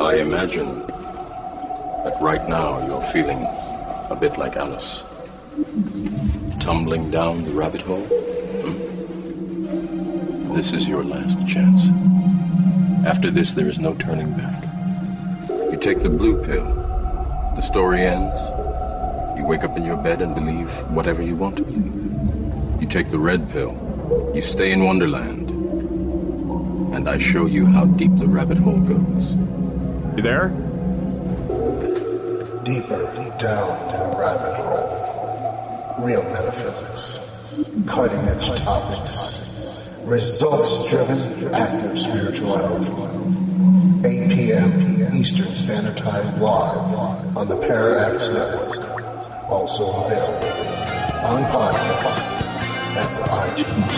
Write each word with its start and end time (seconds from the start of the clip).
I 0.00 0.14
imagine 0.14 0.86
that 2.04 2.16
right 2.22 2.48
now 2.48 2.84
you're 2.86 3.02
feeling 3.12 3.46
a 4.08 4.16
bit 4.18 4.38
like 4.38 4.56
Alice. 4.56 5.04
Tumbling 6.58 7.10
down 7.10 7.44
the 7.44 7.50
rabbit 7.50 7.82
hole? 7.82 8.06
Hmm? 8.64 10.54
This 10.54 10.72
is 10.72 10.88
your 10.88 11.04
last 11.04 11.46
chance. 11.46 11.90
After 13.06 13.30
this, 13.30 13.52
there 13.52 13.68
is 13.68 13.78
no 13.78 13.92
turning 13.92 14.32
back. 14.32 14.64
You 15.70 15.76
take 15.76 16.02
the 16.02 16.08
blue 16.08 16.42
pill. 16.42 16.64
The 17.56 17.60
story 17.60 18.00
ends. 18.00 18.40
You 19.38 19.44
wake 19.44 19.64
up 19.64 19.76
in 19.76 19.84
your 19.84 19.98
bed 19.98 20.22
and 20.22 20.34
believe 20.34 20.70
whatever 20.94 21.20
you 21.22 21.36
want 21.36 21.58
to 21.58 21.62
believe. 21.62 22.80
You 22.80 22.88
take 22.88 23.10
the 23.10 23.18
red 23.18 23.50
pill. 23.50 23.76
You 24.34 24.40
stay 24.40 24.72
in 24.72 24.82
Wonderland. 24.82 25.50
And 26.94 27.06
I 27.06 27.18
show 27.18 27.44
you 27.44 27.66
how 27.66 27.84
deep 27.84 28.16
the 28.16 28.26
rabbit 28.26 28.56
hole 28.56 28.80
goes. 28.80 29.49
You 30.20 30.24
there? 30.24 30.48
Deeper 32.62 33.04
down 33.38 33.88
the 33.88 34.16
rabbit 34.18 34.54
hole. 34.56 36.04
Real 36.04 36.22
metaphysics. 36.24 37.18
Cutting 37.86 38.20
edge 38.28 38.50
topics. 38.60 39.82
Results 40.02 40.90
driven 40.90 41.54
active 41.54 41.98
spirituality. 41.98 42.92
8 44.06 44.28
p.m. 44.28 45.14
Eastern 45.14 45.54
Standard 45.54 45.96
Time 45.96 46.38
live 46.38 46.76
on 47.34 47.48
the 47.48 47.56
Parax 47.56 48.28
Network. 48.28 48.76
Also 49.48 50.04
available 50.04 50.48
on 51.24 51.44
podcast 51.44 52.26
at 52.94 53.08
the 53.16 53.24
iTunes 53.62 53.92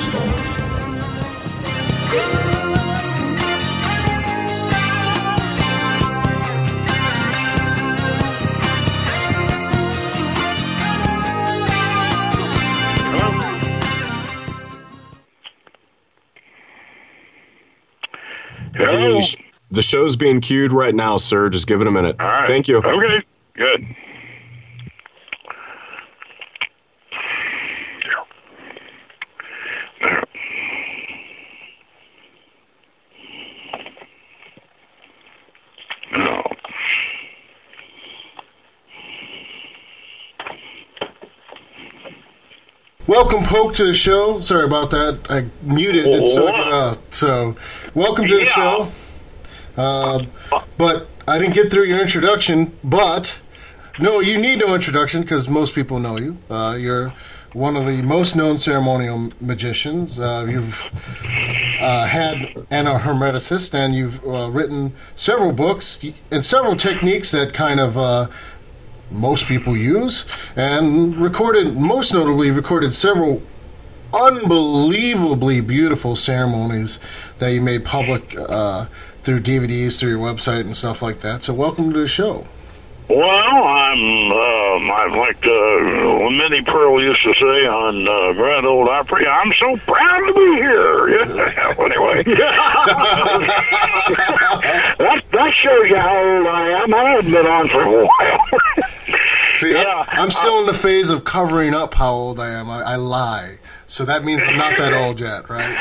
Store. 2.52 2.61
The, 19.72 19.76
the 19.76 19.82
show's 19.82 20.16
being 20.16 20.40
queued 20.40 20.70
right 20.72 20.94
now, 20.94 21.16
sir. 21.16 21.48
Just 21.48 21.66
give 21.66 21.80
it 21.80 21.86
a 21.86 21.90
minute. 21.90 22.16
All 22.20 22.26
right. 22.26 22.46
Thank 22.46 22.68
you. 22.68 22.78
Okay, 22.78 23.24
good. 23.54 23.86
Welcome, 43.06 43.42
Poke, 43.44 43.74
to 43.76 43.84
the 43.84 43.94
show. 43.94 44.40
Sorry 44.40 44.64
about 44.64 44.90
that. 44.90 45.18
I 45.28 45.46
muted 45.62 46.06
it 46.06 46.28
so 46.28 46.46
uh, 46.48 46.94
so 47.10 47.56
welcome 47.94 48.28
to 48.28 48.34
the 48.36 48.44
Yeah. 48.44 48.48
show. 48.50 48.92
Uh, 49.76 50.24
but 50.76 51.08
I 51.26 51.38
didn't 51.38 51.54
get 51.54 51.70
through 51.70 51.84
your 51.84 52.00
introduction. 52.00 52.76
But 52.82 53.38
no, 53.98 54.20
you 54.20 54.38
need 54.38 54.60
no 54.60 54.74
introduction 54.74 55.22
because 55.22 55.48
most 55.48 55.74
people 55.74 55.98
know 55.98 56.16
you. 56.16 56.38
Uh, 56.50 56.76
you're 56.78 57.14
one 57.52 57.76
of 57.76 57.86
the 57.86 58.00
most 58.02 58.34
known 58.34 58.58
ceremonial 58.58 59.30
magicians. 59.40 60.18
Uh, 60.18 60.46
you've 60.48 60.90
uh, 61.80 62.06
had 62.06 62.36
an 62.70 62.86
a 62.86 62.98
hermeticist, 62.98 63.74
and 63.74 63.94
you've 63.94 64.24
uh, 64.26 64.50
written 64.50 64.94
several 65.14 65.52
books 65.52 66.02
and 66.30 66.44
several 66.44 66.76
techniques 66.76 67.30
that 67.32 67.52
kind 67.52 67.80
of 67.80 67.98
uh, 67.98 68.28
most 69.10 69.46
people 69.46 69.76
use, 69.76 70.24
and 70.56 71.16
recorded, 71.16 71.76
most 71.76 72.14
notably, 72.14 72.50
recorded 72.50 72.94
several 72.94 73.42
unbelievably 74.14 75.60
beautiful 75.60 76.16
ceremonies 76.16 76.98
that 77.38 77.48
you 77.52 77.60
made 77.60 77.84
public 77.84 78.34
uh, 78.38 78.86
through 79.22 79.40
DVDs, 79.40 79.98
through 79.98 80.10
your 80.10 80.18
website, 80.18 80.60
and 80.62 80.74
stuff 80.76 81.00
like 81.02 81.20
that. 81.20 81.42
So, 81.42 81.52
welcome 81.54 81.92
to 81.92 82.00
the 82.00 82.06
show. 82.08 82.46
Well, 83.08 83.20
I'm, 83.28 84.32
um, 84.32 84.90
I'm 84.90 85.16
like 85.18 85.44
uh, 85.44 86.30
Minnie 86.30 86.62
Pearl 86.64 87.02
used 87.02 87.22
to 87.24 87.34
say 87.34 87.66
on 87.66 88.08
uh, 88.08 88.32
Grand 88.32 88.64
Ole 88.64 88.88
Opry, 88.88 89.26
I'm 89.26 89.52
so 89.58 89.76
proud 89.84 90.20
to 90.26 90.32
be 90.32 90.56
here. 90.56 90.92
Yeah. 91.12 91.74
anyway, 91.78 92.22
that, 94.98 95.22
that 95.32 95.52
shows 95.56 95.88
you 95.90 95.96
how 95.96 96.16
old 96.16 96.46
I 96.46 96.82
am. 96.82 96.94
I 96.94 97.04
haven't 97.10 97.30
been 97.32 97.46
on 97.46 97.68
for 97.68 97.82
a 97.82 98.04
while. 98.06 98.46
See, 99.52 99.74
I- 99.76 99.82
Yeah. 99.82 100.04
I'm 100.08 100.30
still 100.30 100.60
in 100.60 100.66
the 100.66 100.72
phase 100.74 101.10
of 101.10 101.24
covering 101.24 101.74
up 101.74 101.94
how 101.94 102.12
old 102.12 102.40
I 102.40 102.50
am. 102.50 102.70
I, 102.70 102.80
I 102.82 102.96
lie. 102.96 103.58
So, 103.86 104.04
that 104.06 104.24
means 104.24 104.42
I'm 104.46 104.56
not 104.56 104.78
that 104.78 104.94
old 104.94 105.20
yet, 105.20 105.50
right? 105.50 105.76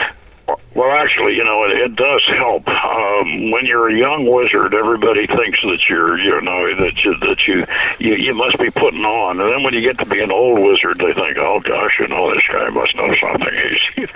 Well, 0.74 0.92
actually, 0.92 1.36
you 1.36 1.44
know, 1.44 1.66
it, 1.66 1.72
it 1.78 1.96
does 1.98 2.24
help. 2.38 2.68
Um, 2.68 3.52
when 3.52 3.66
you're 3.66 3.90
a 3.90 3.98
young 3.98 4.24
wizard, 4.24 4.74
everybody 4.74 5.28
thinks 5.28 5.60
that 5.64 5.80
you're, 5.90 6.18
you 6.18 6.40
know, 6.42 6.76
that 6.80 6.96
you 7.04 7.12
that 7.20 7.40
you, 7.46 7.66
you 8.00 8.16
you 8.16 8.34
must 8.34 8.58
be 8.58 8.70
putting 8.72 9.04
on, 9.04 9.42
and 9.42 9.52
then 9.52 9.64
when 9.64 9.74
you 9.74 9.82
get 9.82 10.00
to 10.00 10.06
be 10.06 10.22
an 10.22 10.32
old 10.32 10.60
wizard, 10.60 10.98
they 10.98 11.12
think, 11.12 11.38
oh 11.38 11.60
gosh, 11.60 12.00
you 12.00 12.08
know, 12.08 12.34
this 12.34 12.48
guy 12.48 12.70
must 12.70 12.96
know 12.96 13.14
something. 13.20 13.52
He's 13.96 14.10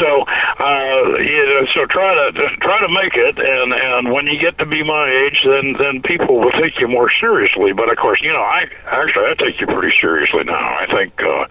so, 0.00 0.24
uh, 0.24 1.18
you 1.20 1.44
know, 1.44 1.66
so 1.74 1.84
try 1.86 2.08
to 2.08 2.56
try 2.64 2.80
to 2.80 2.88
make 2.88 3.12
it, 3.14 3.38
and 3.38 3.74
and 3.74 4.12
when 4.12 4.26
you 4.26 4.38
get 4.40 4.56
to 4.58 4.66
be 4.66 4.82
my 4.82 5.10
age, 5.10 5.44
then 5.44 5.76
then 5.78 6.00
people 6.00 6.40
will 6.40 6.52
take 6.52 6.80
you 6.80 6.88
more 6.88 7.10
seriously. 7.20 7.72
But 7.72 7.90
of 7.90 7.98
course, 7.98 8.20
you 8.22 8.32
know, 8.32 8.40
I 8.40 8.64
actually 8.86 9.26
I 9.26 9.34
take 9.34 9.60
you 9.60 9.66
pretty 9.66 9.94
seriously 10.00 10.44
now. 10.44 10.78
I 10.80 10.86
think 10.86 11.12
uh, 11.20 11.44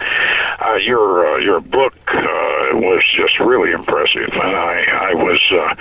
uh, 0.66 0.76
your 0.78 1.36
uh, 1.36 1.38
your 1.38 1.60
book 1.62 1.94
uh, 2.08 2.74
was 2.74 3.04
just 3.16 3.40
really 3.40 3.72
impressive, 3.72 3.99
and 4.16 4.56
I 4.56 5.12
I 5.12 5.14
was, 5.14 5.40
uh, 5.52 5.76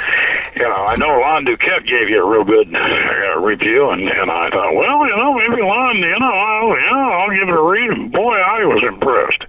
you 0.56 0.68
know, 0.68 0.84
I 0.86 0.96
know 0.96 1.20
Lon 1.20 1.44
Duquette 1.44 1.86
gave 1.86 2.08
you 2.08 2.24
a 2.24 2.28
real 2.28 2.44
good 2.44 2.74
uh, 2.74 3.40
review, 3.40 3.90
and 3.90 4.02
and 4.02 4.30
I 4.30 4.50
thought, 4.50 4.74
well, 4.74 5.06
you 5.06 5.16
know, 5.16 5.34
maybe 5.34 5.62
Lon, 5.62 5.96
you 5.96 6.18
know, 6.18 6.26
I'll, 6.26 6.68
you 6.68 6.90
know, 6.90 7.08
I'll 7.12 7.30
give 7.30 7.48
it 7.48 7.54
a 7.54 7.62
read. 7.62 8.12
Boy, 8.12 8.36
I 8.36 8.64
was 8.64 8.82
impressed. 8.86 9.44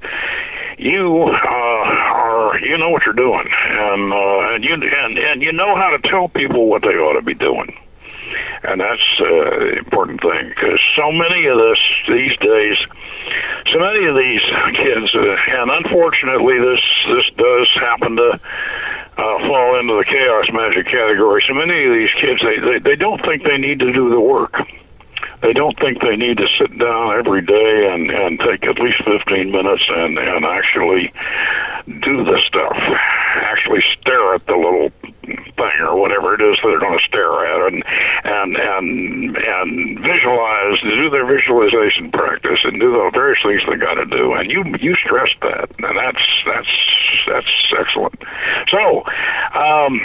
You 0.77 1.23
uh, 1.23 1.89
are, 2.13 2.59
you 2.59 2.77
know 2.77 2.89
what 2.89 3.03
you're 3.05 3.13
doing, 3.13 3.47
and 3.49 4.13
uh, 4.13 4.53
and 4.53 4.63
you 4.63 4.73
and 4.73 5.17
and 5.17 5.41
you 5.41 5.51
know 5.51 5.75
how 5.75 5.89
to 5.89 6.09
tell 6.09 6.29
people 6.29 6.69
what 6.69 6.81
they 6.83 6.95
ought 6.95 7.19
to 7.19 7.21
be 7.21 7.33
doing 7.33 7.75
and 8.63 8.81
that's 8.81 9.09
uh, 9.19 9.25
the 9.25 9.75
important 9.77 10.21
thing 10.21 10.49
because 10.49 10.79
so 10.95 11.11
many 11.11 11.45
of 11.47 11.57
this 11.57 11.79
these 12.07 12.35
days, 12.37 12.77
so 13.71 13.79
many 13.79 14.05
of 14.05 14.15
these 14.15 14.41
kids, 14.75 15.15
uh, 15.15 15.35
and 15.59 15.71
unfortunately, 15.71 16.59
this 16.59 16.81
this 17.07 17.27
does 17.37 17.67
happen 17.75 18.15
to 18.15 18.39
uh, 19.17 19.37
fall 19.47 19.79
into 19.79 19.93
the 19.95 20.05
chaos 20.05 20.45
magic 20.51 20.85
category. 20.85 21.43
So 21.47 21.53
many 21.53 21.85
of 21.85 21.93
these 21.93 22.13
kids, 22.15 22.41
they, 22.41 22.59
they 22.59 22.79
they 22.79 22.95
don't 22.95 23.23
think 23.25 23.43
they 23.43 23.57
need 23.57 23.79
to 23.79 23.91
do 23.91 24.09
the 24.09 24.19
work. 24.19 24.55
They 25.41 25.53
don't 25.53 25.77
think 25.79 26.01
they 26.01 26.17
need 26.17 26.37
to 26.37 26.47
sit 26.57 26.77
down 26.77 27.17
every 27.17 27.41
day 27.41 27.89
and 27.93 28.11
and 28.11 28.39
take 28.39 28.63
at 28.65 28.79
least 28.79 29.03
15 29.05 29.51
minutes 29.51 29.83
and 29.87 30.17
and 30.17 30.45
actually 30.45 31.11
do 31.87 32.23
the 32.23 32.39
stuff. 32.45 32.77
Actually 33.39 33.83
stare 34.01 34.35
at 34.35 34.45
the 34.45 34.55
little 34.55 34.89
thing 35.59 35.77
or 35.81 35.99
whatever 35.99 36.33
it 36.33 36.41
is 36.41 36.57
that 36.61 36.69
they're 36.69 36.79
going 36.79 36.97
to 36.97 37.05
stare 37.05 37.45
at 37.45 37.73
and 37.73 37.83
and 38.23 38.57
and 38.57 39.37
and 39.37 39.99
visualize 39.99 40.79
do 40.81 41.09
their 41.09 41.25
visualization 41.25 42.11
practice 42.11 42.59
and 42.63 42.79
do 42.79 42.91
the 42.91 43.11
various 43.13 43.39
things 43.43 43.61
they 43.69 43.75
got 43.75 43.95
to 43.95 44.05
do. 44.05 44.33
And 44.33 44.49
you 44.49 44.63
you 44.79 44.95
stress 44.95 45.29
that. 45.41 45.69
And 45.79 45.97
that's 45.97 46.25
that's 46.45 46.73
that's 47.27 47.73
excellent. 47.77 48.23
So 48.69 49.03
um 49.53 49.99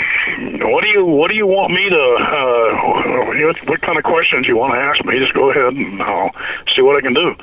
what 0.72 0.82
do 0.84 0.90
you 0.90 1.04
what 1.04 1.30
do 1.30 1.36
you 1.36 1.46
want 1.46 1.72
me 1.72 1.88
to 1.88 2.04
uh 2.20 3.26
what, 3.26 3.68
what 3.68 3.80
kind 3.80 3.98
of 3.98 4.04
questions 4.04 4.46
you 4.46 4.56
want 4.56 4.74
to 4.74 4.78
ask 4.78 5.04
me? 5.04 5.18
Just 5.18 5.34
go 5.34 5.50
ahead 5.50 5.74
and 5.74 6.02
I'll 6.02 6.30
see 6.74 6.82
what 6.82 6.96
I 6.96 7.00
can 7.00 7.14
do. 7.14 7.34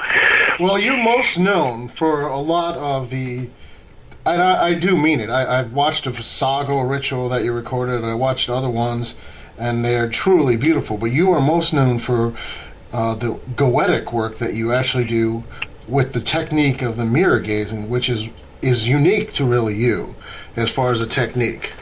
Well, 0.60 0.78
you're 0.78 1.02
most 1.02 1.40
known 1.40 1.88
for 1.88 2.22
a 2.28 2.40
lot 2.40 2.76
of 2.78 3.10
the. 3.10 3.50
And 4.26 4.42
I, 4.42 4.68
I 4.68 4.74
do 4.76 4.96
mean 4.98 5.20
it. 5.20 5.30
I, 5.30 5.60
I've 5.60 5.74
watched 5.74 6.06
a 6.06 6.14
Sago 6.14 6.82
ritual 6.82 7.30
that 7.30 7.44
you 7.44 7.54
recorded. 7.54 8.04
I 8.04 8.14
watched 8.14 8.50
other 8.50 8.70
ones, 8.70 9.16
and 9.58 9.84
they're 9.84 10.10
truly 10.10 10.58
beautiful. 10.58 10.98
But 10.98 11.08
you 11.12 11.32
are 11.32 11.42
most 11.42 11.74
known 11.74 11.98
for 11.98 12.34
uh, 12.94 13.16
the 13.16 13.34
goetic 13.56 14.14
work 14.14 14.38
that 14.38 14.54
you 14.54 14.74
actually 14.74 15.06
do 15.06 15.44
with 15.88 16.14
the 16.14 16.22
technique 16.22 16.82
of 16.82 16.98
the 16.98 17.06
mirror 17.06 17.40
gazing, 17.40 17.90
which 17.90 18.10
is 18.10 18.30
is 18.62 18.88
unique 18.88 19.34
to 19.34 19.44
really 19.44 19.76
you, 19.76 20.14
as 20.56 20.70
far 20.70 20.92
as 20.92 21.02
a 21.02 21.08
technique. 21.08 21.74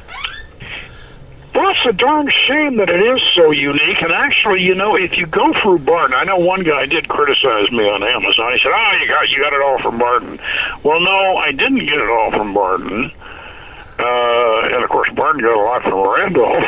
It's 1.80 1.96
a 1.96 1.98
darn 1.98 2.30
shame 2.46 2.75
that 2.78 2.90
it 2.90 3.00
is 3.00 3.22
so 3.34 3.51
unique. 3.51 4.01
And 4.01 4.12
actually, 4.12 4.62
you 4.63 4.75
know, 4.75 4.98
if 4.98 5.16
you 5.18 5.25
go 5.25 5.54
through 5.62 5.80
Bardon, 5.80 6.13
I 6.13 6.25
know 6.25 6.38
one 6.38 6.62
guy 6.62 6.86
did 6.86 7.07
criticize 7.07 7.72
me 7.72 7.88
on 7.88 8.04
Amazon. 8.04 8.51
He 8.51 8.60
said, 8.60 8.74
"Oh, 8.75 8.98
you 9.00 9.07
got 9.07 9.30
you 9.30 9.40
got 9.40 9.54
it 9.54 9.62
all 9.62 9.78
from 9.78 9.98
Bardon." 9.98 10.40
Well, 10.84 11.00
no, 11.00 11.38
I 11.38 11.51
didn't 11.51 11.80
get 11.80 11.96
it 11.96 12.10
all 12.10 12.31
from 12.31 12.54
Bardon. 12.54 13.12
Uh, 13.98 14.75
and 14.75 14.84
of 14.84 14.90
course, 14.90 15.07
course, 15.07 15.16
Bardon 15.16 15.42
got 15.42 15.56
a 15.56 15.63
lot 15.63 15.84
from 15.84 16.00
Randolph, 16.07 16.63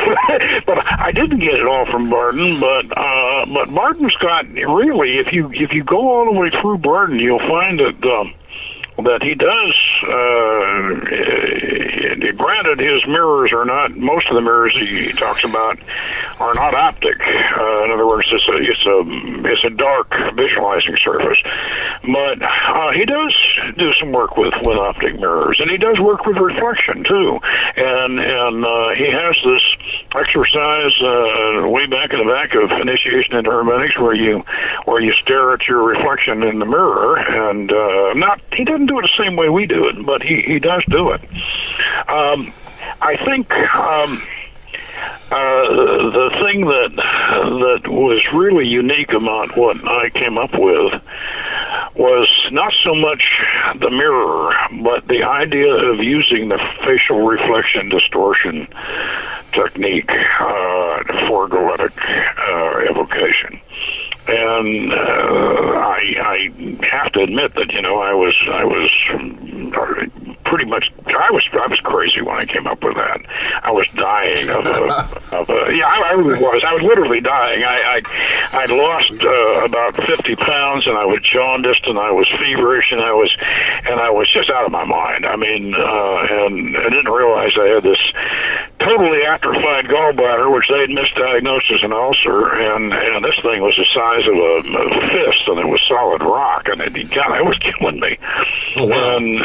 but 0.66 1.00
I 1.00 1.12
didn't 1.12 1.40
get 1.40 1.54
it 1.54 1.66
all 1.66 1.84
from 1.86 2.08
Bardon. 2.08 2.58
But 2.58 2.96
uh, 2.96 3.44
but 3.52 3.68
Bardon's 3.74 4.16
got 4.16 4.48
really, 4.48 5.18
if 5.18 5.32
you 5.32 5.50
if 5.52 5.72
you 5.72 5.84
go 5.84 5.98
all 5.98 6.32
the 6.32 6.38
way 6.38 6.50
through 6.50 6.78
Bardon, 6.78 7.18
you'll 7.18 7.38
find 7.38 7.80
that. 7.80 8.02
Um, 8.04 8.34
that 8.98 9.22
he 9.22 9.34
does. 9.34 9.74
Uh, 10.02 11.32
granted, 12.36 12.78
his 12.78 13.06
mirrors 13.06 13.52
are 13.52 13.64
not. 13.64 13.96
Most 13.96 14.28
of 14.28 14.34
the 14.34 14.40
mirrors 14.40 14.76
he 14.76 15.12
talks 15.12 15.44
about 15.44 15.78
are 16.40 16.54
not 16.54 16.74
optic. 16.74 17.20
Uh, 17.20 17.84
in 17.84 17.90
other 17.90 18.06
words, 18.06 18.28
it's 18.30 18.48
a 18.48 18.56
it's 18.56 18.86
a 18.86 18.98
it's 19.48 19.64
a 19.64 19.70
dark 19.70 20.12
visualizing 20.34 20.96
surface. 21.02 21.38
But 22.02 22.42
uh, 22.42 22.92
he 22.92 23.04
does 23.04 23.34
do 23.78 23.92
some 23.94 24.12
work 24.12 24.36
with 24.36 24.54
with 24.64 24.76
optic 24.76 25.18
mirrors, 25.18 25.60
and 25.60 25.70
he 25.70 25.76
does 25.76 25.98
work 26.00 26.26
with 26.26 26.36
reflection 26.36 27.04
too. 27.04 27.38
And 27.76 28.18
and 28.20 28.64
uh, 28.64 28.90
he 28.96 29.10
has 29.10 29.36
this 29.44 29.62
exercise 30.14 30.92
uh, 31.00 31.68
way 31.68 31.86
back 31.86 32.12
in 32.12 32.18
the 32.18 32.30
back 32.30 32.54
of 32.54 32.70
initiation 32.80 33.36
into 33.36 33.50
hermetics, 33.50 33.98
where 33.98 34.14
you 34.14 34.44
where 34.84 35.00
you 35.00 35.12
stare 35.14 35.52
at 35.52 35.66
your 35.68 35.82
reflection 35.82 36.42
in 36.42 36.58
the 36.58 36.66
mirror, 36.66 37.18
and 37.18 37.70
uh, 37.70 38.12
not 38.14 38.40
he 38.52 38.64
doesn't 38.64 38.86
do 38.86 38.98
it 38.98 39.02
the 39.02 39.24
same 39.24 39.36
way 39.36 39.48
we 39.48 39.66
do 39.66 39.88
it, 39.88 40.04
but 40.04 40.22
he 40.22 40.42
he 40.42 40.58
does 40.58 40.82
do 40.88 41.10
it. 41.10 41.20
Um, 42.08 42.52
I 43.00 43.16
think. 43.16 43.50
Um, 43.74 44.22
uh, 45.30 45.68
the 46.12 46.30
thing 46.44 46.66
that 46.66 46.92
that 46.94 47.90
was 47.90 48.22
really 48.34 48.68
unique 48.68 49.12
about 49.12 49.56
what 49.56 49.76
I 49.88 50.10
came 50.10 50.36
up 50.36 50.52
with 50.52 51.00
was 51.96 52.28
not 52.52 52.72
so 52.84 52.94
much 52.94 53.22
the 53.76 53.90
mirror, 53.90 54.54
but 54.82 55.08
the 55.08 55.22
idea 55.22 55.72
of 55.72 56.00
using 56.00 56.48
the 56.48 56.58
facial 56.84 57.26
reflection 57.26 57.88
distortion 57.88 58.68
technique 59.52 60.10
uh, 60.10 61.26
for 61.26 61.48
goetic 61.48 61.92
uh, 61.96 62.90
evocation 62.90 63.60
and 64.28 64.92
uh, 64.92 64.96
I, 64.96 66.00
I 66.20 66.86
have 66.86 67.12
to 67.12 67.20
admit 67.22 67.54
that 67.54 67.72
you 67.72 67.82
know 67.82 67.98
I 67.98 68.14
was 68.14 68.34
I 68.50 68.64
was 68.64 70.31
pretty 70.44 70.64
much 70.64 70.92
I 71.06 71.30
was 71.30 71.44
I 71.52 71.66
was 71.66 71.80
crazy 71.80 72.22
when 72.22 72.36
I 72.36 72.44
came 72.46 72.66
up 72.66 72.82
with 72.82 72.94
that. 72.94 73.20
I 73.62 73.70
was 73.70 73.86
dying 73.94 74.48
of 74.48 74.64
a, 74.66 75.36
of 75.36 75.50
a 75.50 75.74
yeah 75.74 75.88
I, 75.88 76.10
I 76.10 76.12
really 76.14 76.40
was 76.40 76.62
I 76.64 76.72
was 76.72 76.82
literally 76.82 77.20
dying. 77.20 77.64
I 77.64 77.98
I 77.98 78.62
I'd 78.62 78.70
lost 78.70 79.12
uh, 79.22 79.64
about 79.64 79.96
fifty 80.06 80.36
pounds 80.36 80.86
and 80.86 80.96
I 80.96 81.04
was 81.04 81.20
jaundiced 81.22 81.86
and 81.86 81.98
I 81.98 82.10
was 82.10 82.28
feverish 82.38 82.92
and 82.92 83.00
I 83.00 83.12
was 83.12 83.30
and 83.90 84.00
I 84.00 84.10
was 84.10 84.30
just 84.32 84.50
out 84.50 84.64
of 84.64 84.72
my 84.72 84.84
mind. 84.84 85.26
I 85.26 85.36
mean 85.36 85.74
uh, 85.74 86.16
and 86.46 86.76
I 86.76 86.88
didn't 86.88 87.12
realize 87.12 87.52
I 87.58 87.74
had 87.74 87.82
this 87.82 88.00
totally 88.78 89.22
atrophied 89.26 89.90
gallbladder 89.90 90.52
which 90.52 90.66
they 90.68 90.80
had 90.80 90.90
misdiagnosed 90.90 91.70
as 91.74 91.82
an 91.82 91.92
ulcer 91.92 92.54
and 92.54 92.92
and 92.92 93.24
this 93.24 93.38
thing 93.42 93.62
was 93.62 93.74
the 93.76 93.86
size 93.92 94.12
size 94.12 94.26
of 94.28 94.34
a, 94.34 94.52
a 94.78 95.00
fist, 95.10 95.48
and 95.48 95.58
it 95.58 95.68
was 95.68 95.80
solid 95.88 96.22
rock, 96.22 96.68
and 96.68 96.80
it 96.80 96.92
God, 97.10 97.38
it 97.38 97.44
was 97.44 97.58
killing 97.58 98.00
me. 98.00 98.18
Oh, 98.76 98.84
wow. 98.86 99.16
And 99.16 99.38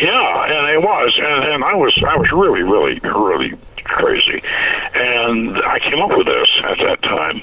yeah, 0.00 0.41
and 0.42 0.68
it 0.70 0.82
was, 0.82 1.14
and, 1.16 1.44
and 1.44 1.64
I 1.64 1.74
was, 1.74 1.96
I 2.06 2.16
was 2.16 2.30
really, 2.32 2.62
really, 2.62 2.98
really 3.00 3.58
crazy, 3.84 4.42
and 4.94 5.56
I 5.58 5.78
came 5.78 6.00
up 6.00 6.16
with 6.16 6.26
this 6.26 6.48
at 6.64 6.78
that 6.78 7.02
time. 7.02 7.42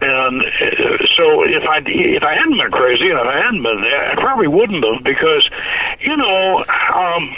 And 0.00 0.42
uh, 0.42 1.06
so, 1.16 1.44
if 1.44 1.62
I 1.64 1.80
if 1.86 2.22
I 2.22 2.34
hadn't 2.34 2.58
been 2.58 2.70
crazy, 2.70 3.08
and 3.08 3.18
if 3.18 3.26
I 3.26 3.36
hadn't 3.36 3.62
been, 3.62 3.80
there, 3.80 4.10
I 4.10 4.14
probably 4.16 4.48
wouldn't 4.48 4.84
have 4.84 5.02
because, 5.02 5.48
you 6.00 6.16
know, 6.16 6.58
um, 6.92 7.36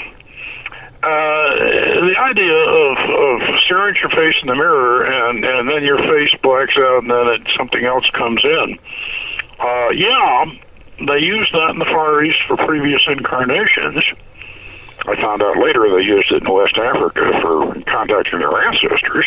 uh, 1.03 1.55
the 2.03 2.15
idea 2.19 2.57
of, 2.57 2.99
of 2.99 3.61
staring 3.61 3.95
at 3.95 4.01
your 4.01 4.11
face 4.11 4.35
in 4.43 4.49
the 4.49 4.55
mirror 4.57 5.05
and, 5.05 5.45
and 5.45 5.69
then 5.69 5.85
your 5.85 5.99
face 5.99 6.35
blacks 6.43 6.75
out 6.79 7.03
and 7.03 7.11
then 7.11 7.29
it, 7.29 7.53
something 7.57 7.85
else 7.85 8.09
comes 8.11 8.43
in. 8.43 8.79
Uh, 9.61 9.91
yeah, 9.91 10.47
they 11.07 11.19
used 11.19 11.53
that 11.53 11.71
in 11.71 11.79
the 11.79 11.85
Far 11.85 12.25
East 12.25 12.41
for 12.49 12.57
previous 12.57 13.03
incarnations. 13.07 14.03
I 15.01 15.15
found 15.17 15.43
out 15.43 15.57
later 15.59 15.89
they 15.91 16.03
used 16.03 16.33
it 16.33 16.43
in 16.43 16.53
West 16.53 16.77
Africa 16.79 17.39
for 17.43 17.75
contacting 17.83 18.39
their 18.39 18.57
ancestors, 18.67 19.27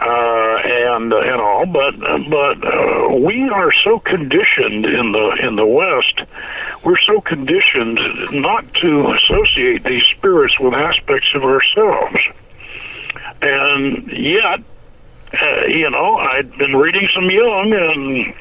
uh, 0.00 0.56
and 0.62 1.12
uh, 1.12 1.18
and 1.18 1.40
all. 1.40 1.66
But 1.66 1.98
but 2.28 2.64
uh, 2.64 3.16
we 3.16 3.48
are 3.48 3.72
so 3.82 3.98
conditioned 4.00 4.84
in 4.84 5.12
the 5.12 5.36
in 5.42 5.56
the 5.56 5.66
West, 5.66 6.20
we're 6.84 6.98
so 6.98 7.20
conditioned 7.20 7.98
not 8.32 8.72
to 8.74 9.12
associate 9.12 9.84
these 9.84 10.04
spirits 10.16 10.60
with 10.60 10.74
aspects 10.74 11.28
of 11.34 11.44
ourselves, 11.44 12.18
and 13.42 14.12
yet, 14.12 14.60
uh, 15.40 15.64
you 15.66 15.90
know, 15.90 16.16
I'd 16.16 16.56
been 16.58 16.76
reading 16.76 17.08
some 17.14 17.28
Jung 17.30 17.72
and 17.72 18.34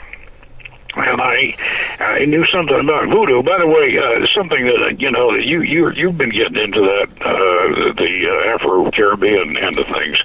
and 0.96 1.22
I 1.22 1.56
I 2.00 2.24
knew 2.26 2.46
something 2.46 2.80
about 2.80 3.10
voodoo. 3.10 3.44
By 3.44 3.58
the 3.60 3.68
way, 3.68 3.98
uh, 3.98 4.26
something 4.34 4.66
that 4.66 4.82
uh, 4.82 4.88
you 4.98 5.12
know 5.12 5.34
you 5.36 5.62
you 5.62 5.92
you've 5.92 6.18
been 6.18 6.30
getting 6.30 6.56
into 6.56 6.80
that 6.80 7.10
uh, 7.22 7.94
the 7.94 8.28
uh, 8.30 8.56
Afro 8.56 8.90
Caribbean 8.92 9.58
end 9.58 9.78
of 9.78 9.86
things, 9.88 10.18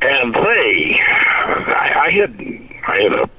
and 0.00 0.34
they 0.34 0.98
I, 1.04 2.06
I 2.06 2.10
had 2.10 2.32
I 2.88 2.96
had 3.02 3.12
a 3.12 3.30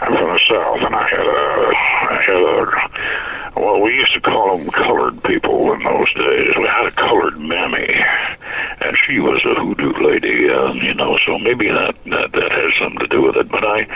I'm 0.00 0.12
from 0.12 0.28
the 0.28 0.40
south, 0.48 0.80
and 0.84 0.94
I 0.94 1.08
had 1.08 1.26
a 1.26 1.72
I 2.10 2.22
had 2.26 2.42
a 3.56 3.60
well 3.60 3.80
we 3.80 3.94
used 3.94 4.12
to 4.14 4.20
call 4.20 4.58
them 4.58 4.70
colored 4.70 5.22
people 5.22 5.72
in 5.72 5.82
those 5.82 6.12
days. 6.14 6.54
We 6.58 6.66
had 6.66 6.86
a 6.86 6.90
colored 6.92 7.38
mammy, 7.40 7.94
and 8.80 8.96
she 9.06 9.18
was 9.18 9.44
a 9.44 9.54
hoodoo 9.60 9.92
lady, 10.04 10.48
and 10.48 10.82
you 10.82 10.94
know 10.94 11.18
so 11.26 11.38
maybe 11.38 11.68
that 11.68 11.94
that 12.06 12.32
that 12.32 12.52
has 12.52 12.72
something 12.80 13.00
to 13.00 13.08
do 13.08 13.22
with 13.22 13.36
it. 13.36 13.50
But 13.50 13.64
I 13.64 13.86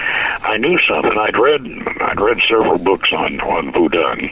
I 0.42 0.56
knew 0.56 0.78
something. 0.88 1.16
I'd 1.16 1.36
read 1.36 1.62
I'd 2.00 2.20
read 2.20 2.38
several 2.48 2.78
books 2.78 3.10
on 3.12 3.40
on 3.40 3.72
voodoo. 3.72 4.28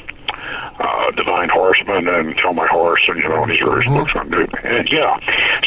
Uh, 0.80 1.10
Divine 1.10 1.50
Horseman 1.50 2.08
and 2.08 2.34
Tell 2.38 2.54
My 2.54 2.66
Horse 2.66 3.02
and 3.06 3.18
you 3.18 3.28
know 3.28 3.46
these 3.46 3.58
various 3.58 3.86
books 3.86 4.12
on 4.14 4.30
voodoo. 4.30 4.56
And 4.64 4.90
yeah, 4.90 5.18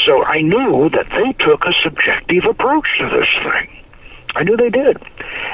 so 0.06 0.24
I 0.26 0.42
knew 0.42 0.90
that 0.90 1.08
they 1.10 1.32
took 1.44 1.66
a 1.66 1.74
subjective 1.84 2.46
approach 2.46 2.88
to 3.00 3.10
this 3.10 3.30
thing. 3.44 3.70
I 4.36 4.44
knew 4.44 4.58
they 4.58 4.72
did, 4.72 4.98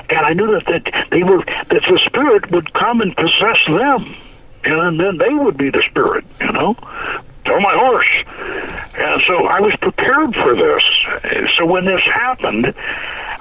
and 0.09 0.19
I 0.19 0.33
knew 0.33 0.47
that, 0.47 0.65
that 0.67 1.07
they 1.11 1.23
were 1.23 1.43
that 1.43 1.69
the 1.69 1.99
spirit 2.05 2.49
would 2.51 2.73
come 2.73 3.01
and 3.01 3.13
possess 3.15 3.57
them, 3.67 4.15
and 4.63 4.99
then 4.99 5.17
they 5.17 5.33
would 5.33 5.57
be 5.57 5.69
the 5.69 5.83
spirit. 5.89 6.23
You 6.39 6.53
know, 6.53 6.77
tell 7.49 7.59
my 7.59 7.73
horse. 7.73 8.11
And 8.93 9.21
so 9.27 9.47
I 9.47 9.59
was 9.59 9.73
prepared 9.81 10.35
for 10.35 10.55
this. 10.55 10.83
So 11.57 11.65
when 11.65 11.85
this 11.85 12.01
happened, 12.01 12.73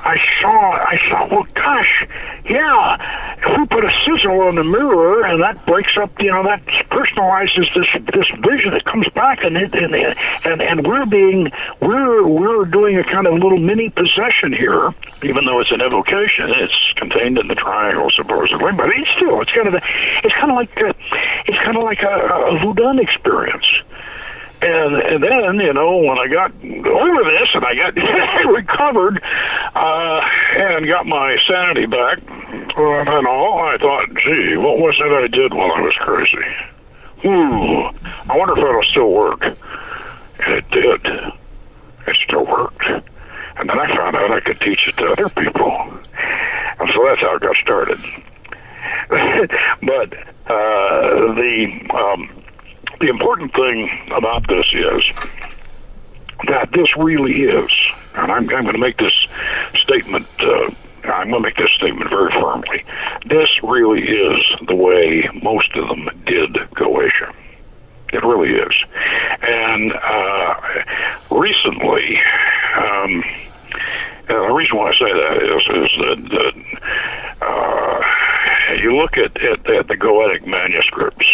I 0.04 0.16
saw, 0.40 0.72
I 0.72 0.96
thought, 1.10 1.30
well, 1.30 1.46
gosh, 1.54 2.06
yeah, 2.48 3.36
if 3.36 3.58
we 3.58 3.66
put 3.66 3.84
a 3.84 3.92
sigil 4.06 4.40
on 4.42 4.54
the 4.54 4.64
mirror 4.64 5.26
and 5.26 5.42
that 5.42 5.64
breaks 5.66 5.96
up, 6.00 6.10
you 6.22 6.30
know, 6.30 6.42
that 6.44 6.64
personalizes 6.88 7.66
this 7.74 7.86
this 8.14 8.26
vision 8.40 8.72
that 8.72 8.84
comes 8.84 9.06
back, 9.14 9.42
and 9.42 9.56
it, 9.56 9.74
and 9.74 9.94
and 9.94 10.62
and 10.62 10.86
we're 10.86 11.04
being 11.04 11.50
we're 11.80 12.26
we're 12.26 12.64
doing 12.64 12.96
a 12.96 13.04
kind 13.04 13.26
of 13.26 13.34
little 13.34 13.58
mini 13.58 13.90
possession 13.90 14.52
here, 14.52 14.94
even 15.22 15.44
though 15.44 15.60
it's 15.60 15.72
an 15.72 15.82
evocation, 15.82 16.50
it's 16.56 16.92
contained 16.96 17.38
in 17.38 17.48
the 17.48 17.54
triangle 17.56 18.08
supposedly, 18.10 18.72
but 18.72 18.88
it's 18.90 19.10
still 19.16 19.42
it's 19.42 19.52
kind 19.52 19.68
of 19.68 19.74
a, 19.74 19.80
it's 20.24 20.34
kind 20.34 20.50
of 20.50 20.56
like 20.56 20.74
a, 20.76 20.94
it's 21.46 21.58
kind 21.64 21.76
of 21.76 21.82
like 21.82 22.02
a, 22.02 22.54
a 22.54 22.58
voodoo 22.64 22.98
experience. 22.98 23.66
And, 24.60 24.96
and 24.96 25.22
then, 25.22 25.60
you 25.64 25.72
know, 25.72 25.98
when 25.98 26.18
I 26.18 26.26
got 26.26 26.50
over 26.52 27.24
this 27.30 27.48
and 27.54 27.64
I 27.64 27.74
got 27.74 27.94
recovered 28.50 29.22
uh, 29.74 30.20
and 30.56 30.86
got 30.86 31.06
my 31.06 31.36
sanity 31.46 31.86
back 31.86 32.18
uh, 32.76 33.18
and 33.18 33.26
all, 33.26 33.60
I 33.60 33.78
thought, 33.78 34.08
gee, 34.14 34.56
what 34.56 34.78
was 34.78 34.96
it 34.98 35.12
I 35.12 35.28
did 35.28 35.54
while 35.54 35.70
I 35.70 35.80
was 35.80 35.94
crazy? 36.00 36.44
Hmm, 37.22 38.30
I 38.30 38.36
wonder 38.36 38.52
if 38.52 38.58
it'll 38.58 38.82
still 38.84 39.12
work. 39.12 39.42
And 39.44 40.54
it 40.54 40.70
did. 40.70 41.06
It 42.06 42.16
still 42.24 42.44
worked. 42.44 42.82
And 42.84 43.68
then 43.68 43.78
I 43.78 43.96
found 43.96 44.16
out 44.16 44.32
I 44.32 44.40
could 44.40 44.60
teach 44.60 44.88
it 44.88 44.96
to 44.96 45.12
other 45.12 45.28
people. 45.28 45.98
And 46.80 46.90
so 46.94 47.04
that's 47.04 47.20
how 47.20 47.36
it 47.36 47.42
got 47.42 47.56
started. 47.56 47.98
but 49.82 50.14
uh, 50.46 51.34
the 51.34 51.88
um, 51.94 52.37
the 53.00 53.08
important 53.08 53.52
thing 53.54 53.88
about 54.10 54.46
this 54.48 54.66
is 54.72 55.02
that 56.46 56.70
this 56.72 56.88
really 56.96 57.42
is, 57.42 57.70
and 58.16 58.30
I'm, 58.30 58.48
I'm 58.50 58.64
going 58.64 58.72
to 58.72 58.78
make 58.78 58.96
this 58.96 59.14
statement. 59.82 60.26
Uh, 60.38 60.70
I'm 61.04 61.30
going 61.30 61.42
to 61.42 61.48
make 61.48 61.56
this 61.56 61.70
statement 61.76 62.10
very 62.10 62.30
firmly. 62.32 62.82
This 63.26 63.48
really 63.62 64.02
is 64.02 64.40
the 64.66 64.74
way 64.74 65.28
most 65.42 65.74
of 65.74 65.88
them 65.88 66.08
did 66.26 66.52
Goetia. 66.74 67.34
It 68.12 68.22
really 68.24 68.50
is. 68.50 68.72
And 69.42 69.92
uh, 69.92 70.54
recently, 71.30 72.20
um, 72.76 73.24
the 74.28 74.52
reason 74.52 74.76
why 74.76 74.90
I 74.90 74.92
say 74.92 75.12
that 75.12 75.36
is, 75.42 75.62
is 75.76 75.98
that, 75.98 76.18
that 76.30 77.46
uh, 77.46 78.72
you 78.82 78.96
look 78.96 79.16
at, 79.16 79.36
at, 79.42 79.70
at 79.70 79.88
the 79.88 79.94
Goetic 79.94 80.46
manuscripts, 80.46 81.26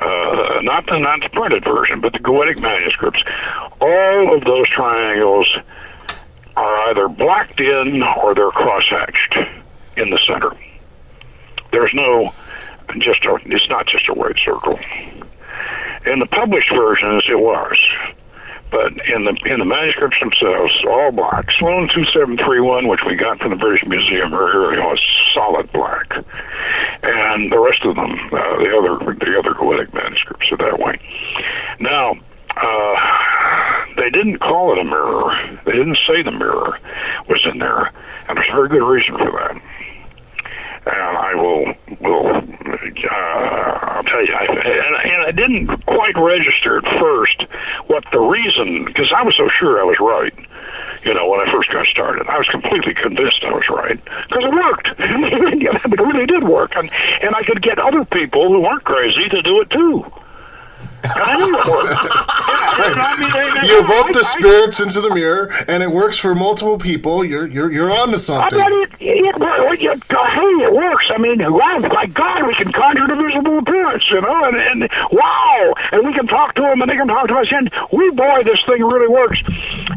uh, 0.00 0.60
not 0.62 0.86
the 0.86 0.98
not 0.98 1.20
the 1.20 1.28
printed 1.30 1.64
version, 1.64 2.00
but 2.00 2.12
the 2.12 2.18
Goetic 2.18 2.60
manuscripts, 2.60 3.22
all 3.80 4.36
of 4.36 4.44
those 4.44 4.68
triangles 4.68 5.48
are 6.56 6.90
either 6.90 7.08
blacked 7.08 7.60
in 7.60 8.02
or 8.02 8.34
they're 8.34 8.50
cross-hatched 8.50 9.36
in 9.96 10.10
the 10.10 10.18
center. 10.26 10.50
There's 11.72 11.92
no 11.94 12.32
just 12.98 13.24
a, 13.24 13.38
it's 13.46 13.68
not 13.68 13.86
just 13.86 14.08
a 14.08 14.14
white 14.14 14.38
circle. 14.44 14.78
In 16.06 16.18
the 16.18 16.26
published 16.26 16.70
versions, 16.70 17.24
it 17.28 17.38
was, 17.38 17.78
but 18.74 18.92
in 19.06 19.24
the 19.24 19.38
in 19.46 19.60
the 19.60 19.64
manuscripts 19.64 20.18
themselves, 20.18 20.72
all 20.88 21.12
black. 21.12 21.46
Sloane 21.58 21.88
two 21.94 22.04
seven 22.06 22.36
three 22.36 22.60
one, 22.60 22.88
which 22.88 23.04
we 23.06 23.14
got 23.14 23.38
from 23.38 23.50
the 23.50 23.56
British 23.56 23.86
Museum 23.86 24.34
earlier, 24.34 24.82
was 24.82 25.00
solid 25.32 25.70
black, 25.70 26.12
and 27.04 27.52
the 27.52 27.58
rest 27.58 27.84
of 27.84 27.94
them, 27.94 28.12
uh, 28.32 28.56
the 28.58 28.76
other 28.76 29.14
the 29.14 29.38
other 29.38 29.54
Goetic 29.54 29.94
manuscripts 29.94 30.50
are 30.50 30.58
that 30.58 30.78
way. 30.78 30.98
Now. 31.78 32.16
Uh, 32.56 32.94
they 33.96 34.10
didn't 34.10 34.38
call 34.38 34.72
it 34.72 34.78
a 34.78 34.84
mirror. 34.84 35.34
They 35.66 35.72
didn't 35.72 35.98
say 36.06 36.22
the 36.22 36.30
mirror 36.30 36.78
was 37.28 37.44
in 37.50 37.58
there, 37.58 37.90
and 38.28 38.36
there's 38.38 38.48
a 38.48 38.54
very 38.54 38.68
good 38.68 38.86
reason 38.86 39.18
for 39.18 39.32
that 39.32 39.60
and 40.86 41.16
I 41.16 41.34
will 41.34 41.74
will 42.00 42.26
uh, 42.28 43.78
I'll 43.94 44.04
tell 44.04 44.24
you. 44.24 44.34
I, 44.34 44.44
and, 44.44 45.12
and 45.12 45.22
I 45.22 45.30
didn't 45.30 45.68
quite 45.86 46.16
register 46.16 46.78
at 46.78 46.84
first 47.00 47.44
what 47.86 48.04
the 48.12 48.20
reason 48.20 48.84
because 48.84 49.12
I 49.14 49.22
was 49.22 49.34
so 49.36 49.48
sure 49.58 49.80
I 49.80 49.84
was 49.84 49.98
right. 50.00 50.34
You 51.04 51.12
know, 51.12 51.28
when 51.28 51.40
I 51.40 51.52
first 51.52 51.70
got 51.70 51.86
started, 51.86 52.26
I 52.28 52.38
was 52.38 52.48
completely 52.48 52.94
convinced 52.94 53.44
I 53.44 53.52
was 53.52 53.68
right 53.68 54.02
because 54.02 54.44
it 54.44 54.54
worked. 54.54 54.88
it 54.98 56.00
really 56.00 56.26
did 56.26 56.44
work, 56.44 56.72
and 56.76 56.90
and 57.22 57.34
I 57.34 57.42
could 57.44 57.62
get 57.62 57.78
other 57.78 58.04
people 58.04 58.48
who 58.48 58.60
weren't 58.60 58.84
crazy 58.84 59.28
to 59.28 59.42
do 59.42 59.60
it 59.60 59.70
too. 59.70 60.04
you 63.64 63.86
vote 63.86 64.12
the 64.12 64.24
spirits 64.24 64.80
into 64.80 65.02
the 65.02 65.14
mirror, 65.14 65.52
and 65.68 65.82
it 65.82 65.90
works 65.90 66.18
for 66.18 66.34
multiple 66.34 66.78
people. 66.78 67.24
You're 67.24 67.46
you're 67.46 67.70
you're 67.70 67.90
on 67.90 68.08
to 68.08 68.18
something. 68.18 68.58
I 68.58 68.68
mean, 68.68 68.82
it, 68.82 68.90
it, 69.00 69.36
it, 69.36 70.02
hey, 70.08 70.64
it 70.64 70.72
works. 70.72 71.04
I 71.10 71.18
mean, 71.18 71.40
wow, 71.40 71.78
my 71.92 72.06
God, 72.06 72.46
we 72.46 72.54
can 72.54 72.72
conjure 72.72 73.06
the 73.06 73.16
visible 73.16 73.58
appearance, 73.58 74.04
you 74.10 74.20
know, 74.20 74.44
and, 74.44 74.56
and 74.56 74.88
wow, 75.12 75.74
and 75.92 76.06
we 76.06 76.14
can 76.14 76.26
talk 76.26 76.54
to 76.54 76.62
them, 76.62 76.80
and 76.80 76.90
they 76.90 76.96
can 76.96 77.06
talk 77.06 77.28
to 77.28 77.36
us, 77.36 77.48
and 77.50 77.70
we 77.92 78.10
boy, 78.10 78.42
this 78.42 78.60
thing 78.66 78.82
really 78.82 79.08
works, 79.08 79.38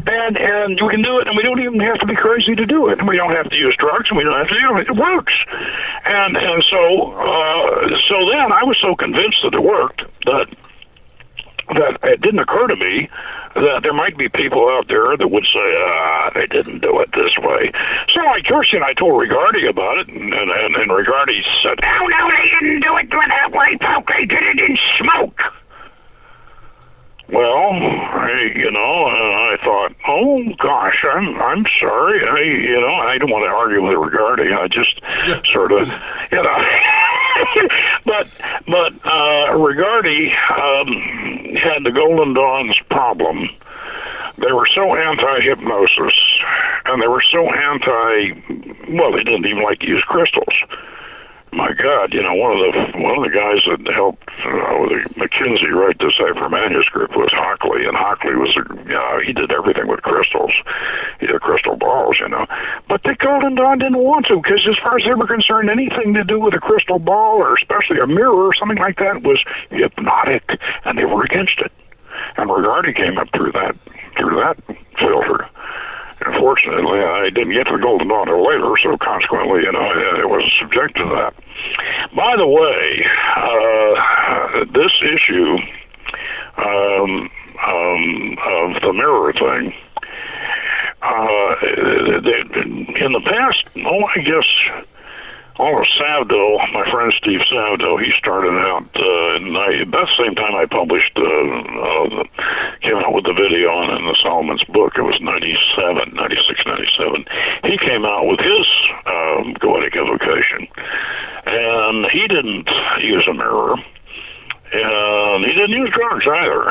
and 0.06 0.36
and 0.36 0.78
we 0.82 0.90
can 0.90 1.02
do 1.02 1.20
it, 1.20 1.26
and 1.26 1.36
we 1.36 1.42
don't 1.42 1.60
even 1.60 1.80
have 1.80 1.98
to 2.00 2.06
be 2.06 2.16
crazy 2.16 2.54
to 2.54 2.66
do 2.66 2.88
it, 2.88 2.98
and 2.98 3.08
we 3.08 3.16
don't 3.16 3.32
have 3.32 3.48
to 3.48 3.56
use 3.56 3.74
drugs, 3.78 4.08
and 4.10 4.18
we 4.18 4.24
don't 4.24 4.38
have 4.38 4.48
to 4.48 4.60
do 4.60 4.76
it. 4.76 4.88
It 4.88 4.96
works, 4.96 5.34
and 6.04 6.36
and 6.36 6.62
so 6.68 7.12
uh, 7.16 7.88
so 8.08 8.28
then 8.28 8.52
I 8.52 8.62
was 8.64 8.76
so 8.82 8.94
convinced 8.94 9.38
that 9.42 9.54
it 9.54 9.62
worked 9.62 10.02
that 10.26 10.48
that 11.74 11.98
it 12.02 12.20
didn't 12.20 12.40
occur 12.40 12.66
to 12.66 12.76
me 12.76 13.08
that 13.54 13.80
there 13.82 13.92
might 13.92 14.16
be 14.16 14.28
people 14.28 14.68
out 14.70 14.88
there 14.88 15.16
that 15.16 15.28
would 15.28 15.44
say, 15.44 15.68
ah, 15.82 16.30
they 16.34 16.46
didn't 16.46 16.80
do 16.80 17.00
it 17.00 17.10
this 17.12 17.36
way. 17.38 17.72
So 18.14 18.20
I, 18.20 18.40
Kirsty 18.42 18.76
and 18.76 18.84
I 18.84 18.94
told 18.94 19.20
Regardie 19.20 19.68
about 19.68 19.98
it, 19.98 20.08
and, 20.08 20.32
and, 20.32 20.76
and 20.76 20.90
Regardie 20.90 21.42
said, 21.62 21.78
no, 21.82 22.06
no, 22.06 22.30
they 22.30 22.48
didn't 22.60 22.80
do 22.80 22.96
it 22.96 23.08
that 23.10 23.50
way, 23.52 23.76
Poke. 23.80 24.08
They 24.08 24.24
did 24.26 24.42
it 24.42 24.58
in 24.58 24.78
smoke. 24.98 25.40
Well, 27.30 27.72
I, 27.72 28.52
you 28.56 28.70
know, 28.70 29.08
and 29.08 29.34
I 29.36 29.56
thought, 29.62 29.92
oh 30.08 30.42
gosh, 30.58 31.04
I'm 31.12 31.36
I'm 31.40 31.66
sorry. 31.78 32.26
I, 32.26 32.40
you 32.40 32.80
know, 32.80 32.94
I 32.94 33.18
don't 33.18 33.30
want 33.30 33.44
to 33.44 33.50
argue 33.50 33.82
with 33.82 33.96
Regardie. 33.96 34.56
I 34.56 34.66
just 34.68 35.46
sort 35.52 35.72
of, 35.72 35.88
you 36.32 36.42
know. 36.42 36.58
but 38.06 38.32
but 38.66 38.92
uh, 39.04 39.52
Regardie 39.60 40.32
um, 40.56 41.54
had 41.56 41.84
the 41.84 41.92
Golden 41.92 42.32
Dawn's 42.32 42.78
problem. 42.88 43.50
They 44.38 44.52
were 44.52 44.68
so 44.72 44.94
anti-hypnosis, 44.94 46.14
and 46.86 47.02
they 47.02 47.08
were 47.08 47.22
so 47.30 47.44
anti. 47.50 48.96
Well, 48.96 49.12
they 49.12 49.24
didn't 49.24 49.44
even 49.44 49.62
like 49.62 49.80
to 49.80 49.86
use 49.86 50.04
crystals 50.06 50.54
my 51.52 51.72
God, 51.72 52.12
you 52.12 52.22
know, 52.22 52.34
one 52.34 52.52
of 52.52 52.72
the 52.72 52.98
one 52.98 53.18
of 53.18 53.24
the 53.24 53.34
guys 53.34 53.64
that 53.66 53.92
helped 53.92 54.28
uh, 54.44 54.86
the 54.88 55.00
Mackenzie 55.16 55.72
write 55.72 55.98
the 55.98 56.12
cipher 56.16 56.48
manuscript 56.48 57.16
was 57.16 57.30
Hockley, 57.32 57.86
and 57.86 57.96
Hockley 57.96 58.34
was, 58.34 58.56
a, 58.56 58.64
you 58.84 58.94
know, 58.94 59.20
he 59.24 59.32
did 59.32 59.50
everything 59.50 59.88
with 59.88 60.02
crystals, 60.02 60.52
he 61.20 61.26
did 61.26 61.40
crystal 61.40 61.76
balls, 61.76 62.16
you 62.20 62.28
know. 62.28 62.46
But 62.88 63.02
the 63.02 63.16
Golden 63.18 63.54
Dawn 63.54 63.78
didn't 63.78 63.98
want 63.98 64.26
to, 64.26 64.36
because 64.36 64.66
as 64.68 64.76
far 64.82 64.98
as 64.98 65.04
they 65.04 65.14
were 65.14 65.26
concerned, 65.26 65.70
anything 65.70 66.14
to 66.14 66.24
do 66.24 66.38
with 66.38 66.54
a 66.54 66.60
crystal 66.60 66.98
ball 66.98 67.38
or 67.38 67.54
especially 67.56 67.98
a 67.98 68.06
mirror 68.06 68.48
or 68.48 68.54
something 68.54 68.78
like 68.78 68.98
that 68.98 69.22
was 69.22 69.42
hypnotic, 69.70 70.58
and 70.84 70.98
they 70.98 71.04
were 71.04 71.24
against 71.24 71.58
it. 71.58 71.72
And 72.36 72.50
Regardie 72.50 72.94
came 72.96 73.18
up 73.18 73.28
through 73.34 73.52
that 73.52 73.76
through 74.16 74.36
that 74.36 74.58
filter. 74.98 75.48
Unfortunately, 76.26 77.00
I 77.00 77.30
didn't 77.30 77.52
get 77.52 77.66
the 77.70 77.78
Golden 77.78 78.08
Dawn 78.08 78.28
later, 78.28 78.74
so 78.82 78.96
consequently, 78.98 79.62
you 79.62 79.72
know, 79.72 79.78
I, 79.78 80.24
wasn't 80.24 80.52
subject 80.58 80.96
to 80.96 81.04
that. 81.04 81.34
By 82.14 82.36
the 82.36 82.46
way, 82.46 83.06
uh, 83.36 84.64
this 84.72 84.92
issue 85.02 85.58
um, 86.56 87.30
um, 87.64 88.38
of 88.44 88.82
the 88.82 88.92
mirror 88.92 89.32
thing, 89.32 89.72
uh, 91.02 91.54
in 91.62 93.12
the 93.12 93.20
past, 93.24 93.64
oh, 93.86 94.04
I 94.14 94.18
guess 94.18 94.44
Oliver 95.58 95.84
Savedow, 95.98 96.72
my 96.72 96.88
friend 96.88 97.12
Steve 97.18 97.40
Savedow, 97.50 97.98
he 97.98 98.12
started 98.16 98.54
out 98.62 98.86
uh, 98.94 99.42
in 99.42 99.50
about 99.50 100.06
the 100.06 100.22
same 100.24 100.36
time 100.36 100.54
I 100.54 100.66
published, 100.70 101.10
uh, 101.18 101.22
uh, 101.24 102.22
came 102.80 102.94
out 102.94 103.12
with 103.12 103.24
the 103.24 103.34
video 103.34 103.66
on 103.74 103.90
in 103.98 104.06
the 104.06 104.16
Solomon's 104.22 104.62
book. 104.70 104.94
It 104.94 105.02
was 105.02 105.18
97, 105.20 106.14
96, 106.14 106.62
97. 106.64 107.24
He 107.64 107.76
came 107.78 108.04
out 108.06 108.30
with 108.30 108.38
his 108.38 108.66
um, 109.10 109.58
Goetic 109.58 109.98
evocation, 109.98 110.70
and 111.46 112.06
he 112.14 112.28
didn't 112.30 112.70
use 113.02 113.26
a 113.26 113.34
mirror, 113.34 113.74
and 113.74 115.44
he 115.44 115.52
didn't 115.58 115.74
use 115.74 115.90
drugs 115.90 116.26
either. 116.38 116.70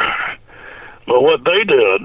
But 1.08 1.24
what 1.24 1.44
they 1.44 1.64
did 1.68 2.04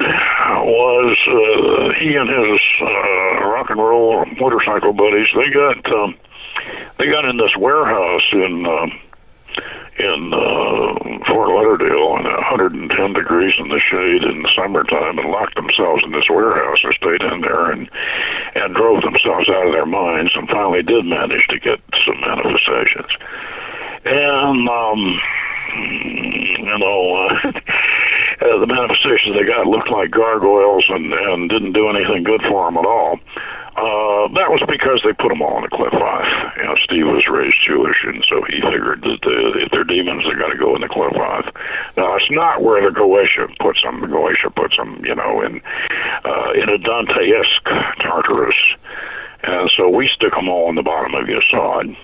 was 0.66 1.16
uh, 1.30 1.94
he 1.94 2.14
and 2.18 2.26
his 2.26 2.60
uh, 2.82 3.46
rock 3.54 3.70
and 3.70 3.78
roll 3.78 4.26
motorcycle 4.34 4.92
buddies, 4.92 5.30
they 5.34 5.50
got 5.50 5.78
um, 5.94 6.14
they 6.98 7.10
got 7.10 7.24
in 7.24 7.36
this 7.36 7.56
warehouse 7.56 8.28
in 8.32 8.66
uh, 8.66 8.86
in 9.98 10.32
uh, 10.32 11.24
Fort 11.28 11.48
Lauderdale 11.50 12.16
in 12.16 12.24
110 12.24 13.12
degrees 13.12 13.54
in 13.58 13.68
the 13.68 13.80
shade 13.80 14.24
in 14.24 14.42
the 14.42 14.50
summertime 14.56 15.18
and 15.18 15.30
locked 15.30 15.54
themselves 15.54 16.02
in 16.04 16.12
this 16.12 16.28
warehouse 16.30 16.78
and 16.82 16.94
stayed 16.94 17.22
in 17.22 17.42
there 17.42 17.70
and 17.70 17.90
and 18.54 18.74
drove 18.74 19.02
themselves 19.02 19.48
out 19.48 19.66
of 19.66 19.72
their 19.72 19.86
minds 19.86 20.32
and 20.34 20.48
finally 20.48 20.82
did 20.82 21.04
manage 21.04 21.46
to 21.48 21.58
get 21.58 21.80
some 22.06 22.20
manifestations. 22.20 23.12
And 24.04 24.68
um, 24.68 25.20
you 25.76 26.78
know, 26.78 27.28
uh, 27.28 27.52
the 28.42 28.66
manifestations 28.66 29.36
they 29.36 29.44
got 29.44 29.66
looked 29.66 29.90
like 29.90 30.10
gargoyles 30.10 30.84
and 30.88 31.12
and 31.12 31.50
didn't 31.50 31.72
do 31.72 31.88
anything 31.88 32.22
good 32.22 32.42
for 32.48 32.66
them 32.66 32.76
at 32.76 32.86
all. 32.86 33.18
Uh, 33.72 34.28
that 34.36 34.52
was 34.52 34.60
because 34.68 35.00
they 35.00 35.16
put 35.16 35.32
them 35.32 35.40
all 35.40 35.56
in 35.56 35.64
the 35.64 35.72
cliff 35.72 35.92
five. 35.96 36.28
You 36.60 36.64
know, 36.64 36.76
Steve 36.84 37.08
was 37.08 37.24
raised 37.24 37.56
Jewish, 37.64 37.96
and 38.04 38.20
so 38.28 38.44
he 38.44 38.60
figured 38.60 39.00
that 39.00 39.20
the, 39.24 39.64
if 39.64 39.72
they're 39.72 39.88
demons, 39.88 40.24
they 40.28 40.36
got 40.36 40.52
to 40.52 40.60
go 40.60 40.76
in 40.76 40.84
the 40.84 40.92
cliff 40.92 41.16
five. 41.16 41.48
Now, 41.96 42.14
it's 42.16 42.30
not 42.30 42.60
where 42.60 42.84
the 42.84 42.92
Goetia 42.92 43.48
puts 43.64 43.80
them. 43.80 44.02
The 44.02 44.12
Goetia 44.12 44.54
puts 44.54 44.76
them, 44.76 45.00
you 45.04 45.14
know, 45.14 45.40
in 45.40 45.62
uh, 46.24 46.52
in 46.52 46.68
a 46.68 46.76
Dante-esque 46.76 47.64
Tartarus, 48.04 48.60
and 49.42 49.70
so 49.74 49.88
we 49.88 50.06
stick 50.08 50.36
them 50.36 50.52
all 50.52 50.68
in 50.68 50.76
the 50.76 50.84
bottom 50.84 51.14
of 51.14 51.24
Yesod. 51.24 51.96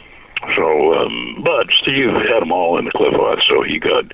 So, 0.57 0.95
um, 0.95 1.43
but 1.43 1.67
Steve 1.83 2.13
had 2.13 2.43
them 2.43 2.53
all 2.53 2.79
in 2.79 2.85
the 2.85 2.93
Qliphoth, 2.93 3.43
so 3.49 3.63
he 3.63 3.79
got 3.79 4.05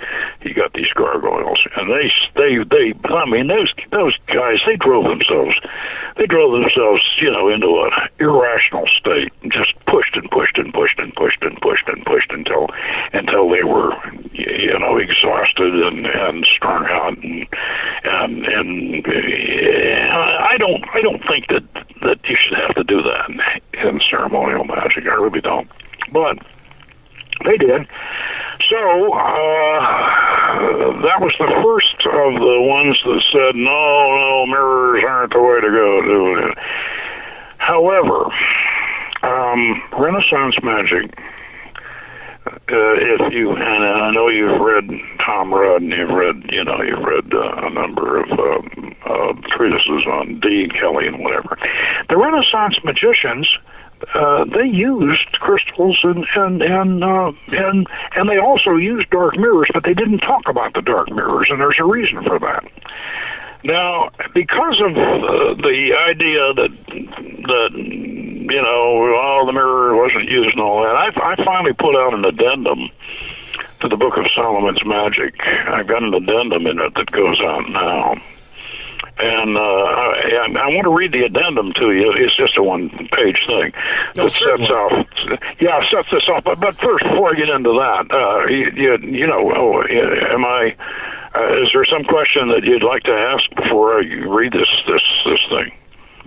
he 0.40 0.52
got 0.54 0.73
these 0.73 0.93
gargoyles, 0.95 1.61
and 1.76 1.90
they 1.90 2.11
they 2.35 2.64
they. 2.64 2.95
I 3.09 3.26
mean, 3.28 3.49
those 3.49 3.73
those 3.90 4.16
guys 4.26 4.59
they 4.66 4.76
drove 4.76 5.04
themselves 5.04 5.54
they 6.16 6.26
drove 6.26 6.52
themselves, 6.52 7.02
you 7.21 7.31
know, 7.31 7.49
into 7.49 7.66
an 7.66 8.09
irrational 8.21 8.87
state, 8.99 9.33
and 9.43 9.52
just 9.52 9.75
pushed 9.87 10.16
and 10.16 10.31
pushed 10.31 10.59
and 10.59 10.73
pushed 10.73 10.99
and 10.99 11.12
pushed 11.14 11.43
and 11.43 11.61
pushed 11.61 11.88
and 11.88 12.04
pushed 12.07 12.31
until 12.31 12.69
until 13.12 13.50
they 13.50 13.64
were, 13.64 13.93
you 14.33 14.78
know, 14.78 14.97
exhausted 14.97 15.75
and 15.75 16.07
and 16.07 16.47
strung 16.47 16.87
out, 16.87 17.19
and 17.19 17.47
and 18.04 18.47
and 18.47 19.07
I 19.07 20.57
don't 20.59 20.85
I 20.95 21.00
don't 21.00 21.23
think 21.26 21.49
that 21.49 21.64
that 22.02 22.19
you 22.28 22.37
should 22.37 22.59
have 22.59 22.75
to 22.76 22.85
do 22.85 23.02
that 23.02 23.31
in 23.73 24.00
ceremonial 24.09 24.64
magic. 24.64 25.07
I 25.07 25.14
really 25.14 25.40
don't. 25.40 25.69
But 26.14 26.38
they 27.44 27.56
did. 27.56 27.87
So 28.71 29.12
uh, 29.12 29.80
that 31.02 31.18
was 31.21 31.35
the 31.38 31.50
first 31.61 32.06
of 32.06 32.35
the 32.38 32.62
ones 32.62 32.97
that 33.04 33.23
said, 33.33 33.56
no, 33.56 34.14
no, 34.14 34.47
mirrors 34.47 35.04
aren't 35.06 35.33
the 35.33 35.42
way 35.42 35.61
to 35.61 35.71
go. 35.71 36.54
However, 37.59 38.30
um, 39.23 39.83
Renaissance 39.99 40.54
magic 40.62 41.18
if 42.68 43.33
you 43.33 43.52
and 43.52 43.85
I 43.85 44.11
know 44.11 44.28
you've 44.28 44.61
read 44.61 44.90
Tom 45.25 45.52
Rudd 45.52 45.83
and 45.83 45.92
you've 45.92 46.11
read 46.11 46.44
you 46.50 46.64
know 46.64 46.83
you've 46.83 47.02
read 47.02 47.33
uh, 47.33 47.66
a 47.66 47.71
number 47.71 48.23
of 48.23 48.30
um, 48.33 48.94
uh, 49.06 49.33
treatises 49.56 50.04
on 50.06 50.40
Dean 50.40 50.71
Kelly 50.71 51.06
and 51.06 51.21
whatever. 51.21 51.59
The 52.09 52.16
Renaissance 52.16 52.78
magicians 52.85 53.49
uh, 54.15 54.45
they 54.45 54.67
used 54.67 55.33
crystals 55.33 55.99
and 56.03 56.27
and 56.37 56.63
and 56.63 57.05
uh, 57.05 57.33
and 57.53 57.87
and 58.17 58.29
they 58.29 58.39
also 58.39 58.77
used 58.77 59.09
dark 59.11 59.37
mirrors, 59.37 59.69
but 59.73 59.85
they 59.85 59.95
didn't 59.95 60.21
talk 60.21 60.49
about 60.49 60.75
the 60.75 60.83
dark 60.83 61.11
mirrors, 61.11 61.49
and 61.51 61.61
there's 61.61 61.79
a 61.79 61.85
reason 61.85 62.23
for 62.23 62.39
that. 62.39 62.65
Now, 63.65 64.11
because 64.35 64.79
of 64.81 64.93
uh, 64.93 65.55
the 65.63 65.95
idea 66.07 66.53
that 66.55 66.71
that 67.47 67.71
you 67.75 68.63
know, 68.63 69.15
all 69.17 69.47
the 69.47 69.53
mirror 69.53 69.97
wasn't 69.97 70.29
used 70.29 70.53
and 70.53 70.61
all 70.61 70.83
that, 70.83 70.95
I, 70.95 71.33
I 71.33 71.45
finally 71.45 71.73
put 71.73 71.97
out 71.97 72.13
an 72.13 72.25
addendum 72.25 72.91
to 73.81 73.89
the 73.89 73.97
Book 73.97 74.17
of 74.19 74.27
Solomon's 74.35 74.85
Magic. 74.85 75.35
I've 75.41 75.87
got 75.87 76.03
an 76.03 76.13
addendum 76.13 76.67
in 76.67 76.79
it 76.79 76.95
that 76.95 77.11
goes 77.11 77.41
out 77.41 77.69
now. 77.71 78.15
And 79.16 79.56
uh, 79.56 79.61
I, 79.61 80.47
I 80.59 80.66
want 80.75 80.85
to 80.85 80.94
read 80.94 81.12
the 81.12 81.23
addendum 81.23 81.73
to 81.75 81.92
you. 81.92 82.12
It's 82.16 82.37
just 82.37 82.56
a 82.59 82.62
one-page 82.64 83.38
thing 83.47 83.73
No, 84.16 84.25
that 84.25 84.30
sets 84.30 84.35
certainly. 84.40 84.68
off. 84.71 85.06
Yeah, 85.61 85.80
sets 85.88 86.09
this 86.11 86.28
off. 86.28 86.42
But, 86.42 86.59
but 86.59 86.75
first, 86.75 87.04
before 87.04 87.30
I 87.33 87.38
get 87.38 87.49
into 87.49 87.71
that, 87.75 88.11
uh, 88.11 88.47
you, 88.47 88.71
you, 88.75 89.18
you 89.21 89.26
know, 89.26 89.52
oh, 89.54 89.83
am 90.35 90.44
I? 90.44 90.75
Uh, 91.35 91.62
is 91.62 91.68
there 91.73 91.85
some 91.85 92.04
question 92.04 92.49
that 92.49 92.64
you'd 92.64 92.83
like 92.83 93.02
to 93.04 93.12
ask 93.12 93.44
before 93.54 93.99
I 93.99 94.04
read 94.26 94.52
this 94.52 94.68
this 94.87 95.02
this 95.25 95.40
thing? 95.49 95.73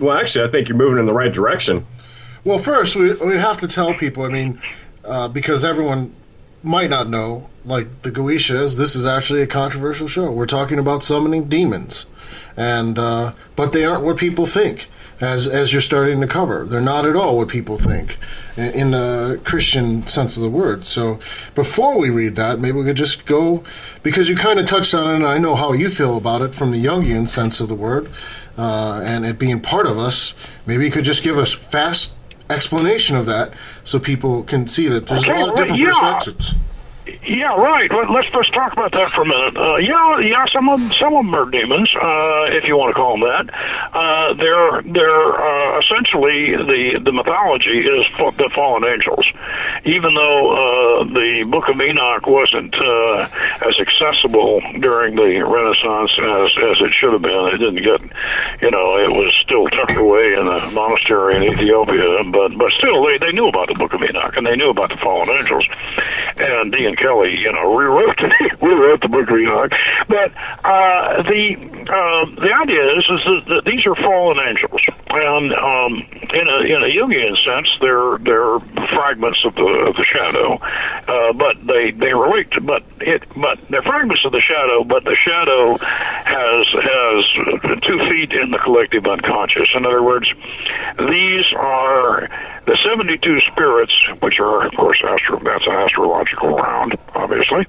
Well, 0.00 0.16
actually, 0.18 0.46
I 0.46 0.50
think 0.50 0.68
you're 0.68 0.76
moving 0.76 0.98
in 0.98 1.06
the 1.06 1.14
right 1.14 1.32
direction. 1.32 1.86
Well, 2.44 2.58
first 2.58 2.94
we 2.96 3.14
we 3.16 3.36
have 3.36 3.56
to 3.58 3.68
tell 3.68 3.94
people. 3.94 4.22
I 4.24 4.28
mean, 4.28 4.60
uh, 5.04 5.28
because 5.28 5.64
everyone 5.64 6.14
might 6.62 6.90
not 6.90 7.08
know, 7.08 7.48
like 7.64 8.02
the 8.02 8.10
Goetias, 8.10 8.76
this 8.76 8.94
is 8.96 9.06
actually 9.06 9.40
a 9.42 9.46
controversial 9.46 10.08
show. 10.08 10.30
We're 10.30 10.46
talking 10.46 10.78
about 10.78 11.02
summoning 11.02 11.44
demons, 11.48 12.04
and 12.58 12.98
uh, 12.98 13.32
but 13.54 13.72
they 13.72 13.84
aren't 13.84 14.02
what 14.02 14.18
people 14.18 14.44
think. 14.44 14.88
As 15.20 15.48
as 15.48 15.72
you're 15.72 15.82
starting 15.82 16.20
to 16.20 16.28
cover, 16.28 16.64
they're 16.64 16.80
not 16.80 17.04
at 17.04 17.16
all 17.16 17.38
what 17.38 17.48
people 17.48 17.76
think 17.76 18.18
in 18.56 18.92
the 18.92 19.40
Christian 19.42 20.06
sense 20.06 20.36
of 20.36 20.44
the 20.44 20.50
word. 20.50 20.84
So 20.84 21.18
before 21.56 21.98
we 21.98 22.08
read 22.08 22.36
that, 22.36 22.60
maybe 22.60 22.78
we 22.78 22.84
could 22.84 22.96
just 22.96 23.26
go 23.26 23.64
because 24.04 24.28
you 24.28 24.36
kind 24.36 24.60
of 24.60 24.66
touched 24.66 24.94
on 24.94 25.10
it, 25.10 25.16
and 25.16 25.26
I 25.26 25.38
know 25.38 25.56
how 25.56 25.72
you 25.72 25.90
feel 25.90 26.16
about 26.16 26.42
it 26.42 26.54
from 26.54 26.70
the 26.70 26.84
Jungian 26.84 27.28
sense 27.28 27.58
of 27.60 27.68
the 27.68 27.74
word, 27.74 28.08
uh, 28.56 29.02
and 29.04 29.26
it 29.26 29.40
being 29.40 29.60
part 29.60 29.86
of 29.86 29.98
us. 29.98 30.34
Maybe 30.66 30.84
you 30.84 30.92
could 30.92 31.04
just 31.04 31.24
give 31.24 31.36
us 31.36 31.52
fast 31.52 32.12
explanation 32.48 33.16
of 33.16 33.26
that 33.26 33.52
so 33.82 33.98
people 33.98 34.44
can 34.44 34.68
see 34.68 34.86
that 34.86 35.06
there's 35.06 35.22
Okay, 35.24 35.32
a 35.32 35.34
lot 35.34 35.48
of 35.48 35.54
well, 35.54 35.56
different 35.56 35.82
yeah. 35.82 35.90
perspectives. 35.90 36.54
Yeah, 37.28 37.54
right. 37.60 37.90
Let, 37.92 38.08
let's 38.08 38.32
let's 38.32 38.50
talk 38.50 38.72
about 38.72 38.92
that 38.92 39.10
for 39.10 39.20
a 39.20 39.26
minute. 39.26 39.54
Uh, 39.54 39.76
yeah, 39.76 40.18
yeah. 40.18 40.46
Some 40.46 40.70
of 40.70 40.80
some 40.94 41.14
of 41.14 41.26
them 41.26 41.34
are 41.34 41.44
demons, 41.50 41.92
uh, 41.94 42.48
if 42.56 42.64
you 42.64 42.74
want 42.76 42.88
to 42.88 42.96
call 42.96 43.18
them 43.18 43.28
that. 43.28 43.52
Uh, 43.92 44.32
they're 44.32 44.80
they're 44.88 45.36
uh, 45.36 45.78
essentially 45.78 46.56
the 46.56 47.00
the 47.04 47.12
mythology 47.12 47.80
is 47.84 48.06
the 48.16 48.50
fallen 48.54 48.84
angels. 48.88 49.26
Even 49.84 50.14
though 50.14 50.40
uh, 50.56 51.04
the 51.04 51.44
Book 51.50 51.68
of 51.68 51.78
Enoch 51.78 52.24
wasn't 52.26 52.72
uh, 52.74 53.28
as 53.60 53.76
accessible 53.76 54.62
during 54.80 55.14
the 55.16 55.44
Renaissance 55.44 56.12
as 56.16 56.48
as 56.64 56.80
it 56.80 56.92
should 56.96 57.12
have 57.12 57.22
been, 57.22 57.44
it 57.52 57.58
didn't 57.58 57.84
get, 57.84 58.00
you 58.62 58.70
know, 58.70 58.96
it 58.96 59.10
was 59.12 59.36
still 59.44 59.68
tucked 59.68 59.96
away 60.00 60.32
in 60.32 60.48
a 60.48 60.70
monastery 60.72 61.36
in 61.36 61.42
Ethiopia. 61.44 62.24
But 62.32 62.56
but 62.56 62.72
still, 62.72 63.04
they 63.04 63.18
they 63.18 63.32
knew 63.32 63.48
about 63.48 63.68
the 63.68 63.74
Book 63.74 63.92
of 63.92 64.00
Enoch 64.02 64.32
and 64.34 64.46
they 64.46 64.56
knew 64.56 64.70
about 64.70 64.88
the 64.88 64.96
fallen 64.96 65.28
angels. 65.28 65.68
And 66.38 66.70
Dean 66.70 66.94
Kelly, 66.94 67.17
you 67.26 67.52
know, 67.52 67.74
rewrote 67.74 68.20
rewrote 68.60 69.00
the 69.00 69.08
Book 69.08 69.28
of 69.30 69.36
Enoch. 69.36 69.72
But 70.08 70.32
uh, 70.64 71.22
the 71.22 71.77
uh, 71.88 72.26
the 72.26 72.52
idea 72.52 72.84
is 72.98 73.04
is 73.08 73.24
that, 73.24 73.42
that 73.48 73.62
these 73.64 73.86
are 73.86 73.94
fallen 73.96 74.36
angels, 74.46 74.80
and 75.08 75.52
um, 75.54 76.04
in 76.34 76.46
a 76.46 76.58
in 76.68 76.82
a 76.84 76.90
Jungian 76.92 77.32
sense, 77.44 77.68
they're 77.80 78.18
they're 78.18 78.58
fragments 78.88 79.42
of 79.44 79.54
the 79.54 79.88
of 79.88 79.96
the 79.96 80.04
shadow, 80.04 80.54
uh, 80.56 81.32
but 81.32 81.56
they 81.66 81.92
they 81.92 82.12
relate. 82.12 82.50
To, 82.52 82.60
but 82.60 82.82
it 83.00 83.22
but 83.36 83.58
they're 83.70 83.82
fragments 83.82 84.24
of 84.26 84.32
the 84.32 84.40
shadow, 84.40 84.84
but 84.84 85.04
the 85.04 85.16
shadow 85.16 85.78
has 85.78 86.66
has 86.68 87.80
two 87.82 87.98
feet 88.10 88.32
in 88.32 88.50
the 88.50 88.58
collective 88.58 89.06
unconscious. 89.06 89.68
In 89.74 89.86
other 89.86 90.02
words, 90.02 90.28
these 90.98 91.46
are 91.56 92.28
the 92.68 92.76
72 92.84 93.40
spirits, 93.50 93.94
which 94.20 94.38
are, 94.38 94.66
of 94.66 94.72
course, 94.76 95.02
astro, 95.02 95.38
that's 95.38 95.66
an 95.66 95.72
astrological 95.72 96.50
round, 96.50 96.98
obviously. 97.14 97.66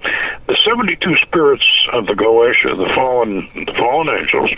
The 0.47 0.58
72 0.65 1.15
spirits 1.21 1.63
of 1.93 2.05
the 2.05 2.13
Goetia, 2.13 2.75
the 2.75 2.93
fallen, 2.93 3.47
the 3.65 3.73
fallen 3.77 4.09
angels, 4.17 4.52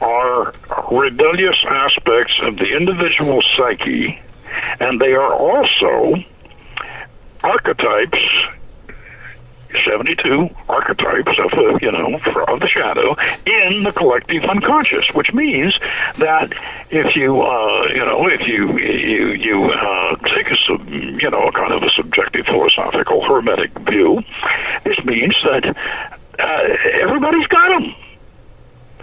are 0.00 0.52
rebellious 0.90 1.56
aspects 1.68 2.34
of 2.42 2.56
the 2.56 2.76
individual 2.76 3.42
psyche, 3.56 4.20
and 4.80 5.00
they 5.00 5.12
are 5.12 5.34
also 5.34 6.16
archetypes 7.42 8.18
72 9.84 10.48
archetypes 10.68 11.32
of 11.38 11.50
the, 11.50 11.78
you 11.82 11.92
know, 11.92 12.18
of 12.48 12.60
the 12.60 12.68
shadow 12.68 13.16
in 13.46 13.82
the 13.82 13.92
collective 13.92 14.44
unconscious, 14.44 15.04
which 15.12 15.32
means 15.32 15.78
that 16.16 16.52
if 16.90 17.14
you, 17.14 17.42
uh, 17.42 17.88
you 17.88 18.04
know, 18.04 18.26
if 18.28 18.40
you, 18.46 18.78
you, 18.78 19.32
you, 19.32 19.64
uh, 19.64 20.16
take 20.34 20.50
a, 20.50 20.56
sub, 20.66 20.88
you 20.88 21.30
know, 21.30 21.50
kind 21.52 21.72
of 21.72 21.82
a 21.82 21.90
subjective 21.90 22.46
philosophical 22.46 23.22
hermetic 23.24 23.70
view, 23.80 24.22
this 24.84 24.98
means 25.04 25.36
that, 25.44 25.76
uh, 26.38 26.76
everybody's 27.02 27.46
got 27.48 27.68
them. 27.68 27.94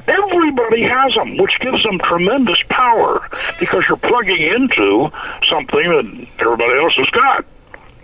Everybody 0.07 0.83
has 0.83 1.13
them, 1.15 1.37
which 1.37 1.59
gives 1.59 1.81
them 1.83 1.99
tremendous 1.99 2.59
power 2.69 3.27
because 3.59 3.87
you're 3.87 3.97
plugging 3.97 4.41
into 4.41 5.09
something 5.49 5.83
that 5.83 6.27
everybody 6.39 6.79
else 6.79 6.93
has 6.95 7.09
got. 7.09 7.45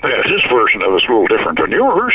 Yeah, 0.04 0.24
his 0.24 0.42
version 0.50 0.82
of 0.82 0.94
it's 0.96 1.06
a 1.06 1.12
little 1.12 1.28
different 1.28 1.60
than 1.60 1.72
yours. 1.72 2.14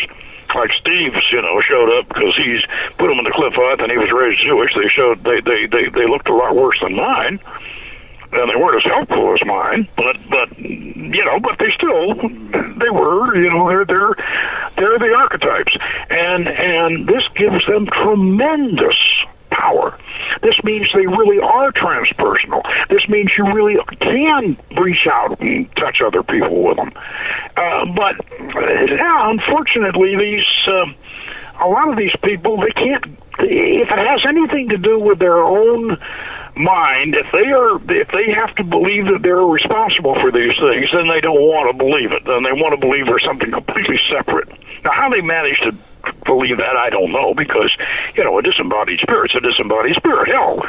Like 0.55 0.71
Steve's, 0.81 1.23
you 1.31 1.43
know, 1.43 1.61
showed 1.61 1.99
up 1.99 2.09
because 2.09 2.35
he's 2.37 2.63
put 2.99 3.11
him 3.11 3.19
in 3.19 3.25
the 3.25 3.31
Qliphoth 3.31 3.83
and 3.83 3.91
he 3.91 3.99
was 3.99 4.11
raised 4.11 4.43
Jewish. 4.43 4.75
They 4.75 4.89
showed 4.89 5.23
they 5.23 5.41
they 5.41 5.67
they 5.67 5.89
they 5.91 6.07
looked 6.07 6.29
a 6.29 6.35
lot 6.35 6.57
worse 6.57 6.79
than 6.81 6.97
mine, 6.97 7.39
and 8.33 8.51
they 8.51 8.57
weren't 8.57 8.85
as 8.85 8.91
helpful 8.91 9.35
as 9.35 9.47
mine. 9.47 9.89
But 9.97 10.17
but 10.31 10.59
you 10.59 11.25
know, 11.25 11.39
but 11.39 11.59
they 11.59 11.71
still 11.77 12.15
they 12.79 12.91
were 12.91 13.37
you 13.37 13.51
know 13.51 13.69
they're 13.69 13.85
they're 13.85 14.15
they're 14.77 14.99
the 14.99 15.15
archetypes, 15.15 15.77
and 16.11 16.49
and 16.49 17.07
this 17.07 17.23
gives 17.35 17.65
them 17.67 17.87
tremendous 17.87 18.97
power. 19.51 19.99
This 20.43 20.63
means 20.65 20.89
they 20.93 21.07
really 21.07 21.41
are 21.41 21.73
transpersonal. 21.73 22.63
This 22.89 23.09
means 23.09 23.31
you 23.37 23.53
really 23.53 23.77
can 24.01 24.57
reach 24.77 25.07
out 25.07 25.41
and 25.41 25.75
touch 25.77 26.01
other 26.05 26.23
people 26.23 26.63
with 26.63 26.77
them. 26.77 26.93
Uh, 27.57 27.87
but 27.95 28.17
yeah, 28.91 29.31
unfortunately, 29.31 30.17
these 30.17 30.45
uh, 30.67 30.87
a 31.61 31.69
lot 31.69 31.89
of 31.89 31.97
these 31.97 32.15
people 32.23 32.61
they 32.61 32.73
can't. 32.73 33.05
If 33.39 33.91
it 33.91 33.99
has 33.99 34.25
anything 34.27 34.71
to 34.71 34.79
do 34.79 34.99
with 34.99 35.19
their 35.19 35.37
own 35.37 35.99
mind, 36.57 37.15
if 37.15 37.27
they 37.33 37.53
are, 37.53 37.77
if 37.93 38.09
they 38.09 38.33
have 38.33 38.55
to 38.57 38.65
believe 38.65 39.07
that 39.07 39.21
they're 39.23 39.37
responsible 39.37 40.15
for 40.15 40.33
these 40.33 40.57
things, 40.59 40.89
then 40.93 41.09
they 41.09 41.21
don't 41.21 41.41
want 41.41 41.71
to 41.71 41.77
believe 41.77 42.13
it. 42.13 42.25
Then 42.25 42.45
they 42.45 42.53
want 42.53 42.73
to 42.73 42.81
believe 42.81 43.05
there's 43.05 43.25
something 43.25 43.51
completely 43.51 44.01
separate. 44.11 44.49
Now, 44.85 44.93
how 44.93 45.11
they 45.11 45.21
manage 45.21 45.59
to 45.61 45.77
believe 46.25 46.59
that 46.59 46.77
I 46.77 46.91
don't 46.91 47.13
know 47.13 47.35
because 47.35 47.75
you 48.15 48.25
know 48.25 48.39
a 48.39 48.43
disembodied 48.43 49.01
spirit's 49.01 49.35
a 49.35 49.41
disembodied 49.41 49.97
spirit. 49.97 50.29
Hell, 50.29 50.63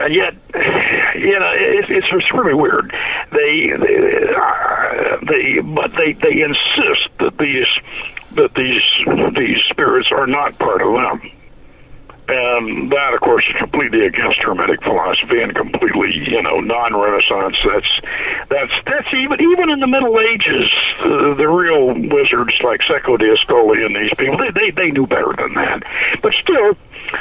and 0.00 0.14
yet 0.14 0.34
you 1.16 1.38
know 1.38 1.52
it, 1.54 1.90
it's 1.90 2.08
it's 2.10 2.32
really 2.32 2.54
weird. 2.54 2.92
They 3.32 3.72
they, 3.76 4.34
uh, 4.34 5.16
they 5.28 5.60
but 5.60 5.92
they 5.94 6.12
they 6.12 6.42
insist 6.42 7.08
that 7.18 7.36
these 7.38 7.68
that 8.32 8.54
these 8.54 8.82
these 9.36 9.62
spirits 9.70 10.08
are 10.12 10.26
not 10.26 10.58
part 10.58 10.82
of 10.82 10.92
them. 10.92 11.30
And 12.28 12.90
that, 12.90 13.14
of 13.14 13.20
course, 13.20 13.44
is 13.48 13.54
completely 13.56 14.04
against 14.04 14.42
Hermetic 14.42 14.82
philosophy 14.82 15.40
and 15.40 15.54
completely, 15.54 16.10
you 16.28 16.42
know, 16.42 16.58
non-Renaissance. 16.58 17.56
That's 17.64 18.00
that's 18.48 18.72
that's 18.84 19.14
even 19.14 19.40
even 19.40 19.70
in 19.70 19.78
the 19.78 19.86
Middle 19.86 20.18
Ages, 20.18 20.70
uh, 21.00 21.34
the 21.34 21.46
real 21.46 21.94
wizards 21.94 22.54
like 22.64 22.80
Cecco 22.80 23.16
d'Ascoli 23.16 23.86
and 23.86 23.94
these 23.94 24.12
people, 24.18 24.38
they, 24.38 24.50
they 24.50 24.70
they 24.72 24.90
knew 24.90 25.06
better 25.06 25.34
than 25.38 25.54
that. 25.54 25.82
But 26.20 26.32
still, 26.42 26.76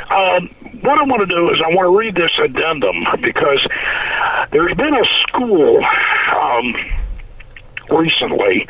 um, 0.09 0.49
what 0.81 0.97
I 0.97 1.03
want 1.03 1.21
to 1.21 1.29
do 1.29 1.49
is 1.51 1.61
I 1.63 1.69
want 1.69 1.85
to 1.85 1.97
read 1.97 2.15
this 2.15 2.31
addendum 2.43 3.05
because 3.21 3.65
there's 4.51 4.75
been 4.75 4.95
a 4.95 5.05
school. 5.27 5.83
Um, 6.33 6.75
recently 7.95 8.67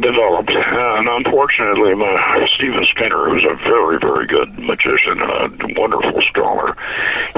developed, 0.00 0.50
and 0.50 1.08
unfortunately, 1.08 1.94
my 1.94 2.48
Stephen 2.54 2.86
Skinner, 2.90 3.28
who's 3.30 3.44
a 3.44 3.56
very, 3.68 3.98
very 3.98 4.26
good 4.26 4.58
magician 4.58 5.20
and 5.20 5.30
a 5.30 5.80
wonderful 5.80 6.22
scholar, 6.30 6.76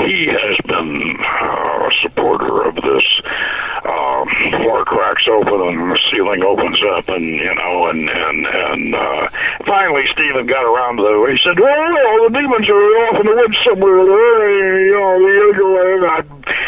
he 0.04 0.28
has 0.28 0.56
been 0.66 1.16
uh, 1.20 1.88
a 1.88 1.90
supporter 2.02 2.68
of 2.68 2.74
this 2.76 3.06
uh, 3.84 4.24
floor 4.60 4.84
cracks 4.84 5.26
open 5.28 5.60
and 5.60 5.90
the 5.90 5.98
ceiling 6.10 6.42
opens 6.42 6.78
up, 6.96 7.08
and 7.08 7.24
you 7.24 7.54
know, 7.54 7.86
and 7.88 8.08
and 8.08 8.46
and 8.46 8.94
uh, 8.94 9.28
finally 9.66 10.04
Stephen 10.12 10.46
got 10.46 10.62
around 10.62 10.96
to 10.96 11.02
the. 11.02 11.32
He 11.32 11.38
said, 11.42 11.58
"Well, 11.58 11.92
well 11.92 12.28
the 12.28 12.38
demons 12.38 12.68
are 12.68 12.84
off 13.08 13.20
in 13.20 13.26
the 13.26 13.34
woods 13.34 13.58
somewhere 13.64 14.04
there. 14.04 14.86
You 14.86 14.92
know, 14.92 15.18
the 15.18 15.34
other 15.50 15.68
way." 15.72 16.62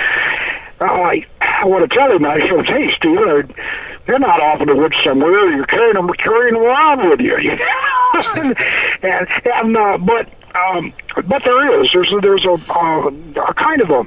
I, 0.80 1.24
I 1.40 1.64
want 1.66 1.88
to 1.88 1.96
tell 1.96 2.10
him. 2.10 2.24
I 2.24 2.40
said, 2.48 2.66
"Hey, 2.66 2.92
Stephen, 2.96 3.54
they're 4.06 4.18
not 4.18 4.40
off 4.40 4.60
in 4.60 4.68
the 4.68 4.76
woods 4.76 4.96
somewhere. 5.04 5.50
You're 5.50 5.66
carrying 5.66 5.94
them, 5.94 6.08
carrying 6.14 6.54
them 6.54 6.62
around 6.62 7.08
with 7.08 7.20
you." 7.20 7.36
and 9.02 9.28
and 9.44 9.76
uh, 9.76 9.98
but 9.98 10.28
um, 10.54 10.92
but 11.26 11.42
there 11.44 11.82
is 11.82 11.90
there's 11.92 12.12
there's 12.20 12.44
a, 12.44 12.72
uh, 12.72 13.10
a 13.48 13.54
kind 13.54 13.80
of 13.80 13.90
a 13.90 14.04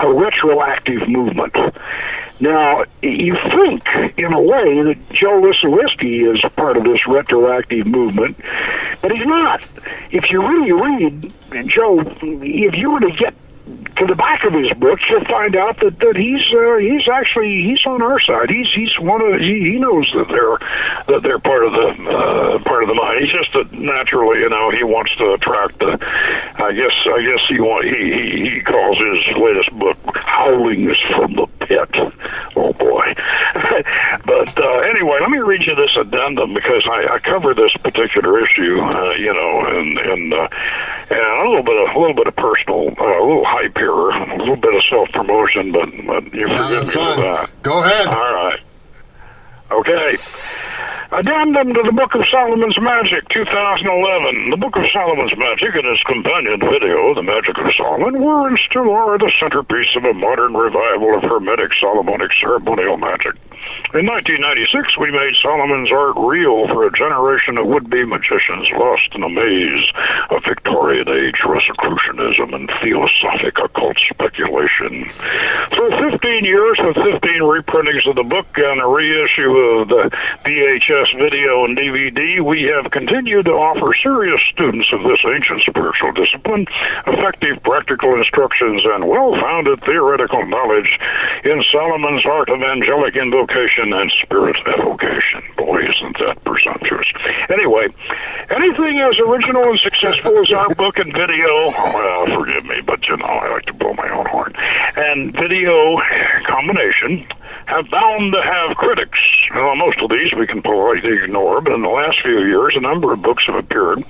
a 0.00 0.12
retroactive 0.12 1.08
movement. 1.08 1.54
Now, 2.40 2.84
you 3.00 3.36
think, 3.36 3.86
in 4.18 4.32
a 4.32 4.40
way, 4.40 4.82
that 4.82 4.98
Joe 5.10 5.40
Lisiewski 5.40 6.34
is 6.34 6.40
part 6.56 6.76
of 6.76 6.82
this 6.84 7.06
retroactive 7.06 7.86
movement, 7.86 8.36
but 9.00 9.12
he's 9.12 9.24
not. 9.24 9.64
If 10.10 10.30
you 10.30 10.44
really 10.44 10.72
read 10.72 11.32
Joe, 11.68 12.00
if 12.00 12.74
you 12.74 12.90
were 12.90 13.00
to 13.00 13.10
get 13.12 13.34
to 13.64 14.06
the 14.06 14.14
back 14.14 14.44
of 14.44 14.52
his 14.52 14.70
book, 14.76 14.98
you'll 15.08 15.24
find 15.24 15.56
out 15.56 15.80
that, 15.80 15.98
that 16.00 16.16
he's 16.16 16.42
uh, 16.52 16.76
he's 16.76 17.08
actually 17.08 17.62
he's 17.62 17.80
on 17.86 18.02
our 18.02 18.20
side. 18.20 18.50
He's 18.50 18.68
he's 18.74 18.98
one 18.98 19.22
of 19.22 19.40
he, 19.40 19.72
he 19.72 19.78
knows 19.78 20.10
that 20.14 20.28
they're 20.28 20.58
that 21.08 21.22
they're 21.22 21.38
part 21.38 21.64
of 21.64 21.72
the 21.72 21.88
uh, 22.10 22.58
part 22.64 22.82
of 22.82 22.88
the 22.88 22.94
mind. 22.94 23.24
He's 23.24 23.32
just 23.32 23.52
that 23.54 23.72
naturally, 23.72 24.40
you 24.40 24.50
know, 24.50 24.70
he 24.70 24.84
wants 24.84 25.16
to 25.16 25.32
attract 25.32 25.78
the. 25.78 25.96
I 25.96 26.72
guess 26.72 26.92
I 27.06 27.20
guess 27.22 27.40
he 27.48 27.60
want 27.60 27.84
he 27.84 28.12
he, 28.12 28.50
he 28.50 28.60
calls 28.60 28.98
his 28.98 29.36
latest 29.38 29.72
book 29.78 29.96
"Howlings 30.16 30.98
from 31.16 31.34
the 31.34 31.46
Pit." 31.64 31.90
Oh 32.56 32.72
boy! 32.74 33.14
but 34.26 34.52
uh, 34.58 34.78
anyway, 34.90 35.18
let 35.20 35.30
me 35.30 35.38
read 35.38 35.62
you 35.66 35.74
this 35.74 35.96
addendum 35.96 36.52
because 36.52 36.84
I, 36.90 37.14
I 37.14 37.18
cover 37.20 37.54
this 37.54 37.72
particular 37.82 38.44
issue, 38.44 38.80
uh, 38.80 39.14
you 39.14 39.32
know, 39.32 39.66
and 39.72 39.98
and 39.98 40.34
uh, 40.34 40.48
and 41.10 41.20
a 41.20 41.48
little 41.48 41.62
bit 41.62 41.76
of 41.88 41.94
a 41.94 41.98
little 41.98 42.14
bit 42.14 42.26
of 42.26 42.36
personal, 42.36 42.88
uh, 42.98 43.04
a 43.04 43.24
little 43.24 43.44
hype 43.46 43.76
here, 43.76 43.90
a 43.92 44.36
little 44.38 44.56
bit 44.56 44.74
of 44.74 44.82
self 44.88 45.08
promotion, 45.12 45.72
but 45.72 45.88
but 46.06 46.32
you 46.34 46.46
No, 46.48 46.56
forgive 46.56 46.80
me 46.82 46.86
for 46.86 46.98
fine. 46.98 47.20
that. 47.20 47.50
Go 47.62 47.82
ahead. 47.84 48.06
All 48.08 48.34
right. 48.34 48.60
Okay. 49.70 50.16
Addendum 51.12 51.74
to 51.74 51.82
the 51.84 51.92
Book 51.92 52.14
of 52.16 52.22
Solomon's 52.30 52.74
Magic, 52.80 53.28
2011. 53.28 54.50
The 54.50 54.56
Book 54.56 54.74
of 54.76 54.82
Solomon's 54.92 55.36
Magic 55.38 55.70
and 55.74 55.86
its 55.86 56.02
companion 56.04 56.58
video, 56.58 57.14
The 57.14 57.22
Magic 57.22 57.54
of 57.58 57.70
Solomon, 57.76 58.18
were 58.20 58.48
and 58.48 58.58
still 58.66 58.90
are 58.90 59.16
the 59.18 59.30
centerpiece 59.38 59.94
of 59.94 60.04
a 60.04 60.12
modern 60.14 60.54
revival 60.54 61.14
of 61.14 61.22
Hermetic 61.22 61.70
Solomonic 61.78 62.30
ceremonial 62.40 62.96
magic. 62.96 63.34
In 63.94 64.10
1996, 64.10 64.98
we 64.98 65.14
made 65.14 65.38
Solomon's 65.38 65.94
art 65.94 66.18
real 66.18 66.66
for 66.66 66.82
a 66.82 66.90
generation 66.90 67.54
of 67.54 67.70
would-be 67.70 68.02
magicians 68.02 68.66
lost 68.74 69.14
in 69.14 69.22
a 69.22 69.30
maze 69.30 69.86
of 70.34 70.42
Victorian 70.42 71.06
age 71.06 71.38
Rosicrucianism 71.46 72.50
and 72.58 72.66
theosophic 72.82 73.54
occult 73.54 73.94
speculation. 74.10 75.06
For 75.78 75.94
15 76.10 76.42
years, 76.42 76.74
with 76.82 76.98
15 77.06 77.46
reprintings 77.46 78.02
of 78.10 78.18
the 78.18 78.26
book 78.26 78.50
and 78.58 78.82
a 78.82 78.88
reissue 78.90 79.54
of 79.78 79.86
the 79.86 80.10
VHS 80.42 81.14
video 81.14 81.62
and 81.62 81.78
DVD, 81.78 82.42
we 82.42 82.66
have 82.66 82.90
continued 82.90 83.46
to 83.46 83.54
offer 83.54 83.94
serious 84.02 84.42
students 84.50 84.90
of 84.90 85.06
this 85.06 85.22
ancient 85.22 85.62
spiritual 85.70 86.10
discipline 86.18 86.66
effective 87.06 87.62
practical 87.62 88.18
instructions 88.18 88.82
and 88.82 89.06
well-founded 89.06 89.86
theoretical 89.86 90.42
knowledge 90.50 90.98
in 91.46 91.62
Solomon's 91.70 92.26
art 92.26 92.50
of 92.50 92.58
angelic 92.58 93.14
invocation 93.14 93.53
and 93.54 94.12
spirit 94.22 94.56
evocation. 94.66 95.42
Boy, 95.56 95.82
isn't 95.82 96.18
that 96.18 96.42
presumptuous. 96.44 97.06
Anyway, 97.48 97.86
anything 98.50 98.98
as 99.00 99.18
original 99.20 99.62
and 99.62 99.78
successful 99.78 100.36
as 100.38 100.52
our 100.52 100.74
book 100.74 100.98
and 100.98 101.12
video, 101.12 101.70
well, 101.70 102.26
forgive 102.26 102.64
me, 102.66 102.80
but 102.84 103.06
you 103.06 103.16
know, 103.16 103.26
I 103.26 103.50
like 103.50 103.66
to 103.66 103.72
blow 103.72 103.94
my 103.94 104.08
own 104.10 104.26
horn, 104.26 104.54
and 104.96 105.32
video 105.32 106.00
combination 106.46 107.26
have 107.66 107.88
bound 107.90 108.32
to 108.32 108.42
have 108.42 108.76
critics. 108.76 109.18
Well, 109.54 109.76
most 109.76 110.00
of 110.00 110.10
these 110.10 110.32
we 110.36 110.46
can 110.46 110.60
politely 110.60 111.22
ignore, 111.22 111.60
but 111.60 111.72
in 111.72 111.82
the 111.82 111.88
last 111.88 112.20
few 112.22 112.40
years, 112.44 112.74
a 112.76 112.80
number 112.80 113.12
of 113.12 113.22
books 113.22 113.44
have 113.46 113.56
appeared 113.56 114.04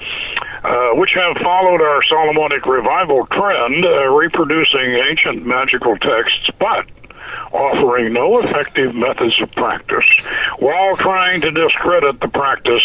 uh, 0.64 0.90
which 0.94 1.10
have 1.14 1.36
followed 1.42 1.82
our 1.82 2.02
Solomonic 2.04 2.64
revival 2.64 3.26
trend, 3.26 3.84
uh, 3.84 4.08
reproducing 4.08 4.96
ancient 5.10 5.46
magical 5.46 5.96
texts, 5.98 6.48
but 6.58 6.86
offering 7.52 8.12
no 8.12 8.38
effective 8.38 8.94
methods 8.94 9.40
of 9.40 9.50
practice 9.52 10.04
while 10.58 10.94
trying 10.96 11.40
to 11.40 11.50
discredit 11.50 12.20
the 12.20 12.28
practice 12.28 12.84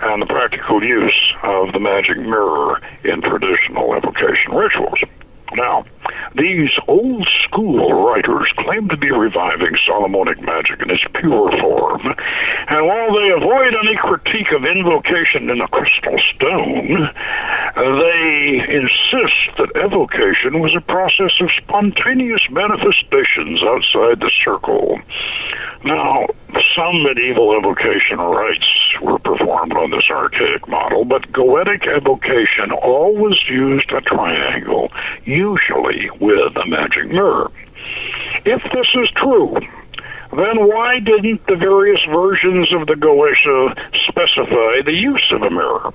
and 0.00 0.22
the 0.22 0.26
practical 0.26 0.82
use 0.82 1.32
of 1.42 1.72
the 1.72 1.80
magic 1.80 2.18
mirror 2.18 2.80
in 3.04 3.22
traditional 3.22 3.94
evocation 3.94 4.52
rituals. 4.52 4.98
Now, 5.54 5.84
these 6.34 6.70
old 6.88 7.26
school 7.44 8.04
writers 8.04 8.52
claim 8.58 8.88
to 8.88 8.96
be 8.96 9.10
reviving 9.10 9.76
Solomonic 9.86 10.40
magic 10.42 10.82
in 10.82 10.90
its 10.90 11.04
pure 11.14 11.50
form, 11.60 12.02
and 12.68 12.86
while 12.86 13.14
they 13.14 13.30
avoid 13.30 13.72
any 13.74 13.96
critique 13.96 14.52
of 14.52 14.64
invocation 14.64 15.48
in 15.48 15.60
a 15.60 15.68
crystal 15.68 16.18
stone, 16.34 17.08
they 17.76 18.64
insist 18.72 19.58
that 19.58 19.70
evocation 19.76 20.60
was 20.60 20.74
a 20.74 20.80
process 20.80 21.32
of 21.40 21.50
spontaneous 21.62 22.40
manifestations 22.50 23.62
outside 23.62 24.20
the 24.20 24.32
circle. 24.42 24.98
Now, 25.84 26.26
some 26.74 27.02
medieval 27.02 27.56
evocation 27.56 28.18
rites 28.18 28.66
were 29.02 29.18
performed 29.18 29.74
on 29.74 29.90
this 29.90 30.08
archaic 30.10 30.66
model, 30.68 31.04
but 31.04 31.30
goetic 31.32 31.86
evocation 31.86 32.72
always 32.72 33.36
used 33.46 33.92
a 33.92 34.00
triangle, 34.00 34.90
usually 35.24 36.08
with 36.18 36.56
a 36.56 36.66
magic 36.66 37.08
mirror. 37.08 37.50
If 38.46 38.62
this 38.72 38.88
is 38.94 39.10
true, 39.16 39.54
then 40.32 40.66
why 40.66 40.98
didn't 41.00 41.46
the 41.46 41.56
various 41.56 42.00
versions 42.08 42.72
of 42.72 42.86
the 42.86 42.94
Goetia 42.94 43.76
specify 44.08 44.80
the 44.84 44.96
use 44.96 45.30
of 45.30 45.42
a 45.42 45.50
mirror? 45.50 45.92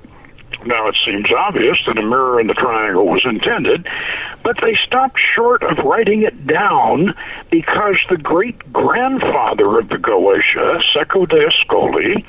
Now, 0.66 0.88
it 0.88 0.96
seems 1.04 1.26
obvious 1.36 1.78
that 1.88 1.98
a 1.98 2.04
mirror 2.04 2.40
in 2.40 2.48
the 2.48 2.54
triangle 2.54 3.08
was 3.08 3.24
intended, 3.26 3.88
but 4.44 4.58
they 4.62 4.78
stopped 4.86 5.20
short 5.36 5.64
of 5.64 5.80
writing 5.80 6.22
it 6.22 6.46
down 6.46 7.16
because 7.50 7.96
the 8.10 8.18
great 8.18 8.72
grandfather 8.72 9.80
of 9.80 9.90
the 9.90 9.96
Goetia, 9.98 10.82
Cecco 10.94 11.26
de 11.26 11.48
Ascoli, 11.48 12.24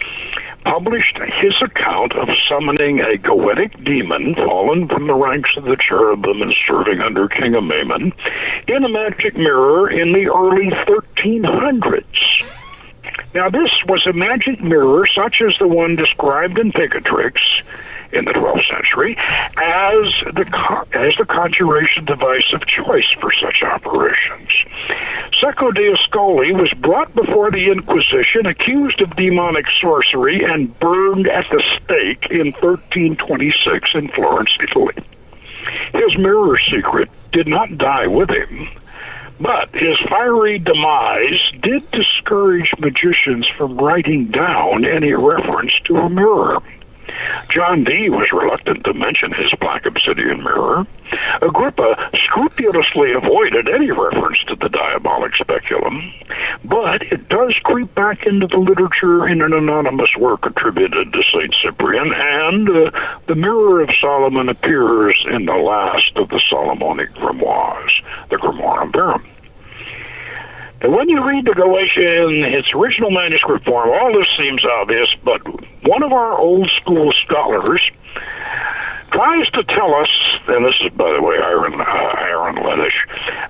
published 0.64 1.18
his 1.40 1.55
account 1.61 2.12
of 2.12 2.29
summoning 2.49 3.01
a 3.01 3.18
goetic 3.18 3.85
demon 3.85 4.35
fallen 4.35 4.88
from 4.88 5.09
the 5.09 5.14
ranks 5.14 5.51
of 5.57 5.64
the 5.64 5.77
cherubim 5.77 6.40
and 6.40 6.55
serving 6.66 7.01
under 7.01 7.29
King 7.29 7.53
Amaymon 7.53 8.12
in 8.68 8.85
a 8.85 8.88
magic 8.88 9.37
mirror 9.37 9.90
in 9.90 10.12
the 10.12 10.29
early 10.29 10.71
1300s. 10.71 12.49
Now, 13.35 13.51
this 13.51 13.71
was 13.88 14.07
a 14.07 14.12
magic 14.12 14.62
mirror 14.62 15.07
such 15.14 15.42
as 15.47 15.57
the 15.59 15.66
one 15.66 15.97
described 15.97 16.59
in 16.59 16.71
Picatrix 16.73 17.35
in 18.12 18.25
the 18.25 18.33
12th 18.33 18.68
century 18.68 19.16
as 19.18 20.07
the 20.35 20.44
as 20.92 21.14
the 21.16 21.25
conjuration 21.27 22.05
device 22.05 22.53
of 22.53 22.64
choice 22.66 23.09
for 23.20 23.33
such 23.40 23.62
operations. 23.62 24.48
Cecco 25.40 25.72
de 25.72 25.94
Ascoli 25.94 26.53
was 26.53 26.72
brought 26.81 27.12
before 27.14 27.51
the 27.51 27.70
Inquisition, 27.70 28.46
accused 28.46 29.01
of 29.01 29.16
demonic 29.16 29.66
sorcery, 29.81 30.44
and 30.44 30.79
burned 30.79 31.27
at 31.27 31.46
the 31.51 31.62
stake 31.77 32.31
in 32.31 32.53
1326 32.53 33.90
in 33.94 34.09
Florence, 34.09 34.51
Italy. 34.61 34.94
His 35.92 36.16
mirror 36.18 36.59
secret 36.70 37.09
did 37.33 37.46
not 37.46 37.77
die 37.79 38.07
with 38.07 38.31
him. 38.31 38.68
But 39.40 39.75
his 39.75 39.98
fiery 40.09 40.59
demise 40.59 41.40
did 41.62 41.90
discourage 41.90 42.70
magicians 42.79 43.48
from 43.57 43.77
writing 43.77 44.27
down 44.27 44.85
any 44.85 45.12
reference 45.14 45.72
to 45.87 45.96
a 45.96 46.09
mirror. 46.09 46.59
John 47.51 47.85
Dee 47.85 48.09
was 48.09 48.29
reluctant 48.33 48.85
to 48.85 48.94
mention 48.94 49.33
his 49.33 49.53
black 49.61 49.87
obsidian 49.87 50.42
mirror. 50.42 50.87
Agrippa 51.42 52.11
scrupulously 52.25 53.12
avoided 53.12 53.68
any 53.68 53.90
reference 53.90 54.38
to 54.48 54.57
the 54.57 54.68
diabolic 54.68 55.35
speculum, 55.37 56.12
but 56.64 57.03
it 57.03 57.29
does 57.29 57.55
creep 57.64 57.94
back 57.94 58.25
into 58.27 58.46
the 58.46 58.57
literature 58.57 59.29
in 59.29 59.42
an 59.42 59.53
anonymous 59.53 60.11
work 60.18 60.46
attributed 60.46 61.12
to 61.12 61.22
St. 61.33 61.55
Cyprian, 61.62 62.12
and 62.14 62.68
uh, 62.68 63.18
the 63.27 63.35
Mirror 63.35 63.83
of 63.83 63.90
Solomon 64.01 64.48
appears 64.48 65.27
in 65.31 65.44
the 65.44 65.55
last 65.55 66.12
of 66.16 66.29
the 66.31 66.40
Solomonic 66.48 67.12
grimoires, 67.12 67.92
the 68.31 68.37
Grimoire 68.37 68.90
Verum. 68.92 69.25
And 70.83 70.92
when 70.92 71.09
you 71.09 71.25
read 71.25 71.45
the 71.45 71.53
Goetia 71.53 72.29
in 72.29 72.55
its 72.55 72.75
original 72.75 73.12
manuscript 73.12 73.64
form, 73.64 73.88
all 73.88 74.12
this 74.12 74.29
seems 74.37 74.64
obvious, 74.64 75.09
but 75.25 75.40
one 75.85 76.03
of 76.03 76.12
our 76.12 76.37
old 76.37 76.68
school 76.81 77.12
scholars 77.25 77.81
tries 79.12 79.49
to 79.51 79.62
tell 79.64 79.95
us 79.95 80.09
and 80.49 80.64
this 80.64 80.75
is, 80.81 80.90
by 80.95 81.12
the 81.12 81.23
way, 81.23 81.37
Aaron, 81.37 81.81
uh, 81.81 82.14
Aaron 82.18 82.57
Leitch. 82.57 82.92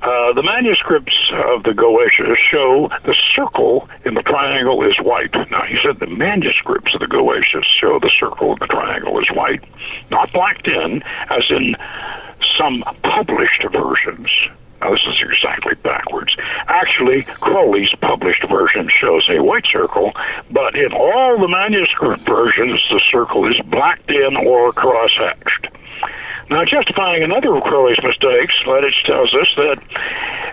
Uh, 0.03 0.33
the 0.35 0.43
manuscripts 0.43 1.17
of 1.47 1.63
the 1.63 1.71
Goetia 1.71 2.37
show 2.51 2.91
the 3.05 3.15
circle 3.35 3.89
in 4.05 4.15
the 4.15 4.23
triangle 4.23 4.83
is 4.87 4.97
white. 4.99 5.33
Now, 5.51 5.63
he 5.63 5.79
said 5.83 6.01
the 6.01 6.07
manuscripts 6.07 6.95
of 6.95 7.01
the 7.01 7.07
Goetia 7.07 7.65
show 7.65 7.99
the 7.99 8.11
circle 8.21 8.53
in 8.53 8.59
the 8.61 8.67
triangle 8.67 9.19
is 9.21 9.29
white, 9.31 9.65
not 10.11 10.31
blacked 10.33 10.69
in, 10.69 11.03
as 11.31 11.45
in 11.49 11.77
some 12.59 12.85
published 13.03 13.65
versions. 13.73 14.29
Now, 14.83 14.91
this 14.91 15.07
is 15.07 15.23
exactly 15.23 15.75
backwards. 15.77 16.35
Actually, 16.67 17.23
Crowley's 17.41 17.95
published 18.01 18.45
version 18.49 18.89
shows 19.01 19.29
a 19.29 19.41
white 19.41 19.65
circle, 19.71 20.13
but 20.51 20.75
in 20.75 20.93
all 20.93 21.39
the 21.39 21.47
manuscript 21.47 22.25
versions, 22.25 22.83
the 22.91 23.01
circle 23.13 23.49
is 23.49 23.57
blacked 23.67 24.11
in 24.11 24.37
or 24.37 24.73
cross-hatched. 24.73 25.69
Now, 26.51 26.65
justifying 26.65 27.23
another 27.23 27.55
of 27.55 27.63
Crowley's 27.63 28.03
mistakes, 28.03 28.55
Leitch 28.67 29.05
tells 29.07 29.33
us 29.35 29.47
that 29.57 29.79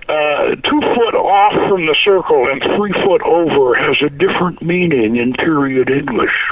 uh, 0.08 0.56
two 0.62 0.80
foot 0.80 1.16
off 1.16 1.54
from 1.68 1.88
the 1.88 1.96
circle 2.04 2.48
and 2.52 2.62
three 2.78 2.94
foot 3.04 3.24
over 3.24 3.74
has 3.74 3.98
a 4.04 4.12
different 4.12 4.62
meaning 4.62 5.16
in 5.18 5.34
period 5.34 5.90
English. 5.90 6.52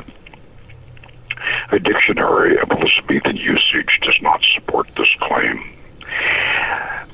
A 1.71 1.77
dictionary 1.77 2.57
of 2.57 2.71
Elizabethan 2.71 3.37
usage 3.37 3.99
does 4.01 4.17
not 4.23 4.41
support 4.55 4.87
this 4.97 5.13
claim. 5.19 5.77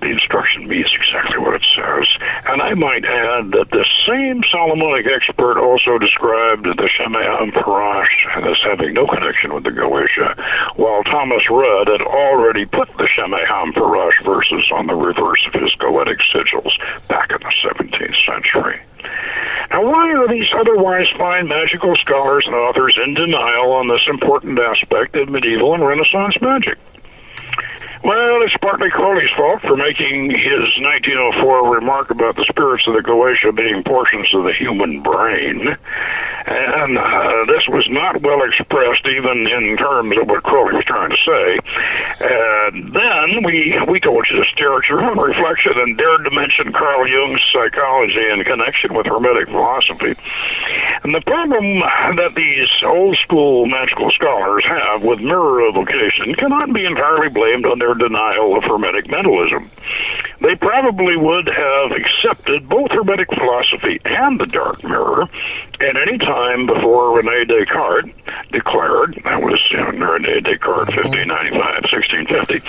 The 0.03 0.11
instruction 0.11 0.67
means 0.67 0.91
exactly 0.91 1.39
what 1.39 1.55
it 1.55 1.63
says. 1.71 2.03
And 2.51 2.61
I 2.61 2.73
might 2.73 3.05
add 3.07 3.55
that 3.55 3.71
the 3.71 3.87
same 4.03 4.43
Solomonic 4.51 5.07
expert 5.07 5.55
also 5.55 5.97
described 5.97 6.65
the 6.65 6.89
Shemay 6.91 7.23
Parash 7.55 8.19
as 8.35 8.59
having 8.67 8.91
no 8.95 9.07
connection 9.07 9.53
with 9.53 9.63
the 9.63 9.71
Goetia, 9.71 10.35
while 10.75 11.03
Thomas 11.03 11.47
Rudd 11.49 11.87
had 11.87 12.01
already 12.01 12.65
put 12.65 12.91
the 12.99 13.07
Shemhamphorash 13.15 14.19
verses 14.27 14.67
on 14.75 14.87
the 14.87 14.95
reverse 14.95 15.39
of 15.47 15.55
his 15.55 15.71
Goetic 15.79 16.19
sigils 16.35 16.75
back 17.07 17.31
in 17.31 17.39
the 17.39 17.53
17th 17.63 18.19
century. 18.27 18.81
Now, 19.71 19.87
why 19.87 20.11
are 20.19 20.27
these 20.27 20.51
otherwise 20.51 21.07
fine 21.17 21.47
magical 21.47 21.95
scholars 21.95 22.43
and 22.45 22.55
authors 22.55 22.99
in 23.01 23.13
denial 23.13 23.71
on 23.71 23.87
this 23.87 24.03
important 24.09 24.59
aspect 24.59 25.15
of 25.15 25.29
medieval 25.29 25.73
and 25.73 25.87
Renaissance 25.87 26.35
magic? 26.41 26.77
Well, 28.03 28.41
it's 28.43 28.57
partly 28.57 28.89
Crowley's 28.89 29.31
fault 29.37 29.61
for 29.61 29.77
making 29.77 30.31
his 30.31 30.67
1904 30.83 31.73
remark 31.73 32.09
about 32.09 32.35
the 32.35 32.43
spirits 32.49 32.85
of 32.85 32.95
the 32.95 32.99
Goetia 32.99 33.55
being 33.55 33.81
portions 33.81 34.27
of 34.33 34.43
the 34.43 34.51
human 34.51 35.01
brain. 35.01 35.77
And 36.45 36.97
uh, 36.97 37.45
this 37.47 37.63
was 37.69 37.87
not 37.89 38.21
well 38.21 38.43
expressed 38.43 39.07
even 39.07 39.47
in 39.47 39.77
terms 39.77 40.17
of 40.19 40.27
what 40.27 40.43
Crowley 40.43 40.75
was 40.75 40.83
trying 40.83 41.11
to 41.11 41.21
say. 41.23 41.59
And 42.19 42.91
then 42.91 43.43
we, 43.43 43.79
we 43.87 44.01
told 44.01 44.27
you 44.29 44.35
this 44.35 44.51
literature 44.59 44.99
on 44.99 45.17
reflection 45.17 45.71
and 45.77 45.97
dared 45.97 46.25
to 46.25 46.31
mention 46.31 46.73
Carl 46.73 47.07
Jung's 47.07 47.41
psychology 47.53 48.27
in 48.33 48.43
connection 48.43 48.93
with 48.93 49.05
Hermetic 49.05 49.47
philosophy. 49.47 50.19
And 51.03 51.15
the 51.15 51.21
problem 51.21 51.79
that 52.19 52.35
these 52.35 52.67
old 52.83 53.17
school 53.17 53.65
magical 53.65 54.11
scholars 54.11 54.65
have 54.67 55.03
with 55.03 55.19
mirror 55.19 55.67
evocation 55.67 56.35
cannot 56.35 56.73
be 56.73 56.83
entirely 56.83 57.29
blamed 57.29 57.65
on 57.65 57.79
their 57.79 57.92
denial 57.93 58.57
of 58.57 58.63
Hermetic 58.63 59.09
mentalism. 59.09 59.69
They 60.41 60.55
probably 60.55 61.15
would 61.15 61.47
have 61.47 61.91
accepted 61.91 62.67
both 62.67 62.91
Hermetic 62.91 63.29
philosophy 63.29 63.99
and 64.03 64.39
the 64.39 64.45
dark 64.45 64.83
mirror 64.83 65.29
at 65.79 65.95
any 65.95 66.17
time 66.17 66.65
before 66.65 67.17
Rene 67.17 67.45
Descartes 67.45 68.11
declared, 68.51 69.19
that 69.23 69.41
was 69.41 69.59
you 69.71 69.77
know, 69.77 69.89
Rene 69.89 70.41
Descartes, 70.41 70.89
mm-hmm. 70.95 71.31
1595, 71.31 71.59
1650, 71.91 72.59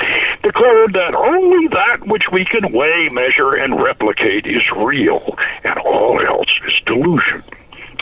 declared 0.42 0.92
that 0.94 1.14
only 1.14 1.68
that 1.68 2.06
which 2.06 2.24
we 2.32 2.44
can 2.44 2.72
weigh, 2.72 3.08
measure, 3.10 3.54
and 3.54 3.82
replicate 3.82 4.46
is 4.46 4.62
real, 4.76 5.36
and 5.64 5.78
all 5.78 6.20
else 6.20 6.50
is 6.66 6.74
delusion. 6.86 7.42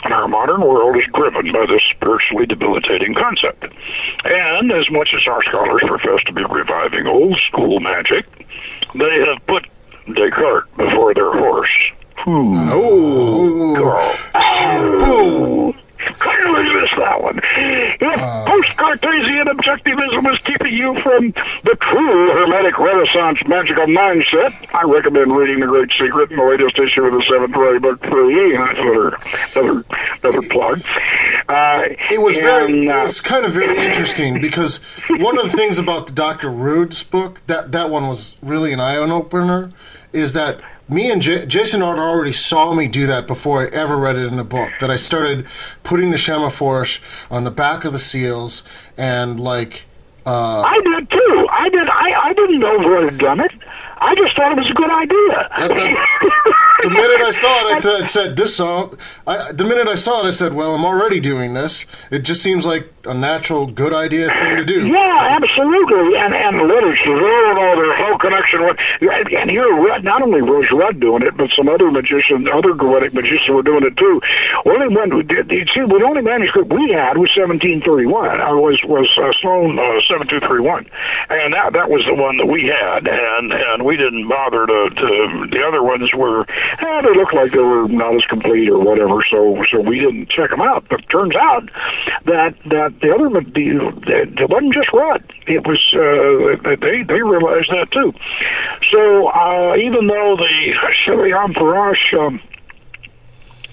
And 0.03 0.13
our 0.13 0.27
modern 0.27 0.61
world 0.61 0.97
is 0.97 1.03
driven 1.13 1.51
by 1.51 1.65
this 1.65 1.81
spiritually 1.91 2.45
debilitating 2.45 3.15
concept. 3.15 3.65
And 4.25 4.71
as 4.71 4.89
much 4.91 5.13
as 5.15 5.25
our 5.27 5.43
scholars 5.43 5.81
profess 5.87 6.23
to 6.25 6.33
be 6.33 6.43
reviving 6.49 7.07
old 7.07 7.39
school 7.47 7.79
magic, 7.79 8.25
they 8.93 9.25
have 9.27 9.45
put 9.47 9.65
Descartes 10.13 10.67
before 10.75 11.13
their 11.13 11.31
horse. 11.31 11.69
Oh. 12.25 13.73
Oh. 14.35 15.73
Clearly 16.19 16.63
missed 16.63 16.97
that 16.97 17.21
one. 17.21 17.39
If 17.39 18.19
uh, 18.19 18.45
post-Cartesian 18.45 19.47
objectivism 19.47 20.33
is 20.33 20.39
keeping 20.43 20.73
you 20.73 20.95
from 21.01 21.31
the 21.63 21.75
true 21.79 22.31
Hermetic 22.33 22.77
Renaissance 22.77 23.39
magical 23.47 23.85
mindset, 23.87 24.53
I 24.73 24.83
recommend 24.83 25.35
reading 25.35 25.59
The 25.59 25.67
Great 25.67 25.91
Secret 25.91 26.31
in 26.31 26.37
the 26.37 26.43
latest 26.43 26.77
issue 26.77 27.03
of 27.03 27.13
the 27.13 27.23
Seventh 27.29 27.55
Ray 27.55 27.79
Book 27.79 28.01
Three. 28.01 28.55
Another, 28.55 29.17
another, 29.55 29.85
another 30.23 30.47
plug. 30.49 30.81
Uh, 31.49 31.83
it 32.09 32.21
was 32.21 32.35
and, 32.37 32.45
very, 32.45 32.89
uh, 32.89 32.99
it 32.99 33.01
was 33.03 33.21
kind 33.21 33.45
of 33.45 33.51
very 33.53 33.77
interesting 33.85 34.39
because 34.39 34.77
one 35.09 35.37
of 35.37 35.51
the 35.51 35.57
things 35.57 35.77
about 35.77 36.07
the 36.07 36.13
Dr. 36.13 36.49
Rudd's 36.49 37.03
book 37.03 37.41
that 37.47 37.71
that 37.71 37.89
one 37.89 38.07
was 38.07 38.37
really 38.41 38.71
an 38.71 38.79
eye 38.79 38.97
opener 38.97 39.71
is 40.13 40.33
that 40.33 40.61
me 40.89 41.11
and 41.11 41.21
J- 41.21 41.45
Jason 41.45 41.81
already 41.81 42.33
saw 42.33 42.73
me 42.73 42.87
do 42.87 43.07
that 43.07 43.27
before 43.27 43.61
I 43.63 43.67
ever 43.67 43.97
read 43.97 44.15
it 44.15 44.31
in 44.31 44.37
a 44.39 44.43
book. 44.43 44.71
That 44.79 44.91
I 44.91 44.95
started 44.95 45.45
putting 45.83 46.11
the 46.11 46.17
Shemhamphorash 46.17 47.01
on 47.31 47.43
the 47.43 47.51
back 47.51 47.85
of 47.85 47.93
the 47.93 47.99
seals 47.99 48.63
and 48.97 49.39
like. 49.39 49.85
Uh, 50.25 50.61
I 50.61 50.79
did 50.83 51.09
too. 51.09 51.47
I 51.51 51.69
did. 51.69 51.87
I, 51.89 52.29
I 52.29 52.33
didn't 52.33 52.59
know 52.59 52.79
who 52.79 53.05
had 53.05 53.17
done 53.17 53.39
it. 53.41 53.51
I 53.99 54.15
just 54.15 54.35
thought 54.35 54.51
it 54.51 54.57
was 54.57 54.69
a 54.69 54.73
good 54.73 54.91
idea. 54.91 55.49
the 56.83 56.89
minute 56.89 57.21
I 57.21 57.31
saw 57.31 57.47
it, 57.47 57.75
I 57.77 57.79
th- 57.99 58.09
said 58.09 58.35
this 58.37 58.55
song. 58.55 58.97
I, 59.25 59.51
the 59.51 59.63
minute 59.63 59.87
I 59.87 59.95
saw 59.95 60.23
it, 60.23 60.27
I 60.27 60.31
said, 60.31 60.53
"Well, 60.53 60.73
I'm 60.75 60.85
already 60.85 61.19
doing 61.19 61.53
this. 61.53 61.85
It 62.11 62.19
just 62.19 62.41
seems 62.43 62.65
like 62.65 62.91
a 63.05 63.13
natural, 63.13 63.67
good 63.67 63.93
idea 63.93 64.29
thing 64.29 64.57
to 64.57 64.65
do." 64.65 64.87
Yeah, 64.87 65.37
absolutely. 65.41 66.17
And 66.17 66.33
and 66.35 66.57
literature, 66.67 67.15
you 67.15 67.53
know, 67.55 67.75
their 67.75 67.95
whole 67.97 68.17
connection 68.19 68.65
with. 68.65 68.77
And 69.33 69.49
here, 69.49 69.99
not 70.01 70.21
only 70.21 70.41
was 70.41 70.69
Rudd 70.71 70.99
doing 70.99 71.23
it, 71.23 71.35
but 71.37 71.49
some 71.55 71.67
other 71.69 71.89
magicians, 71.91 72.47
other 72.53 72.73
Goetic 72.73 73.13
magicians 73.13 73.49
were 73.49 73.63
doing 73.63 73.83
it 73.83 73.95
too. 73.97 74.21
Only 74.65 74.95
one 74.95 75.27
did. 75.27 75.49
See, 75.49 75.81
the 75.81 76.03
only 76.05 76.21
manuscript 76.21 76.71
we 76.71 76.91
had 76.91 77.17
was 77.17 77.29
1731. 77.35 78.41
I 78.41 78.51
was 78.51 78.79
was 78.85 79.09
uh, 79.17 79.31
Sloane 79.41 79.79
uh, 79.79 79.99
7231, 80.07 80.85
and 81.29 81.53
that 81.53 81.73
that 81.73 81.89
was 81.89 82.03
the 82.05 82.13
one 82.15 82.37
that 82.37 82.45
we 82.47 82.67
had, 82.67 83.07
and 83.07 83.51
and 83.51 83.83
we 83.85 83.97
didn't 83.97 84.27
bother 84.27 84.65
to. 84.65 84.89
to 84.89 85.47
the 85.51 85.63
other 85.63 85.83
ones 85.83 86.13
were 86.13 86.45
eh, 86.81 87.01
they 87.01 87.13
looked 87.13 87.33
like 87.33 87.51
they 87.51 87.59
were 87.59 87.87
not 87.87 88.15
as 88.15 88.25
complete 88.25 88.69
or 88.69 88.79
whatever, 88.79 89.23
so 89.29 89.63
so 89.71 89.81
we 89.81 89.99
didn't 89.99 90.29
check 90.29 90.49
them 90.49 90.61
out. 90.61 90.85
But 90.89 91.01
it 91.01 91.09
turns 91.09 91.35
out 91.35 91.69
that 92.25 92.55
that 92.65 92.99
the 93.01 93.13
other 93.13 93.29
the, 93.29 94.41
it 94.41 94.49
wasn't 94.49 94.73
just 94.73 94.91
Rudd. 94.93 95.23
It 95.47 95.65
was 95.67 95.79
uh, 95.93 96.75
they 96.81 97.03
they 97.03 97.21
realized 97.21 97.69
that 97.69 97.91
too. 97.91 98.13
So 98.91 99.27
uh, 99.27 99.75
even 99.75 100.07
though 100.07 100.37
the 100.37 100.73
Shaliam 101.05 101.53
Parash 101.53 102.13
um, 102.19 102.41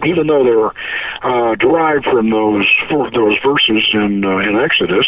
even 0.04 0.26
though 0.26 0.44
they're 0.44 0.72
uh, 1.22 1.54
derived 1.56 2.04
from 2.04 2.30
those 2.30 2.66
those 2.90 3.36
verses 3.44 3.84
in 3.92 4.24
uh, 4.24 4.38
in 4.38 4.58
Exodus, 4.58 5.06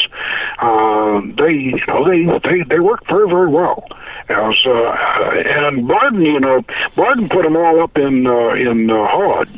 uh, 0.58 1.20
they 1.38 1.52
you 1.52 1.80
know 1.86 2.04
they 2.04 2.24
they 2.48 2.62
they 2.64 2.80
work 2.80 3.06
very 3.08 3.28
very 3.28 3.48
well. 3.48 3.86
As, 4.28 4.54
uh, 4.64 4.96
and 5.44 5.88
Bardon, 5.88 6.22
you 6.22 6.40
know, 6.40 6.62
Bardon 6.96 7.28
put 7.28 7.42
them 7.42 7.56
all 7.56 7.82
up 7.82 7.96
in 7.96 8.26
uh, 8.26 8.54
in 8.54 8.90
uh, 8.90 9.06
Hod. 9.06 9.48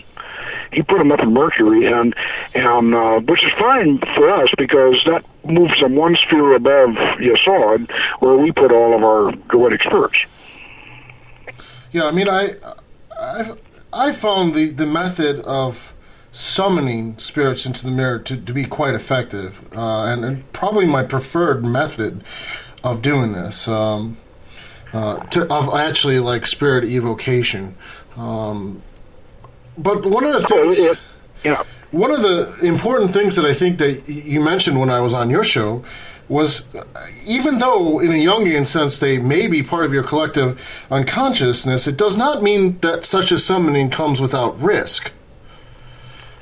He 0.73 0.83
put 0.83 0.99
them 0.99 1.13
up 1.13 1.21
in 1.21 1.33
Mercury, 1.33 1.87
and 1.87 2.15
and 2.55 3.29
which 3.29 3.45
is 3.45 3.53
fine 3.59 3.99
for 4.17 4.31
us 4.31 4.49
because 4.59 4.97
that 5.07 5.25
moves 5.45 5.79
them 5.81 5.95
one 5.95 6.17
sphere 6.17 6.55
above 6.55 6.91
Yesod, 7.21 7.91
where 8.21 8.37
we 8.37 8.51
put 8.51 8.73
all 8.73 8.95
of 8.95 9.05
our 9.05 9.33
Goetic 9.49 9.83
spirits. 9.83 10.17
Yeah, 11.93 12.07
I 12.07 12.11
mean, 12.11 12.29
I 12.29 12.55
I've 13.21 13.61
I 13.95 14.13
found 14.13 14.55
the, 14.55 14.67
the 14.67 14.87
method 14.87 15.41
of 15.41 15.95
summoning 16.31 17.17
spirits 17.19 17.65
into 17.65 17.85
the 17.85 17.91
mirror 17.91 18.19
to, 18.19 18.37
to 18.37 18.53
be 18.53 18.65
quite 18.65 18.95
effective, 18.95 19.63
uh, 19.75 20.05
and, 20.07 20.25
and, 20.25 20.53
probably 20.53 20.85
my 20.85 21.05
preferred 21.05 21.65
method 21.65 22.25
of 22.83 23.03
doing 23.03 23.33
this. 23.33 23.69
Um, 23.69 24.17
uh, 24.93 25.19
to, 25.27 25.53
of 25.53 25.75
actually 25.75 26.21
like 26.21 26.47
spirit 26.47 26.85
evocation. 26.85 27.75
Um, 28.17 28.81
but 29.77 30.07
one 30.07 30.25
of 30.25 30.35
the 30.35 30.47
things, 30.47 31.01
yeah. 31.43 31.65
one 31.91 32.13
of 32.13 32.23
the 32.23 32.57
important 32.63 33.13
things 33.13 33.35
that 33.35 33.45
I 33.45 33.55
think 33.55 33.79
that 33.79 34.09
you 34.09 34.41
mentioned 34.41 34.79
when 34.79 34.91
I 34.91 35.01
was 35.01 35.13
on 35.13 35.31
your 35.31 35.43
show 35.43 35.85
was 36.29 36.69
even 37.27 37.59
though 37.59 38.01
in 38.01 38.11
a 38.11 38.25
Jungian 38.25 38.67
sense 38.67 38.99
they 38.99 39.19
may 39.19 39.47
be 39.47 39.63
part 39.63 39.85
of 39.85 39.93
your 39.93 40.03
collective 40.03 40.61
unconsciousness, 40.91 41.87
it 41.87 41.97
does 41.97 42.17
not 42.17 42.43
mean 42.43 42.79
that 42.81 43.05
such 43.05 43.31
a 43.33 43.39
summoning 43.39 43.91
comes 43.91 44.21
without 44.21 44.61
risk. 44.61 45.13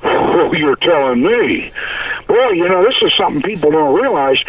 Well, 0.02 0.54
you're 0.54 0.76
telling 0.76 1.22
me. 1.22 1.72
boy, 2.26 2.50
you 2.50 2.68
know, 2.68 2.82
this 2.84 2.96
is 3.02 3.12
something 3.16 3.42
people 3.42 3.70
don't 3.70 3.94
realize 4.00 4.42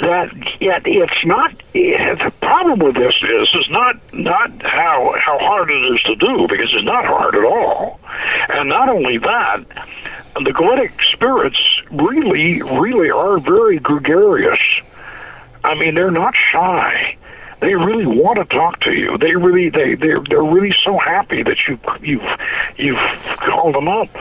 that 0.00 0.32
yet 0.60 0.82
it's 0.86 1.26
not. 1.26 1.52
Eh, 1.74 2.14
the 2.14 2.32
problem 2.40 2.78
with 2.78 2.94
this 2.94 3.14
is 3.22 3.48
is 3.54 3.68
not 3.70 3.96
not 4.12 4.50
how 4.62 5.14
how 5.18 5.38
hard 5.38 5.70
it 5.70 5.94
is 5.94 6.02
to 6.02 6.16
do 6.16 6.46
because 6.48 6.72
it's 6.72 6.84
not 6.84 7.04
hard 7.04 7.34
at 7.34 7.44
all, 7.44 8.00
and 8.50 8.68
not 8.68 8.88
only 8.88 9.18
that, 9.18 9.64
the 10.34 10.50
goetic 10.50 10.92
spirits 11.12 11.58
really 11.90 12.62
really 12.62 13.10
are 13.10 13.38
very 13.38 13.78
gregarious. 13.78 14.60
I 15.62 15.74
mean, 15.74 15.94
they're 15.94 16.10
not 16.10 16.34
shy 16.52 17.16
they 17.64 17.74
really 17.74 18.06
want 18.06 18.38
to 18.38 18.44
talk 18.44 18.80
to 18.80 18.92
you. 18.92 19.16
They 19.16 19.34
really 19.34 19.70
they 19.70 19.94
they're 19.94 20.22
they're 20.28 20.42
really 20.42 20.74
so 20.84 20.98
happy 20.98 21.42
that 21.42 21.56
you 21.66 21.78
you've 22.02 22.38
you've 22.76 22.98
called 23.38 23.74
them 23.74 23.88
up. 23.88 24.14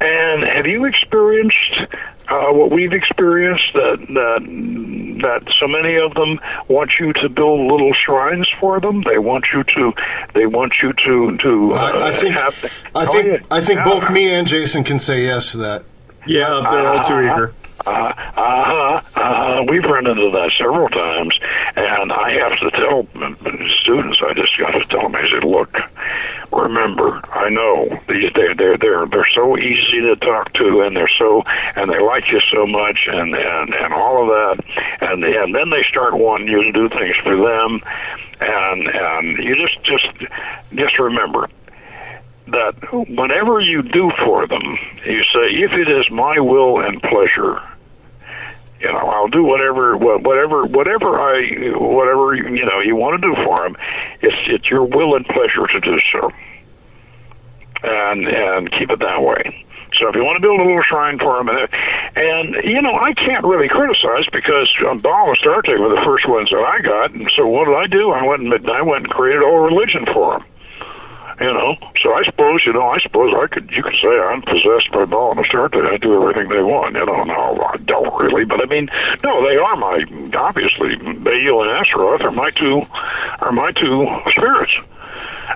And 0.00 0.42
have 0.42 0.66
you 0.66 0.86
experienced 0.86 1.86
uh, 2.28 2.52
what 2.52 2.70
we've 2.70 2.92
experienced 2.92 3.72
that 3.74 3.98
that 4.08 5.20
that 5.22 5.54
so 5.58 5.66
many 5.66 5.96
of 5.96 6.14
them 6.14 6.38
want 6.68 6.90
you 7.00 7.12
to 7.14 7.28
build 7.28 7.70
little 7.70 7.92
shrines 7.94 8.48
for 8.60 8.80
them. 8.80 9.02
They 9.02 9.18
want 9.18 9.46
you 9.52 9.62
to 9.64 9.92
they 10.34 10.46
want 10.46 10.74
you 10.82 10.92
to 10.92 11.36
to. 11.38 11.72
Uh, 11.72 11.76
I, 11.76 12.08
I 12.08 12.12
think 12.12 12.34
have, 12.34 12.64
I 12.94 13.04
oh, 13.04 13.12
think 13.12 13.26
yeah. 13.26 13.46
I 13.50 13.60
think 13.60 13.78
Yeah. 13.78 13.84
both 13.84 14.10
me 14.10 14.28
and 14.30 14.46
Jason 14.46 14.84
can 14.84 14.98
say 14.98 15.24
yes 15.24 15.52
to 15.52 15.58
that. 15.58 15.84
Yeah, 16.26 16.66
they're 16.70 16.88
all 16.88 17.02
too 17.04 17.20
eager. 17.20 17.54
Uh, 17.86 18.12
uh-huh, 18.36 19.00
uh-huh. 19.14 19.64
We've 19.68 19.84
run 19.84 20.08
into 20.08 20.30
that 20.32 20.50
several 20.58 20.88
times, 20.88 21.38
and 21.76 22.12
I 22.12 22.32
have 22.32 22.58
to 22.58 22.70
tell 22.72 23.06
students. 23.80 24.20
I 24.26 24.34
just 24.34 24.58
got 24.58 24.72
to 24.72 24.84
tell 24.88 25.02
them. 25.02 25.14
I 25.14 25.28
said, 25.30 25.44
"Look, 25.44 25.72
remember, 26.52 27.20
I 27.32 27.48
know 27.48 27.86
these 28.08 28.32
they're 28.34 28.56
they're 28.56 28.76
they're 28.76 29.06
they're 29.06 29.28
so 29.32 29.56
easy 29.56 30.00
to 30.00 30.16
talk 30.16 30.52
to, 30.54 30.80
and 30.82 30.96
they're 30.96 31.10
so 31.16 31.44
and 31.76 31.88
they 31.88 32.00
like 32.00 32.28
you 32.32 32.40
so 32.52 32.66
much, 32.66 33.06
and 33.06 33.32
and 33.34 33.72
and 33.72 33.94
all 33.94 34.22
of 34.22 34.28
that, 34.28 34.64
and 35.02 35.22
and 35.22 35.54
then 35.54 35.70
they 35.70 35.84
start 35.88 36.18
wanting 36.18 36.48
you 36.48 36.64
to 36.64 36.72
do 36.72 36.88
things 36.88 37.14
for 37.22 37.36
them, 37.36 37.78
and 38.40 38.88
and 38.88 39.44
you 39.44 39.54
just 39.54 39.80
just 39.84 40.10
just 40.74 40.98
remember." 40.98 41.48
that 42.48 42.76
whenever 43.08 43.58
you 43.58 43.82
do 43.82 44.08
for 44.24 44.46
them, 44.46 44.62
you 45.04 45.20
say, 45.24 45.50
if 45.50 45.72
it 45.72 45.90
is 45.90 46.06
my 46.12 46.38
will 46.38 46.78
and 46.78 47.02
pleasure, 47.02 47.60
you 48.80 48.92
know, 48.92 48.98
I'll 48.98 49.28
do 49.28 49.42
whatever, 49.42 49.96
whatever, 49.96 50.64
whatever 50.66 51.18
I, 51.18 51.72
whatever 51.76 52.34
you 52.34 52.64
know 52.64 52.80
you 52.80 52.94
want 52.94 53.20
to 53.20 53.28
do 53.28 53.34
for 53.44 53.62
them. 53.62 53.76
It's 54.20 54.36
it's 54.46 54.70
your 54.70 54.84
will 54.84 55.16
and 55.16 55.24
pleasure 55.26 55.66
to 55.66 55.80
do 55.80 55.98
so, 56.12 56.30
and 57.82 58.28
and 58.28 58.70
keep 58.72 58.90
it 58.90 58.98
that 59.00 59.22
way. 59.22 59.64
So 59.98 60.08
if 60.08 60.14
you 60.14 60.24
want 60.24 60.36
to 60.36 60.42
build 60.42 60.60
a 60.60 60.64
little 60.64 60.82
shrine 60.82 61.18
for 61.18 61.40
him, 61.40 61.48
and, 61.48 61.68
and 62.16 62.64
you 62.64 62.82
know, 62.82 62.98
I 62.98 63.14
can't 63.14 63.44
really 63.44 63.68
criticize 63.68 64.26
because 64.32 64.68
um, 64.88 64.98
Baal 64.98 65.28
and 65.28 65.36
Astarte 65.38 65.78
were 65.78 65.88
the 65.88 66.02
first 66.04 66.28
ones 66.28 66.50
that 66.50 66.60
I 66.60 66.82
got, 66.82 67.14
and 67.14 67.30
so 67.34 67.46
what 67.46 67.64
did 67.66 67.76
I 67.76 67.86
do? 67.86 68.10
I 68.10 68.22
went 68.26 68.42
and 68.42 68.52
I 68.70 68.82
went 68.82 69.04
and 69.04 69.12
created 69.12 69.42
a 69.42 69.46
whole 69.46 69.64
religion 69.64 70.04
for 70.12 70.38
them. 70.38 70.44
You 71.40 71.52
know, 71.52 71.76
so 72.02 72.14
I 72.14 72.24
suppose 72.24 72.64
you 72.64 72.72
know, 72.72 72.88
I 72.88 72.98
suppose 72.98 73.34
I 73.36 73.46
could 73.46 73.70
you 73.70 73.82
could 73.82 73.96
say 74.00 74.08
I'm 74.08 74.40
possessed 74.42 74.90
by 74.92 75.04
Baal 75.04 75.32
and 75.32 75.40
Astarte. 75.40 75.76
I 75.76 75.98
do 75.98 76.16
everything 76.20 76.48
they 76.48 76.62
want. 76.62 76.96
You 76.96 77.04
know, 77.04 77.22
no, 77.24 77.62
I 77.66 77.76
don't 77.84 78.18
really, 78.18 78.44
but 78.44 78.62
I 78.62 78.66
mean, 78.66 78.88
no, 79.22 79.46
they 79.46 79.56
are 79.56 79.76
my 79.76 80.04
obviously 80.34 80.96
Baal 80.96 81.62
and 81.62 81.70
Astaroth 81.70 82.22
are 82.22 82.30
my 82.30 82.50
two 82.50 82.82
are 83.40 83.52
my 83.52 83.70
two 83.72 84.06
spirits 84.30 84.72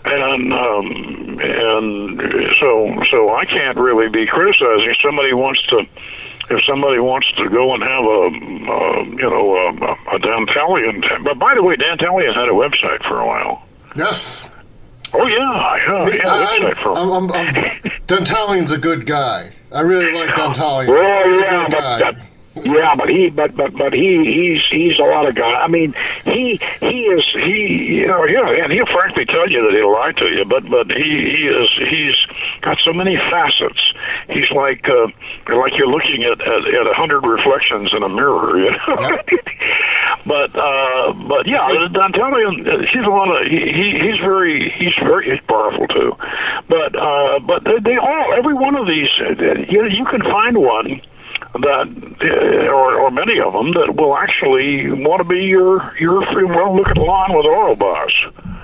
and 0.05 0.53
um, 0.53 1.41
and 1.41 2.21
so 2.61 3.03
so 3.11 3.35
I 3.35 3.45
can't 3.45 3.77
really 3.77 4.09
be 4.09 4.27
criticizing. 4.27 4.95
Somebody 5.03 5.33
wants 5.33 5.63
to. 5.69 5.87
If 6.53 6.65
somebody 6.65 6.99
wants 6.99 7.31
to 7.37 7.49
go 7.49 7.75
and 7.75 7.83
have 7.85 8.05
a, 8.05 8.23
uh, 8.73 9.03
you 9.05 9.31
know, 9.31 9.55
a, 9.55 10.17
a 10.17 10.19
Dantalian, 10.19 11.23
but 11.23 11.39
by 11.39 11.55
the 11.55 11.63
way, 11.63 11.77
Dantalian 11.77 12.35
had 12.35 12.49
a 12.49 12.53
website 12.53 13.07
for 13.07 13.21
a 13.21 13.27
while. 13.27 13.63
Yes. 13.95 14.51
Oh 15.13 15.27
yeah, 15.27 15.77
yeah, 15.77 16.09
yeah, 16.15 16.69
I, 16.69 16.75
for. 16.75 16.93
I'm, 16.97 17.11
I'm, 17.11 17.33
I'm, 17.33 17.55
Dantalian's 18.07 18.73
a 18.73 18.79
good 18.79 19.07
guy. 19.07 19.53
I 19.73 19.81
really 19.81 20.13
like 20.13 20.31
Dantalian. 20.31 20.89
Well, 20.89 21.25
He's 21.29 21.41
a 21.41 21.45
yeah, 21.45 21.65
good 21.65 21.71
but 21.73 21.81
guy. 21.81 21.99
that, 21.99 22.27
yeah, 22.67 22.95
but 22.97 23.09
he, 23.09 23.31
but 23.31 23.57
but 23.57 23.73
but 23.77 23.93
he, 23.93 24.25
he's 24.25 24.65
he's 24.67 24.99
a 24.99 25.05
lot 25.05 25.29
of 25.29 25.35
guy. 25.35 25.53
I 25.53 25.69
mean, 25.69 25.95
he 26.25 26.61
he 26.81 27.03
is 27.03 27.25
he, 27.33 28.01
you 28.01 28.07
know, 28.07 28.25
yeah, 28.25 28.65
and 28.65 28.73
he'll 28.73 28.87
frankly 28.87 29.25
tell 29.25 29.49
you 29.49 29.63
that 29.63 29.73
he'll 29.73 29.93
lie 29.93 30.13
to 30.13 30.25
you. 30.27 30.45
But 30.45 30.69
but 30.69 30.91
he 30.91 31.03
he 31.37 31.47
is 31.47 31.69
he's 31.89 32.17
got 32.63 32.79
so 32.85 32.93
many 32.93 33.17
facets. 33.17 33.81
He's 34.29 34.51
like 34.51 34.89
uh, 34.89 35.07
like 35.55 35.77
you're 35.79 35.87
looking 35.91 36.25
at 36.25 36.41
at, 36.41 36.75
at 36.75 36.87
a 36.87 36.95
hundred 36.95 37.25
reflections 37.25 37.93
in 37.95 38.03
a 38.03 38.09
mirror. 38.09 38.59
You 38.59 38.71
know. 38.71 39.19
but 40.27 40.55
uh, 40.55 41.13
but 41.13 41.47
yeah, 41.47 41.59
Dantalian, 41.59 42.67
uh, 42.67 42.87
he's 42.93 43.05
a 43.05 43.11
lot 43.11 43.29
of 43.29 43.47
he, 43.47 43.59
he 43.59 43.99
he's 43.99 44.21
very 44.21 44.71
he's 44.71 44.95
very 45.03 45.31
he's 45.31 45.41
powerful 45.49 45.87
too. 45.89 46.17
But 46.69 46.95
uh, 46.97 47.41
but 47.41 47.65
they, 47.65 47.79
they 47.81 47.97
all 47.97 48.35
every 48.37 48.55
one 48.55 48.77
of 48.77 48.87
these 48.87 49.09
uh, 49.21 49.35
you 49.69 49.87
you 49.87 50.05
can 50.07 50.23
find 50.23 50.59
one 50.59 51.01
that 51.55 51.89
uh, 52.23 52.69
or, 52.69 53.01
or 53.01 53.11
many 53.11 53.41
of 53.41 53.53
them 53.53 53.73
that 53.73 53.95
will 53.97 54.17
actually 54.17 54.91
want 54.91 55.23
to 55.23 55.29
be 55.29 55.41
your 55.45 55.97
your 55.99 56.25
free 56.33 56.45
well 56.45 56.77
look 56.77 56.89
at 56.89 56.99
Lon 56.99 57.35
with 57.35 57.47
Orobas. 57.47 58.60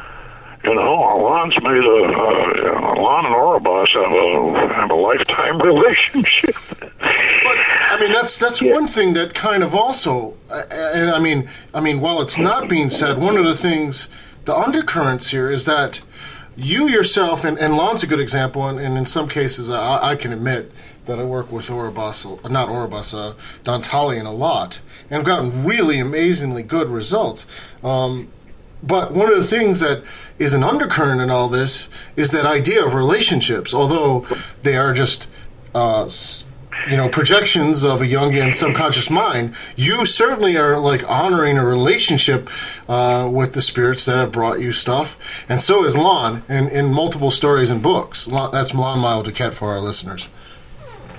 You 0.67 0.75
know, 0.75 0.95
Lon's 0.95 1.55
made 1.63 1.85
a 1.85 1.99
uh, 2.03 3.01
Lon 3.01 3.25
and 3.25 3.35
Orobas 3.37 3.89
have 3.95 4.11
a 4.11 4.75
have 4.75 4.91
a 4.91 4.97
lifetime 4.97 5.61
relationship. 5.61 6.57
But 6.81 7.57
I 7.93 7.99
mean, 8.01 8.13
that's 8.13 8.37
that's 8.37 8.61
one 8.61 8.89
thing 8.89 9.15
that 9.15 9.33
kind 9.33 9.63
of 9.63 9.77
also, 9.77 10.37
and 10.51 11.13
I 11.13 11.21
mean, 11.21 11.49
I 11.73 11.81
mean, 11.81 12.01
while 12.01 12.21
it's 12.21 12.37
not 12.37 12.69
being 12.69 12.91
said, 12.91 13.17
one 13.17 13.37
of 13.37 13.45
the 13.45 13.55
things, 13.55 14.09
the 14.45 14.57
undercurrents 14.57 15.29
here 15.31 15.49
is 15.49 15.67
that 15.67 16.05
you 16.57 16.89
yourself, 16.89 17.45
and, 17.45 17.57
and 17.61 17.77
Lon's 17.77 18.03
a 18.03 18.09
good 18.09 18.19
example, 18.19 18.67
and, 18.67 18.81
and 18.81 18.99
in 18.99 19.07
some 19.07 19.29
cases, 19.29 19.71
I, 19.71 20.01
I 20.03 20.17
can 20.17 20.33
admit 20.33 20.73
that 21.05 21.21
I 21.21 21.23
work 21.23 21.53
with 21.53 21.69
Orobas, 21.69 22.51
not 22.51 22.69
Orobas, 22.69 23.15
uh, 23.15 23.35
Dantalian 23.63 24.27
a 24.27 24.31
lot, 24.33 24.81
and 25.11 25.21
I've 25.21 25.27
gotten 25.27 25.65
really 25.65 26.01
amazingly 26.01 26.65
good 26.65 26.89
results. 26.89 27.47
Um, 27.85 28.33
but 28.83 29.13
one 29.13 29.31
of 29.31 29.37
the 29.37 29.45
things 29.45 29.81
that 29.81 30.03
is 30.39 30.55
an 30.55 30.63
undercurrent 30.63 31.21
in 31.21 31.31
all 31.31 31.49
this 31.49 31.89
is 32.15 32.31
that 32.33 32.45
idea 32.45 32.85
of 32.85 32.95
relationships, 32.95 33.73
although 33.73 34.27
they 34.63 34.77
are 34.77 34.93
just, 34.93 35.27
uh, 35.75 36.09
you 36.89 36.97
know, 36.97 37.09
projections 37.09 37.83
of 37.83 38.01
a 38.01 38.05
Jungian 38.05 38.55
subconscious 38.55 39.11
mind. 39.11 39.55
You 39.77 40.07
certainly 40.07 40.57
are 40.57 40.79
like 40.79 41.09
honoring 41.11 41.59
a 41.59 41.65
relationship 41.65 42.49
uh, 42.89 43.29
with 43.33 43.55
the 43.55 43.63
spirits 43.63 44.05
that 44.05 44.17
have 44.17 44.33
brought 44.33 44.61
you 44.61 44.73
stuff, 44.73 45.19
and 45.49 45.61
so 45.61 45.85
is 45.85 45.97
Lon 45.97 46.43
in, 46.49 46.69
in 46.69 46.93
multiple 46.93 47.31
stories 47.31 47.71
and 47.71 47.83
books. 47.83 48.29
Lon, 48.29 48.53
that's 48.53 48.75
Lon 48.75 49.01
Milo 49.01 49.23
DuQuette 49.23 49.55
for 49.55 49.71
our 49.71 49.81
listeners. 49.81 50.29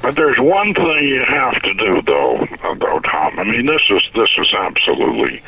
But 0.02 0.16
there's 0.16 0.40
one 0.40 0.74
thing 0.74 1.06
you 1.06 1.24
have 1.28 1.62
to 1.64 1.74
do, 1.74 2.02
though, 2.04 2.48
though, 2.62 3.00
Tom. 3.00 3.40
I 3.40 3.44
mean, 3.44 3.66
this 3.66 3.82
is 3.90 4.02
this 4.14 4.30
is 4.38 4.54
absolutely 4.54 5.42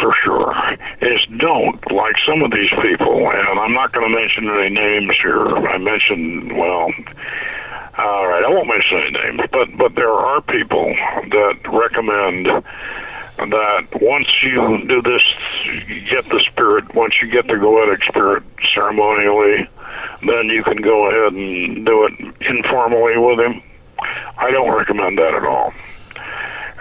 for 0.00 0.12
sure. 0.24 0.54
Is 1.00 1.20
don't 1.38 1.78
like 1.92 2.14
some 2.26 2.42
of 2.42 2.50
these 2.50 2.70
people, 2.82 3.30
and 3.30 3.58
I'm 3.58 3.72
not 3.72 3.92
going 3.92 4.10
to 4.10 4.14
mention 4.20 4.48
any 4.48 4.70
names 4.70 5.16
here. 5.22 5.46
I 5.46 5.78
mentioned 5.78 6.52
well. 6.56 6.90
All 7.98 8.26
right, 8.26 8.42
I 8.44 8.48
won't 8.48 8.68
mention 8.68 8.98
any 8.98 9.10
names, 9.10 9.48
but 9.52 9.76
but 9.76 9.94
there 9.94 10.12
are 10.12 10.40
people 10.40 10.86
that 10.86 11.58
recommend 11.68 12.46
that 13.36 13.88
once 14.00 14.28
you 14.42 14.84
do 14.86 15.02
this, 15.02 15.22
get 16.10 16.28
the 16.28 16.40
spirit. 16.50 16.94
Once 16.94 17.14
you 17.22 17.30
get 17.30 17.46
the 17.46 17.54
goetic 17.54 18.02
spirit 18.08 18.42
ceremonially, 18.74 19.68
then 20.26 20.46
you 20.48 20.62
can 20.62 20.76
go 20.78 21.08
ahead 21.08 21.32
and 21.32 21.86
do 21.86 22.06
it 22.06 22.12
informally 22.40 23.16
with 23.18 23.40
him. 23.40 23.62
I 24.38 24.50
don't 24.50 24.70
recommend 24.74 25.18
that 25.18 25.34
at 25.34 25.44
all. 25.44 25.72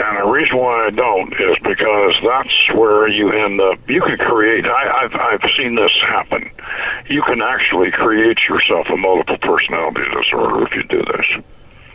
And 0.02 0.18
the 0.18 0.30
reason 0.32 0.58
why 0.58 0.86
I 0.88 0.90
don't 0.92 1.34
is 1.34 1.58
because 1.62 2.16
that's 2.24 2.78
where 2.78 3.08
you 3.10 3.32
end 3.32 3.60
up. 3.60 3.78
You 3.90 4.02
can 4.02 4.18
create. 4.18 4.66
I, 4.66 5.04
I've 5.04 5.14
I've 5.16 5.52
seen 5.58 5.76
this 5.76 5.92
happen. 6.08 6.50
You 7.10 7.22
can 7.24 7.42
actually 7.42 7.92
create 7.92 8.38
yourself 8.48 8.88
a 8.90 8.96
multiple 8.96 9.38
personality 9.40 10.02
disorder 10.16 10.66
if 10.66 10.74
you 10.74 10.84
do 10.84 11.04
this. 11.04 11.44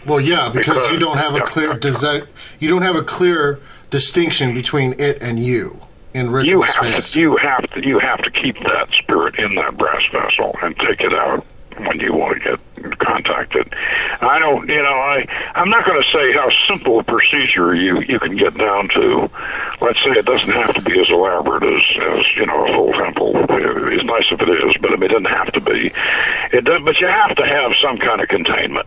Well, 0.07 0.21
yeah, 0.21 0.51
because, 0.51 0.75
Because- 0.75 0.93
you 0.93 0.99
don't 0.99 1.17
have 1.17 1.35
a 1.35 1.39
yeah. 1.39 1.45
clear 1.45 1.75
desi- 1.75 2.27
you 2.61 2.69
don't 2.69 2.83
have 2.83 2.97
a 2.97 3.03
clear 3.03 3.59
distinction 3.91 4.53
between 4.53 4.95
it 5.01 5.23
and 5.23 5.39
you 5.39 5.81
in 6.13 6.31
You 6.45 6.61
have 6.63 6.75
space. 6.75 7.13
to. 7.13 7.21
You 7.21 7.37
have 7.39 7.71
to. 7.71 7.87
You 7.87 7.99
have 8.01 8.21
to 8.23 8.31
keep 8.31 8.59
that 8.61 8.91
spirit 8.91 9.39
in 9.39 9.55
that 9.55 9.79
brass 9.79 10.03
vessel 10.13 10.55
and 10.63 10.77
take 10.79 11.01
it 11.01 11.15
out 11.15 11.45
when 11.79 11.99
you 12.01 12.13
want 12.13 12.35
to 12.43 12.51
get 12.51 12.61
contacted. 12.93 13.73
I 14.21 14.39
don't. 14.39 14.69
You 14.69 14.83
know. 14.83 14.95
I. 14.95 15.27
I'm 15.55 15.69
not 15.71 15.85
going 15.87 16.03
to 16.03 16.09
say 16.11 16.33
how 16.33 16.49
simple 16.69 17.01
a 17.01 17.05
procedure 17.05 17.75
you 17.75 18.01
you 18.03 18.19
can 18.19 18.37
get 18.37 18.57
down 18.57 18.89
to. 18.91 19.31
Let's 19.81 19.99
say 20.03 20.11
it 20.11 20.25
doesn't 20.27 20.51
have 20.51 20.75
to 20.75 20.83
be 20.83 20.99
as 21.01 21.09
elaborate 21.11 21.63
as 21.63 22.19
as 22.19 22.37
you 22.37 22.47
know 22.47 22.65
a 22.65 22.73
full 22.73 22.93
temple. 22.93 23.33
It's 23.49 24.05
nice 24.05 24.25
if 24.31 24.41
it 24.41 24.49
is, 24.49 24.75
but 24.81 24.93
I 24.93 24.97
mean 24.97 25.05
it 25.05 25.09
doesn't 25.09 25.25
have 25.27 25.53
to 25.53 25.61
be. 25.61 25.93
It 26.53 26.65
does, 26.65 26.81
but 26.85 26.99
you 27.01 27.07
have 27.07 27.35
to 27.37 27.47
have 27.47 27.73
some 27.83 27.99
kind 27.99 28.21
of 28.21 28.29
containment. 28.29 28.87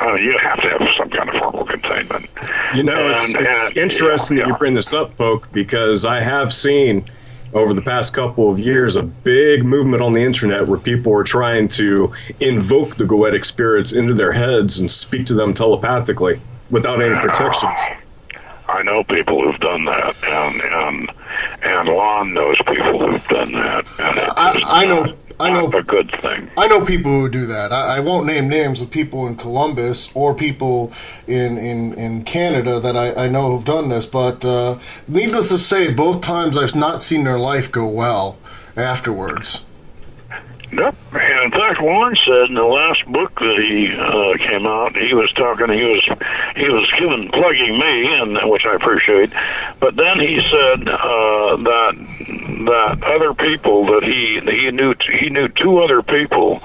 I 0.00 0.14
mean, 0.14 0.22
you 0.24 0.38
have 0.40 0.60
to 0.62 0.68
have 0.68 0.88
some 0.96 1.10
kind 1.10 1.28
of 1.28 1.34
formal 1.36 1.64
containment. 1.66 2.26
You 2.72 2.84
know, 2.84 3.10
it's, 3.10 3.34
And- 3.34 3.44
it's 3.46 3.68
and- 3.70 3.76
interesting 3.78 4.36
yeah, 4.36 4.44
that 4.44 4.48
you 4.50 4.56
bring 4.56 4.74
this 4.74 4.92
up, 4.92 5.16
Poke, 5.16 5.50
because 5.52 6.04
I 6.04 6.20
have 6.20 6.52
seen 6.54 7.04
over 7.52 7.72
the 7.74 7.82
past 7.82 8.12
couple 8.12 8.50
of 8.50 8.58
years 8.58 8.96
a 8.96 9.02
big 9.02 9.64
movement 9.64 10.02
on 10.02 10.12
the 10.12 10.20
internet 10.22 10.66
where 10.66 10.78
people 10.78 11.12
are 11.14 11.24
trying 11.24 11.68
to 11.68 12.12
invoke 12.40 12.96
the 12.96 13.04
goetic 13.04 13.44
spirits 13.44 13.92
into 13.92 14.14
their 14.14 14.32
heads 14.32 14.78
and 14.78 14.90
speak 14.90 15.26
to 15.26 15.34
them 15.34 15.54
telepathically 15.54 16.40
without 16.70 17.00
any 17.00 17.18
protections. 17.20 17.80
I 18.68 18.82
know 18.82 19.02
people 19.04 19.42
who've 19.42 19.60
done 19.60 19.84
that, 19.86 20.14
and 20.24 20.60
and 20.60 21.10
and 21.62 21.88
Lon 21.88 22.34
knows 22.34 22.56
people 22.66 23.06
who've 23.06 23.26
done 23.28 23.52
that, 23.52 23.86
and 23.98 24.18
I- 24.36 24.60
I 24.66 24.84
know- 24.84 25.04
not- 25.04 25.16
I 25.40 25.50
know- 25.50 25.70
a 25.72 25.82
good 25.82 26.10
thing. 26.20 26.50
I 26.56 26.66
know 26.66 26.84
people 26.84 27.10
who 27.12 27.28
do 27.28 27.46
that. 27.46 27.72
I, 27.72 27.96
I 27.96 28.00
won't 28.00 28.26
name 28.26 28.48
names 28.48 28.80
of 28.80 28.90
people 28.90 29.26
in 29.28 29.36
Columbus 29.36 30.10
or 30.14 30.34
people 30.34 30.92
in, 31.26 31.56
in, 31.58 31.94
in 31.94 32.24
Canada 32.24 32.80
that 32.80 32.96
I, 32.96 33.24
I 33.24 33.28
know 33.28 33.56
have 33.56 33.64
done 33.64 33.88
this, 33.88 34.06
but 34.06 34.44
uh, 34.44 34.78
needless 35.06 35.50
to 35.50 35.58
say, 35.58 35.92
both 35.92 36.20
times 36.20 36.56
I've 36.56 36.74
not 36.74 37.02
seen 37.02 37.24
their 37.24 37.38
life 37.38 37.70
go 37.70 37.86
well 37.86 38.38
afterwards. 38.76 39.64
Yep. 40.72 40.94
And 41.38 41.52
in 41.52 41.60
fact, 41.60 41.80
Warren 41.80 42.16
said 42.26 42.48
in 42.48 42.54
the 42.54 42.64
last 42.64 43.06
book 43.06 43.32
that 43.38 43.64
he 43.70 43.94
uh, 43.94 44.36
came 44.38 44.66
out, 44.66 44.96
he 44.96 45.14
was 45.14 45.32
talking. 45.34 45.68
He 45.68 45.84
was 45.84 46.02
he 46.56 46.68
was 46.68 46.90
given 46.98 47.30
plugging 47.30 47.78
me, 47.78 48.06
and 48.10 48.50
which 48.50 48.64
I 48.66 48.74
appreciate. 48.74 49.30
But 49.78 49.94
then 49.94 50.18
he 50.18 50.38
said 50.38 50.88
uh, 50.88 51.56
that 51.62 51.94
that 52.66 53.04
other 53.04 53.34
people 53.34 53.86
that 53.86 54.02
he 54.02 54.40
he 54.50 54.70
knew 54.72 54.94
he 55.20 55.30
knew 55.30 55.46
two 55.48 55.78
other 55.78 56.02
people 56.02 56.58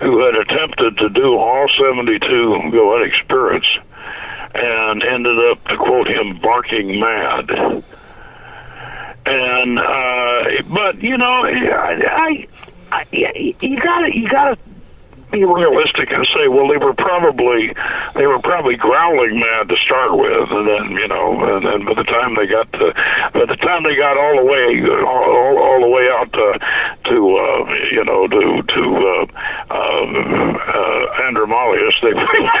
who 0.00 0.24
had 0.24 0.36
attempted 0.36 0.98
to 0.98 1.08
do 1.08 1.36
all 1.36 1.66
seventy 1.76 2.20
two 2.20 2.60
goetic 2.70 3.20
spirits, 3.24 3.66
and 4.54 5.02
ended 5.02 5.38
up, 5.50 5.64
to 5.64 5.76
quote 5.76 6.06
him, 6.06 6.38
barking 6.40 7.00
mad. 7.00 7.50
And 9.26 9.78
uh, 9.78 10.44
but 10.68 11.02
you 11.02 11.18
know, 11.18 11.44
I, 11.44 11.98
I, 12.06 12.48
You 13.60 13.76
gotta 13.78 14.16
you 14.16 14.28
gotta 14.28 14.58
be 15.30 15.44
realistic 15.44 16.10
and 16.10 16.26
say, 16.34 16.48
well, 16.48 16.68
they 16.68 16.76
were 16.76 16.94
probably 16.94 17.72
they 18.14 18.26
were 18.26 18.40
probably 18.40 18.76
growling 18.76 19.38
mad 19.38 19.68
to 19.68 19.76
start 19.76 20.16
with, 20.16 20.50
and 20.50 20.66
then 20.66 20.90
you 20.92 21.06
know, 21.08 21.56
and 21.56 21.64
then 21.64 21.84
by 21.84 21.94
the 21.94 22.04
time 22.04 22.34
they 22.34 22.46
got 22.46 22.70
to 22.72 22.92
by 23.32 23.46
the 23.46 23.56
time 23.56 23.84
they 23.84 23.96
got 23.96 24.16
all 24.16 24.36
the 24.36 24.44
way 24.44 24.82
all, 25.06 25.06
all, 25.06 25.58
all 25.58 25.80
the 25.80 25.88
way 25.88 26.08
out 26.10 26.32
to 26.32 26.58
to 27.10 27.36
uh, 27.36 27.74
you 27.90 28.04
know 28.04 28.26
to 28.26 28.62
to 28.62 28.82
uh, 28.96 29.26
uh, 29.70 30.02
uh, 30.70 31.00
Andromalius, 31.26 31.94
they 32.02 32.12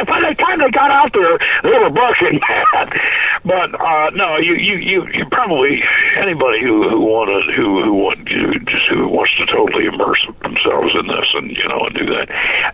by 0.04 0.20
the 0.28 0.34
time 0.34 0.58
they 0.58 0.70
got 0.70 0.90
out 0.90 1.12
there, 1.12 1.38
they 1.62 1.78
were 1.78 1.90
barking 1.90 2.40
mad. 2.48 3.00
But 3.44 3.80
uh, 3.80 4.10
no, 4.10 4.36
you 4.36 4.54
you 4.54 4.76
you, 4.76 5.06
you 5.12 5.24
probably 5.30 5.82
anybody 6.18 6.60
who 6.62 6.88
who 6.88 7.00
wanted 7.00 7.54
who 7.54 7.82
who 7.82 7.94
want 7.94 8.28
you 8.28 8.58
just 8.60 8.86
who 8.90 9.08
wants 9.08 9.32
to 9.38 9.46
totally 9.46 9.86
immerse 9.86 10.26
themselves 10.42 10.92
in 10.98 11.06
this 11.06 11.26
and 11.34 11.50
you 11.50 11.68
know 11.68 11.86
and 11.86 11.94
do 11.96 12.06
that, 12.06 12.26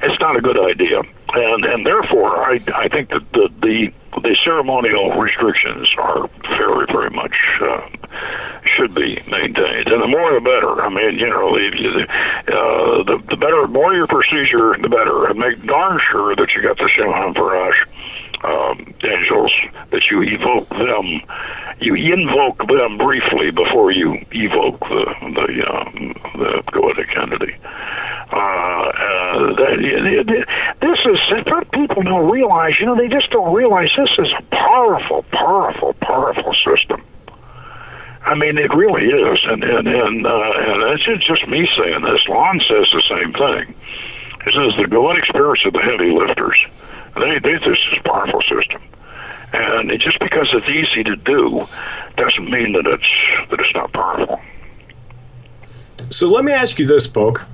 it's 0.03 0.21
not 0.21 0.37
a 0.37 0.41
good 0.41 0.59
idea. 0.59 1.01
And 1.35 1.65
and 1.65 1.87
therefore, 1.87 2.43
I 2.45 2.61
I 2.75 2.89
think 2.89 3.11
that 3.11 3.31
the 3.33 3.49
the 3.61 3.93
the 4.23 4.37
ceremonial 4.45 5.13
restrictions 5.13 5.89
are 5.99 6.29
very 6.59 6.87
very 6.87 7.11
much. 7.11 7.35
Uh, 7.61 7.89
should 8.77 8.95
be 8.95 9.19
maintained, 9.31 9.87
and 9.87 10.03
the 10.03 10.09
more 10.09 10.35
the 10.35 10.41
better. 10.41 10.83
I 10.83 10.89
mean, 10.89 11.19
you 11.19 11.29
know, 11.29 11.55
uh, 11.55 13.05
the 13.05 13.23
the 13.29 13.37
better, 13.37 13.63
the 13.63 13.69
more 13.69 13.95
your 13.95 14.07
procedure, 14.07 14.77
the 14.81 14.89
better, 14.89 15.27
and 15.27 15.39
make 15.39 15.65
darn 15.65 16.01
sure 16.11 16.35
that 16.35 16.49
you 16.55 16.63
got 16.63 16.77
the 16.77 16.85
Shemhamphorash 16.85 17.77
um, 18.45 18.95
angels, 19.05 19.53
that 19.91 20.03
you 20.11 20.23
evoke 20.23 20.69
them, 20.71 21.23
you 21.81 21.95
invoke 21.95 22.59
them 22.67 22.99
briefly 22.99 23.51
before 23.51 23.91
you 23.91 24.15
evoke 24.33 24.81
the 24.81 25.15
the 25.35 25.49
um, 25.71 26.15
the 26.35 26.63
goetic 26.73 27.17
entity. 27.21 27.57
Uh, 28.33 28.37
uh, 28.37 29.55
this 30.81 30.99
is 31.05 31.19
people 31.73 32.03
don't 32.03 32.31
realize. 32.31 32.75
You 32.81 32.87
know, 32.87 32.97
they 32.97 33.09
just 33.09 33.31
don't 33.31 33.55
realize 33.55 33.91
this 33.97 34.11
is 34.19 34.33
a 34.39 34.43
powerful, 34.47 35.25
powerful, 35.31 35.95
powerful 35.95 36.55
system. 36.65 37.03
I 38.25 38.35
mean, 38.35 38.59
it 38.59 38.75
really 38.75 39.07
is, 39.07 39.39
and 39.45 39.63
and 39.63 39.87
and, 39.87 40.27
uh, 40.27 40.53
and 40.57 41.01
it's 41.01 41.27
just 41.27 41.47
me 41.47 41.69
saying 41.77 42.03
this. 42.03 42.27
Lon 42.29 42.61
says 42.61 42.89
the 42.93 43.03
same 43.09 43.33
thing. 43.33 43.75
He 44.45 44.53
says 44.53 44.77
the 44.77 44.89
goetic 44.91 45.27
spirits 45.27 45.65
are 45.65 45.71
the 45.71 45.83
heavy 45.83 46.11
lifters. 46.11 46.59
They, 47.17 47.39
they 47.39 47.55
this 47.59 47.79
is 47.93 47.99
a 47.99 48.03
powerful 48.03 48.43
system, 48.43 48.83
and 49.53 49.91
it, 49.91 50.01
just 50.01 50.19
because 50.21 50.49
it's 50.53 50.69
easy 50.69 51.03
to 51.05 51.17
do 51.17 51.67
doesn't 52.17 52.51
mean 52.51 52.73
that 52.73 52.87
it's 52.87 53.51
that 53.51 53.61
it's 53.61 53.75
not 53.75 53.93
powerful. 53.93 54.41
So 56.11 56.29
let 56.29 56.45
me 56.45 56.53
ask 56.53 56.79
you 56.79 56.87
this, 56.87 57.07
Poke. 57.07 57.47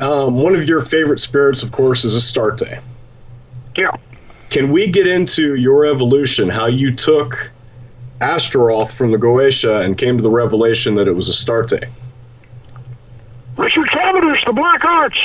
Um, 0.00 0.36
one 0.36 0.54
of 0.54 0.68
your 0.68 0.80
favorite 0.80 1.20
spirits, 1.20 1.62
of 1.62 1.72
course, 1.72 2.04
is 2.04 2.14
Astarte. 2.14 2.80
Yeah. 3.76 3.90
Can 4.48 4.70
we 4.70 4.88
get 4.88 5.06
into 5.06 5.54
your 5.56 5.84
evolution, 5.84 6.48
how 6.48 6.66
you 6.66 6.94
took 6.94 7.52
Astaroth 8.20 8.92
from 8.92 9.12
the 9.12 9.18
Goetia 9.18 9.84
and 9.84 9.98
came 9.98 10.16
to 10.16 10.22
the 10.22 10.30
revelation 10.30 10.94
that 10.94 11.06
it 11.06 11.12
was 11.12 11.28
Astarte? 11.28 11.84
Richard 13.56 13.90
Cavendish, 13.90 14.42
the 14.46 14.52
Black 14.52 14.84
Arts. 14.84 15.18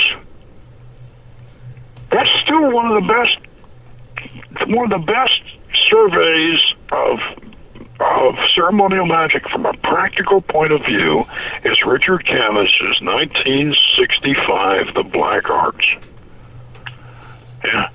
That's 2.11 2.29
still 2.43 2.71
one 2.71 2.91
of 2.91 3.03
the 3.03 3.07
best, 3.07 4.67
one 4.69 4.91
of 4.91 5.01
the 5.01 5.05
best 5.05 5.41
surveys 5.89 6.59
of 6.91 7.19
of 7.97 8.35
ceremonial 8.53 9.05
magic 9.05 9.47
from 9.49 9.65
a 9.65 9.73
practical 9.77 10.41
point 10.41 10.73
of 10.73 10.83
view 10.85 11.25
is 11.63 11.81
Richard 11.85 12.25
Cavendish's 12.25 12.99
1965 13.01 14.93
The 14.93 15.03
Black 15.03 15.49
Arts. 15.49 15.85
Yeah, 17.63 17.89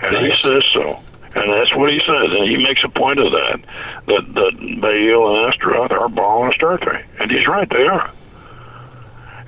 and 0.00 0.26
he 0.26 0.34
says 0.34 0.64
so. 0.74 1.00
And 1.34 1.50
that's 1.50 1.74
what 1.74 1.90
he 1.90 1.98
says, 2.00 2.30
and 2.36 2.46
he 2.46 2.58
makes 2.58 2.84
a 2.84 2.88
point 2.88 3.18
of 3.18 3.32
that. 3.32 3.60
That 4.06 4.34
that 4.34 4.80
Baal 4.80 5.36
and 5.36 5.52
Astaroth 5.52 5.92
are 5.92 6.06
and 6.06 6.52
Astarte, 6.52 7.04
and 7.20 7.30
he's 7.30 7.46
right. 7.46 7.68
They 7.70 7.86
are 7.86 8.12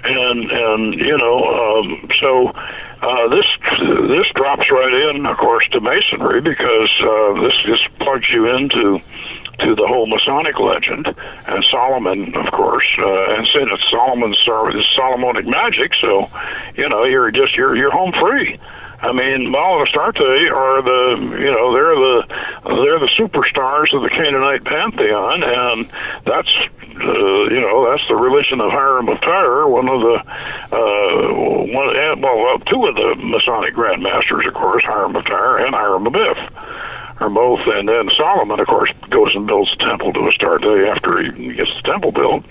and 0.05 0.51
and 0.51 0.95
you 0.95 1.17
know 1.17 1.45
um, 1.55 2.09
so 2.21 2.53
uh, 3.05 3.29
this 3.29 3.47
this 4.09 4.27
drops 4.35 4.71
right 4.71 5.15
in, 5.15 5.27
of 5.27 5.37
course, 5.37 5.67
to 5.73 5.81
masonry 5.81 6.41
because 6.41 6.91
uh, 7.03 7.43
this 7.43 7.53
just 7.67 7.99
plugs 7.99 8.27
you 8.33 8.49
into 8.49 9.01
to 9.61 9.75
the 9.75 9.87
whole 9.87 10.07
Masonic 10.07 10.59
legend 10.59 11.07
and 11.47 11.65
Solomon, 11.71 12.35
of 12.35 12.51
course, 12.53 12.87
uh, 12.99 13.35
and 13.37 13.47
saying 13.53 13.69
it's 13.71 13.89
Solomon's 13.91 14.39
Solomonic 14.97 15.47
magic, 15.47 15.93
so 16.01 16.31
you 16.77 16.89
know 16.89 17.05
you're 17.05 17.31
just 17.31 17.55
you're 17.57 17.77
you're 17.77 17.93
home 17.93 18.13
free. 18.13 18.59
I 19.05 19.13
mean, 19.13 19.53
Baal 19.53 19.81
and 19.81 19.87
Astarte 19.87 20.17
are 20.17 20.81
the, 20.81 21.37
you 21.39 21.53
know, 21.53 21.75
they're 21.75 21.95
the, 21.95 22.25
they're 22.65 22.99
the 22.99 23.13
superstars 23.19 23.93
of 23.93 24.01
the 24.01 24.09
Canaanite 24.09 24.65
pantheon, 24.65 25.43
and 25.43 25.91
that's, 26.25 26.49
uh, 26.49 27.43
you 27.53 27.61
know, 27.61 27.91
that's 27.91 28.09
the 28.09 28.17
religion 28.17 28.63
of 28.63 28.71
Hiram 28.71 29.11
of 29.11 29.21
Tyre, 29.21 29.69
one 29.69 29.91
of 29.91 30.01
the, 30.01 30.17
uh, 30.73 31.35
one, 31.69 31.95
and, 31.95 32.23
well, 32.23 32.55
uh, 32.55 32.59
two 32.65 32.87
of 32.87 32.95
the 32.95 33.21
Masonic 33.29 33.75
grandmasters, 33.75 34.49
of 34.49 34.55
course, 34.55 34.83
Hiram 34.87 35.15
of 35.17 35.27
Tyre 35.27 35.67
and 35.67 35.75
Hiram 35.75 36.07
Abiff 36.07 36.39
are 37.21 37.31
both, 37.31 37.61
and 37.67 37.87
then 37.87 38.09
Solomon, 38.17 38.59
of 38.59 38.67
course, 38.67 38.91
goes 39.11 39.35
and 39.35 39.47
builds 39.47 39.73
a 39.75 39.77
temple 39.77 40.15
to 40.15 40.29
Astarte 40.29 40.65
after 40.89 41.31
he 41.31 41.53
gets 41.53 41.71
the 41.77 41.83
temple 41.85 42.11
built. 42.11 42.45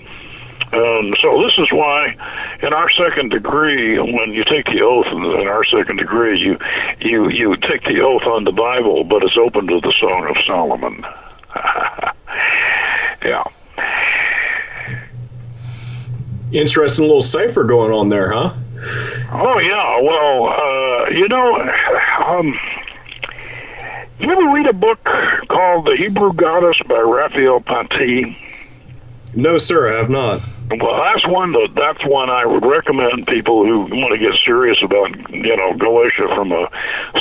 And 0.74 1.16
so 1.22 1.40
this 1.42 1.52
is 1.58 1.70
why, 1.70 2.16
in 2.60 2.72
our 2.72 2.90
second 2.90 3.30
degree, 3.30 3.96
when 3.98 4.32
you 4.32 4.44
take 4.44 4.66
the 4.66 4.82
oath 4.82 5.06
in 5.06 5.46
our 5.46 5.64
second 5.64 5.98
degree, 5.98 6.40
you 6.40 6.58
you 7.00 7.28
you 7.28 7.56
take 7.56 7.84
the 7.84 8.00
oath 8.00 8.22
on 8.22 8.42
the 8.42 8.50
Bible, 8.50 9.04
but 9.04 9.22
it's 9.22 9.36
open 9.36 9.68
to 9.68 9.80
the 9.80 9.92
Song 10.00 10.26
of 10.28 10.36
Solomon. 10.44 10.98
yeah. 13.24 13.44
Interesting 16.50 17.06
little 17.06 17.22
cipher 17.22 17.62
going 17.62 17.92
on 17.92 18.08
there, 18.08 18.32
huh? 18.32 18.54
Oh 19.32 19.58
yeah. 19.58 20.00
Well, 20.00 20.48
uh, 20.48 21.10
you 21.10 21.28
know, 21.28 21.54
um, 22.26 22.58
you 24.18 24.30
ever 24.30 24.52
read 24.52 24.66
a 24.66 24.72
book 24.72 25.04
called 25.48 25.86
The 25.86 25.96
Hebrew 25.96 26.32
Goddess 26.32 26.76
by 26.88 26.98
Raphael 26.98 27.60
Patai? 27.60 28.36
No, 29.34 29.56
sir, 29.56 29.92
I 29.92 29.98
have 29.98 30.10
not. 30.10 30.42
Well, 30.70 30.96
that's 30.96 31.26
one. 31.26 31.52
That, 31.52 31.74
that's 31.76 32.04
one 32.06 32.30
I 32.30 32.46
would 32.46 32.64
recommend 32.64 33.26
people 33.26 33.66
who 33.66 33.80
want 33.80 34.12
to 34.12 34.18
get 34.18 34.38
serious 34.44 34.78
about, 34.82 35.10
you 35.30 35.56
know, 35.56 35.74
Goetia 35.74 36.34
from 36.34 36.52
a 36.52 36.70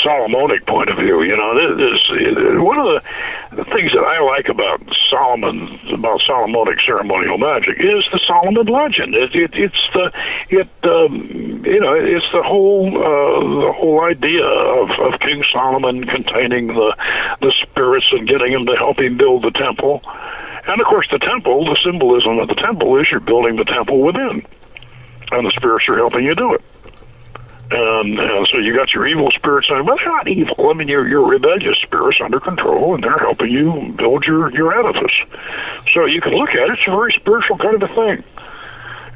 Solomonic 0.01 0.65
point 0.65 0.89
of 0.89 0.97
view. 0.97 1.23
You 1.23 1.35
know, 1.35 1.75
this, 1.75 1.99
this 2.07 2.59
one 2.61 2.79
of 2.79 3.03
the, 3.51 3.65
things 3.65 3.91
that 3.91 4.03
I 4.03 4.21
like 4.21 4.47
about 4.47 4.81
Solomon, 5.09 5.77
about 5.91 6.21
Solomonic 6.21 6.79
ceremonial 6.85 7.37
magic, 7.37 7.79
is 7.79 8.05
the 8.11 8.19
Solomon 8.25 8.65
legend. 8.67 9.13
It, 9.13 9.35
it, 9.35 9.51
it's 9.53 9.89
the 9.93 10.11
it 10.49 10.69
um, 10.83 11.65
you 11.65 11.79
know, 11.81 11.93
it's 11.93 12.25
the 12.31 12.43
whole 12.43 12.87
uh, 12.87 13.65
the 13.65 13.73
whole 13.73 14.01
idea 14.05 14.45
of, 14.45 14.89
of 14.91 15.19
King 15.19 15.43
Solomon 15.51 16.05
containing 16.05 16.67
the 16.67 16.95
the 17.41 17.51
spirits 17.61 18.07
and 18.11 18.27
getting 18.27 18.53
them 18.53 18.65
to 18.67 18.75
help 18.77 18.99
him 18.99 19.17
build 19.17 19.43
the 19.43 19.51
temple. 19.51 20.01
And 20.65 20.79
of 20.79 20.87
course, 20.87 21.07
the 21.11 21.19
temple, 21.19 21.65
the 21.65 21.77
symbolism 21.83 22.39
of 22.39 22.47
the 22.47 22.55
temple 22.55 22.99
is 22.99 23.07
you're 23.11 23.19
building 23.19 23.57
the 23.57 23.65
temple 23.65 24.01
within, 24.01 24.45
and 25.31 25.45
the 25.45 25.51
spirits 25.55 25.87
are 25.89 25.97
helping 25.97 26.23
you 26.23 26.35
do 26.35 26.53
it. 26.53 26.61
And, 27.71 28.19
and 28.19 28.47
so 28.47 28.59
you 28.59 28.75
got 28.75 28.93
your 28.93 29.07
evil 29.07 29.31
spirits, 29.31 29.67
and 29.69 29.85
well, 29.85 29.97
they're 29.97 30.07
not 30.07 30.27
evil. 30.27 30.69
I 30.69 30.73
mean, 30.73 30.87
you're, 30.87 31.07
you're 31.07 31.25
rebellious 31.25 31.77
spirits 31.81 32.19
under 32.23 32.39
control, 32.39 32.93
and 32.93 33.03
they're 33.03 33.17
helping 33.17 33.51
you 33.51 33.93
build 33.95 34.25
your 34.25 34.51
your 34.51 34.77
edifice. 34.77 35.15
So 35.93 36.05
you 36.05 36.21
can 36.21 36.33
look 36.33 36.49
at 36.49 36.69
it; 36.69 36.71
it's 36.71 36.87
a 36.87 36.91
very 36.91 37.13
spiritual 37.13 37.57
kind 37.57 37.81
of 37.81 37.89
a 37.89 37.95
thing 37.95 38.23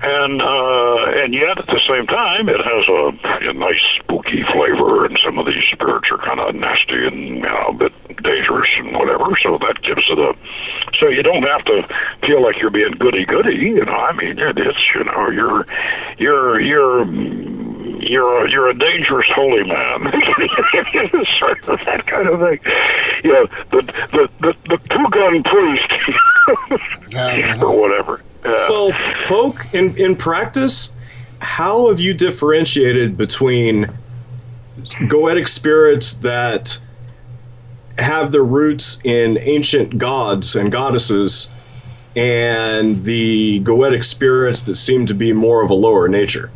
and 0.01 0.41
uh, 0.41 1.23
and 1.23 1.33
yet 1.33 1.57
at 1.57 1.65
the 1.67 1.81
same 1.87 2.05
time 2.05 2.49
it 2.49 2.61
has 2.61 2.85
a, 2.87 3.49
a 3.49 3.53
nice 3.53 3.81
spooky 3.99 4.43
flavor, 4.53 5.05
and 5.05 5.17
some 5.23 5.39
of 5.39 5.45
these 5.45 5.63
spirits 5.71 6.07
are 6.11 6.17
kind 6.19 6.39
of 6.39 6.53
nasty 6.53 7.07
and 7.07 7.19
you 7.19 7.41
know 7.41 7.65
a 7.69 7.73
bit 7.73 7.93
dangerous 8.21 8.69
and 8.77 8.93
whatever. 8.93 9.25
So 9.41 9.57
that 9.57 9.81
gives 9.81 10.05
it 10.09 10.19
a. 10.19 10.33
So 10.99 11.07
you 11.09 11.23
don't 11.23 11.43
have 11.43 11.65
to 11.65 11.87
feel 12.25 12.43
like 12.43 12.57
you're 12.59 12.69
being 12.69 12.91
goody 12.99 13.25
goody. 13.25 13.55
You 13.55 13.85
know, 13.85 13.91
I 13.91 14.13
mean, 14.13 14.37
it, 14.37 14.57
it's 14.57 14.79
you 14.93 15.03
know 15.03 15.29
you're 15.29 15.65
you're 16.17 16.59
you're 16.59 17.05
you're 18.01 18.45
a, 18.45 18.51
you're 18.51 18.69
a 18.69 18.77
dangerous 18.77 19.27
holy 19.33 19.63
man, 19.67 20.03
sort 21.39 21.63
of 21.67 21.79
that 21.85 22.05
kind 22.05 22.27
of 22.27 22.39
thing. 22.39 22.59
You 23.23 23.33
know, 23.33 23.47
the 23.71 23.81
the 24.11 24.29
the, 24.41 24.55
the 24.69 24.77
two 24.89 25.07
gun 25.09 25.43
priest 25.43 25.91
or 27.63 27.81
whatever. 27.81 28.21
Well, 28.47 28.91
poke 29.25 29.67
in 29.73 29.95
in 29.97 30.15
practice, 30.15 30.91
how 31.39 31.89
have 31.89 31.99
you 31.99 32.13
differentiated 32.13 33.17
between 33.17 33.87
goetic 35.01 35.47
spirits 35.47 36.13
that 36.15 36.79
have 37.97 38.31
their 38.31 38.43
roots 38.43 38.99
in 39.03 39.37
ancient 39.41 39.97
gods 39.97 40.55
and 40.55 40.71
goddesses 40.71 41.49
and 42.15 43.03
the 43.03 43.59
goetic 43.61 44.03
spirits 44.03 44.61
that 44.63 44.75
seem 44.75 45.05
to 45.07 45.13
be 45.13 45.33
more 45.33 45.61
of 45.63 45.69
a 45.69 45.75
lower 45.75 46.07
nature? 46.07 46.51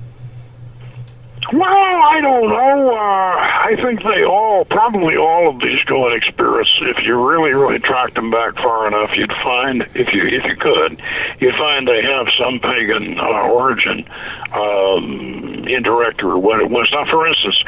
Well, 1.51 1.63
I 1.63 2.21
don't 2.21 2.49
know. 2.49 2.95
Uh, 2.95 3.35
I 3.35 3.75
think 3.81 4.03
they 4.03 4.23
all, 4.23 4.63
probably 4.65 5.17
all 5.17 5.49
of 5.49 5.59
these 5.59 5.79
goetic 5.81 6.23
spirits, 6.25 6.69
if 6.81 7.03
you 7.03 7.19
really, 7.19 7.51
really 7.51 7.79
tracked 7.79 8.13
them 8.13 8.29
back 8.31 8.55
far 8.55 8.87
enough, 8.87 9.09
you'd 9.15 9.33
find, 9.43 9.81
if 9.95 10.13
you 10.13 10.23
if 10.23 10.45
you 10.45 10.55
could, 10.55 11.01
you'd 11.39 11.55
find 11.55 11.87
they 11.87 12.03
have 12.03 12.27
some 12.37 12.59
pagan 12.59 13.19
uh, 13.19 13.23
origin, 13.49 14.07
um, 14.53 15.65
indirect 15.67 16.23
or 16.23 16.37
what 16.37 16.61
it 16.61 16.69
was. 16.69 16.87
Now, 16.93 17.05
for 17.05 17.27
instance, 17.27 17.63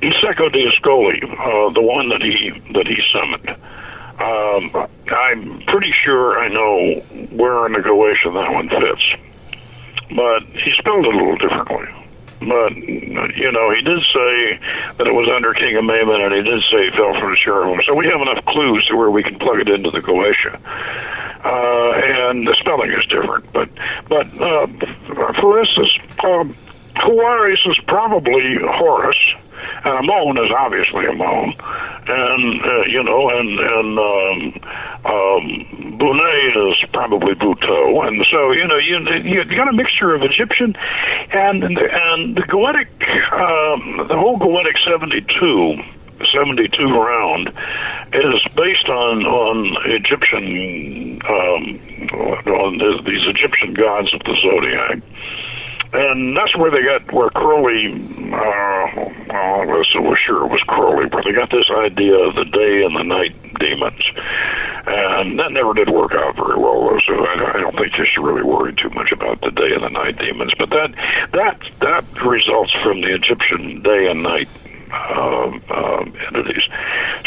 Cecco 0.00 0.48
Ascoli, 0.48 1.22
uh, 1.22 1.72
the 1.74 1.82
one 1.82 2.08
that 2.08 2.22
he 2.22 2.50
that 2.72 2.86
he 2.86 3.00
summoned. 3.12 3.50
Um, 4.20 4.88
I'm 5.12 5.60
pretty 5.66 5.92
sure 6.02 6.40
I 6.40 6.48
know 6.48 7.00
where 7.36 7.66
in 7.66 7.72
the 7.72 7.80
Goetia 7.80 8.32
that 8.32 8.52
one 8.52 8.68
fits, 8.68 9.04
but 10.16 10.42
he 10.60 10.72
spelled 10.78 11.04
it 11.06 11.14
a 11.14 11.16
little 11.16 11.36
differently. 11.36 11.97
But, 12.40 12.76
you 12.76 13.50
know, 13.52 13.70
he 13.74 13.82
did 13.82 14.00
say 14.14 14.60
that 14.96 15.06
it 15.06 15.14
was 15.14 15.28
under 15.34 15.54
King 15.54 15.74
Amaymon, 15.74 16.20
and 16.24 16.34
he 16.34 16.42
did 16.42 16.62
say 16.70 16.90
he 16.90 16.96
fell 16.96 17.14
from 17.18 17.30
the 17.30 17.36
cherubim. 17.36 17.80
So 17.86 17.94
we 17.94 18.06
have 18.06 18.20
enough 18.20 18.44
clues 18.46 18.86
to 18.86 18.96
where 18.96 19.10
we 19.10 19.22
can 19.22 19.38
plug 19.38 19.60
it 19.60 19.68
into 19.68 19.90
the 19.90 20.00
Goetia. 20.00 20.58
Uh, 21.44 21.92
and 21.94 22.46
the 22.46 22.54
spelling 22.58 22.90
is 22.92 23.04
different. 23.06 23.52
But, 23.52 23.68
but 24.08 24.26
uh, 24.40 24.66
for 25.40 25.60
instance, 25.60 25.90
um, 26.24 26.54
Huaris 26.96 27.66
is 27.66 27.78
probably 27.86 28.58
Horus 28.60 29.16
and 29.84 30.10
Amon 30.10 30.44
is 30.44 30.50
obviously 30.56 31.06
Amon, 31.06 31.54
and 32.06 32.62
uh, 32.64 32.82
you 32.86 33.02
know, 33.02 33.30
and 33.30 33.58
and 33.58 33.98
um, 33.98 34.60
um, 35.04 35.96
Bune 35.98 36.20
is 36.70 36.90
probably 36.92 37.34
Buto, 37.34 38.06
and 38.06 38.26
so 38.30 38.52
you 38.52 38.66
know, 38.66 38.76
you 38.76 38.98
you 39.22 39.44
got 39.44 39.68
a 39.68 39.72
mixture 39.72 40.14
of 40.14 40.22
Egyptian 40.22 40.76
and 41.32 41.62
and 41.64 42.36
the 42.36 42.42
Goetic, 42.42 42.88
um, 43.32 44.06
the 44.08 44.16
whole 44.16 44.38
Goetic 44.38 44.78
seventy 44.84 45.20
two. 45.38 45.82
72 46.32 46.84
round 46.84 47.48
is 48.12 48.42
based 48.56 48.88
on 48.88 49.24
on 49.24 49.76
Egyptian 49.86 51.20
um, 51.28 51.80
on 52.48 52.78
these 53.04 53.24
Egyptian 53.28 53.72
gods 53.72 54.12
of 54.12 54.20
the 54.24 54.36
zodiac 54.42 54.98
and 55.92 56.36
that's 56.36 56.54
where 56.56 56.70
they 56.70 56.82
got 56.82 57.12
where 57.12 57.30
Crowley. 57.30 57.92
Uh, 58.32 59.66
well, 59.66 59.84
so 59.92 60.02
we're 60.02 60.18
sure 60.18 60.44
it 60.44 60.50
was 60.50 60.60
Crowley, 60.66 61.06
where 61.06 61.22
they 61.22 61.32
got 61.32 61.50
this 61.50 61.70
idea 61.70 62.14
of 62.14 62.34
the 62.34 62.44
day 62.44 62.84
and 62.84 62.94
the 62.94 63.02
night 63.02 63.34
demons, 63.58 64.02
and 64.86 65.38
that 65.38 65.52
never 65.52 65.72
did 65.72 65.88
work 65.88 66.12
out 66.12 66.36
very 66.36 66.58
well. 66.58 66.98
So 67.06 67.14
I, 67.24 67.52
I 67.54 67.60
don't 67.60 67.76
think 67.76 67.96
you 67.96 68.04
should 68.04 68.22
really 68.24 68.42
worry 68.42 68.74
too 68.74 68.90
much 68.90 69.12
about 69.12 69.40
the 69.40 69.50
day 69.50 69.72
and 69.72 69.82
the 69.82 69.88
night 69.88 70.18
demons. 70.18 70.52
But 70.58 70.70
that 70.70 70.94
that 71.32 71.60
that 71.80 72.22
results 72.22 72.72
from 72.82 73.00
the 73.00 73.14
Egyptian 73.14 73.82
day 73.82 74.08
and 74.10 74.22
night 74.22 74.48
um, 74.92 75.62
um, 75.70 76.14
entities. 76.26 76.64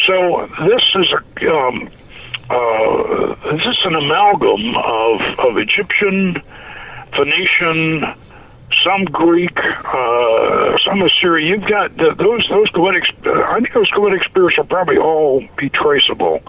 So 0.05 0.49
this 0.67 0.83
is 0.95 1.11
a 1.11 1.51
um, 1.51 1.89
uh, 2.49 3.35
this 3.55 3.65
is 3.65 3.85
an 3.85 3.95
amalgam 3.95 4.75
of 4.75 5.21
of 5.39 5.57
Egyptian, 5.57 6.41
Phoenician 7.15 8.20
some 8.83 9.05
Greek, 9.05 9.57
uh, 9.57 10.77
some 10.79 11.01
Assyrian. 11.01 11.47
You've 11.47 11.69
got 11.69 11.95
the, 11.97 12.15
those 12.17 12.47
those 12.49 12.69
Goetic. 12.71 13.03
Uh, 13.25 13.51
I 13.51 13.59
think 13.59 13.73
those 13.73 13.89
Goetic 13.91 14.23
spirits 14.25 14.57
will 14.57 14.65
probably 14.65 14.97
all 14.97 15.43
be 15.57 15.69
traceable. 15.69 16.41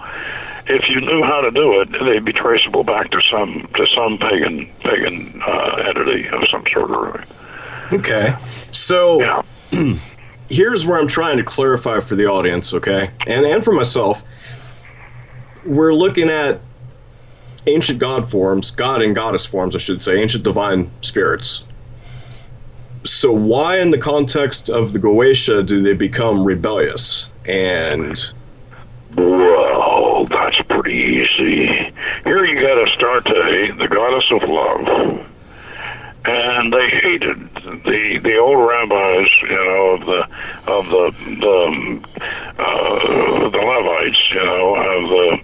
If 0.66 0.88
you 0.88 1.00
knew 1.00 1.22
how 1.22 1.40
to 1.40 1.50
do 1.50 1.80
it, 1.80 1.90
they'd 1.90 2.24
be 2.24 2.32
traceable 2.32 2.84
back 2.84 3.10
to 3.10 3.20
some 3.30 3.68
to 3.74 3.86
some 3.94 4.18
pagan 4.18 4.70
pagan 4.80 5.42
uh, 5.46 5.84
entity 5.88 6.28
of 6.28 6.42
some 6.50 6.64
sort. 6.72 6.90
Or, 6.90 7.24
okay, 7.92 8.34
so 8.70 9.20
yeah. 9.20 9.42
here's 10.48 10.86
where 10.86 10.98
I'm 10.98 11.08
trying 11.08 11.38
to 11.38 11.44
clarify 11.44 12.00
for 12.00 12.16
the 12.16 12.26
audience, 12.26 12.72
okay, 12.74 13.10
and 13.26 13.44
and 13.44 13.64
for 13.64 13.72
myself. 13.72 14.24
We're 15.64 15.94
looking 15.94 16.28
at 16.28 16.60
ancient 17.68 18.00
god 18.00 18.28
forms, 18.28 18.72
god 18.72 19.00
and 19.00 19.14
goddess 19.14 19.46
forms, 19.46 19.76
I 19.76 19.78
should 19.78 20.02
say, 20.02 20.20
ancient 20.20 20.42
divine 20.42 20.90
spirits 21.02 21.66
so 23.04 23.32
why 23.32 23.78
in 23.78 23.90
the 23.90 23.98
context 23.98 24.68
of 24.70 24.92
the 24.92 24.98
Goetia 24.98 25.66
do 25.66 25.82
they 25.82 25.94
become 25.94 26.44
rebellious? 26.44 27.28
And 27.44 28.32
well, 29.16 30.24
that's 30.26 30.60
pretty 30.68 30.94
easy. 30.94 31.92
Here 32.24 32.44
you 32.44 32.60
got 32.60 32.78
Astarte, 32.78 33.78
the 33.78 33.88
goddess 33.88 34.30
of 34.30 34.42
love, 34.48 35.26
and 36.24 36.72
they 36.72 36.88
hated 36.88 37.50
the 37.84 38.20
the 38.22 38.36
old 38.38 38.68
rabbis, 38.68 39.28
you 39.42 39.48
know, 39.48 39.90
of 39.90 40.00
the 40.06 40.26
of 40.72 40.86
the 40.88 41.12
the 41.40 42.00
uh, 42.58 43.48
the 43.50 43.58
Levites, 43.58 44.30
you 44.30 44.44
know, 44.44 44.76
of 44.76 45.08
the 45.10 45.38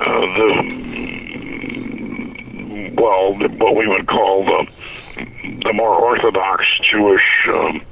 uh, 0.00 0.26
the 0.38 0.90
well, 2.96 3.34
what 3.34 3.76
we 3.76 3.86
would 3.88 4.06
call 4.06 4.44
the 4.44 4.66
the 5.16 5.72
more 5.72 5.94
orthodox 5.94 6.64
Jewish 6.90 7.48
um, 7.48 7.82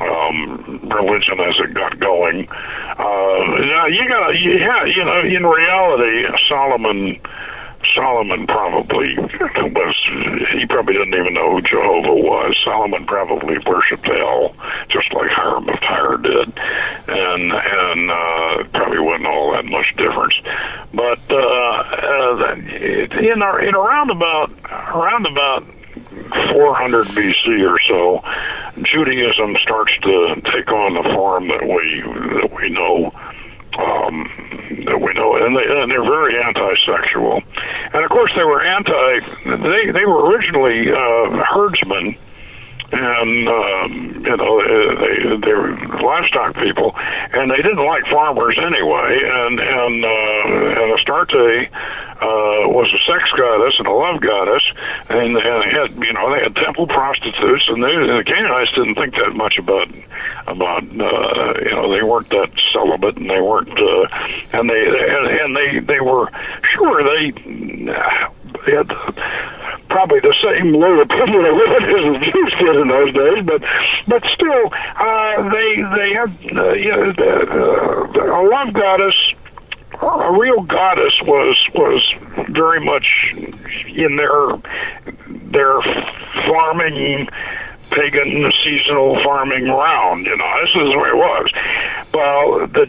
um, 0.00 0.80
religion 0.84 1.40
as 1.40 1.54
it 1.58 1.74
got 1.74 1.98
going. 1.98 2.48
Uh, 2.50 3.86
you 3.86 4.08
got, 4.08 4.30
yeah, 4.40 4.84
you 4.84 5.04
know, 5.04 5.20
in 5.20 5.46
reality, 5.46 6.26
Solomon. 6.48 7.20
Solomon 7.96 8.46
probably 8.46 9.16
was, 9.18 9.96
he 10.52 10.64
probably 10.66 10.94
didn't 10.94 11.14
even 11.14 11.34
know 11.34 11.50
who 11.50 11.62
Jehovah 11.62 12.14
was. 12.14 12.56
Solomon 12.64 13.04
probably 13.06 13.58
worshipped 13.66 14.06
hell, 14.06 14.54
just 14.88 15.12
like 15.12 15.28
Hiram 15.32 15.68
of 15.68 15.80
Tyre 15.80 16.16
did, 16.18 16.52
and, 17.08 17.52
and, 17.52 18.10
uh, 18.10 18.64
probably 18.72 19.00
wasn't 19.00 19.26
all 19.26 19.50
that 19.52 19.64
much 19.64 19.92
difference. 19.96 20.34
But, 20.94 21.18
uh, 21.28 21.36
uh 21.36 22.54
in, 23.18 23.42
our, 23.42 23.60
in 23.60 23.74
a 23.74 23.80
roundabout, 23.80 24.52
roundabout 24.94 25.66
400 26.52 27.06
BC 27.08 27.68
or 27.68 27.78
so, 27.88 28.22
Judaism 28.82 29.56
starts 29.62 29.92
to 30.02 30.40
take 30.52 30.70
on 30.70 30.94
the 30.94 31.02
form 31.14 31.48
that 31.48 31.62
we 31.62 32.02
that 32.40 32.50
we 32.52 32.70
know. 32.70 33.12
Um, 33.78 34.28
that 34.84 35.00
we 35.00 35.14
know, 35.14 35.36
and, 35.36 35.56
they, 35.56 35.64
and 35.64 35.90
they're 35.90 36.04
very 36.04 36.42
anti-sexual, 36.42 37.42
and 37.94 38.04
of 38.04 38.10
course 38.10 38.30
they 38.36 38.44
were 38.44 38.62
anti. 38.62 39.20
They 39.44 39.90
they 39.90 40.04
were 40.04 40.28
originally 40.28 40.92
uh, 40.92 41.42
herdsmen, 41.42 42.14
and 42.92 43.48
um, 43.48 43.92
you 44.24 44.36
know 44.36 44.62
they 44.62 45.36
they 45.36 45.54
were 45.54 45.76
livestock 46.02 46.54
people, 46.56 46.94
and 47.32 47.50
they 47.50 47.56
didn't 47.56 47.84
like 47.84 48.04
farmers 48.06 48.58
anyway. 48.58 49.18
And 49.24 49.60
and 49.60 50.04
uh, 50.04 50.82
and 50.82 50.92
Astarte 50.92 51.70
uh, 52.20 52.68
was 52.68 52.92
a 52.92 53.00
sex 53.10 53.30
goddess 53.32 53.74
and 53.78 53.88
a 53.88 53.92
love 53.92 54.20
goddess, 54.20 54.62
and, 55.08 55.36
and 55.36 55.36
they 55.36 55.70
had 55.70 55.94
you 55.96 56.12
know 56.12 56.34
they 56.34 56.42
had 56.42 56.54
temple 56.54 56.86
prostitutes, 56.86 57.64
and, 57.68 57.82
they, 57.82 57.94
and 57.94 58.18
the 58.18 58.24
Canaanites 58.24 58.72
didn't 58.72 58.96
think 58.96 59.14
that 59.14 59.34
much 59.34 59.56
about 59.58 59.88
about 60.46 60.82
uh, 60.84 61.54
you 61.64 61.70
know 61.70 61.90
they 61.90 62.02
weren't 62.02 62.28
that 62.28 62.50
celibate, 62.72 63.16
and 63.16 63.30
they 63.30 63.40
weren't 63.40 63.70
uh, 63.70 64.06
and 64.52 64.68
they 64.68 64.84
and, 64.84 65.26
and 65.28 65.56
they 65.56 65.80
they 65.80 66.00
were 66.00 66.30
sure 66.74 67.02
they. 67.02 67.30
They 67.30 68.41
had 68.70 68.88
probably 69.88 70.20
the 70.20 70.34
same 70.42 70.72
low 70.72 71.00
opinion 71.06 71.44
of 71.44 71.54
women 71.54 71.82
as 71.82 72.04
the 72.12 72.30
Jews 72.32 72.54
did 72.58 72.76
in 72.76 72.88
those 72.88 73.12
days, 73.12 73.44
but 73.44 73.62
but 74.06 74.22
still, 74.32 74.70
uh, 74.72 75.48
they 75.50 75.82
they 75.96 76.10
had 76.14 76.30
uh, 76.56 76.72
you 76.72 76.90
know, 76.90 77.12
uh, 77.18 78.40
a 78.40 78.42
love 78.48 78.72
goddess 78.72 79.16
a 80.00 80.32
real 80.38 80.62
goddess 80.62 81.14
was 81.22 81.56
was 81.74 82.14
very 82.48 82.84
much 82.84 83.06
in 83.88 84.16
their 84.16 84.56
their 85.26 85.80
farming 86.46 87.28
pagan 87.90 88.50
seasonal 88.64 89.22
farming 89.22 89.66
round. 89.66 90.26
You 90.26 90.36
know, 90.36 90.60
this 90.62 90.70
is 90.70 90.92
the 90.92 90.98
way 90.98 91.08
it 91.10 91.16
was. 91.16 91.50
Well, 92.12 92.66
the 92.66 92.84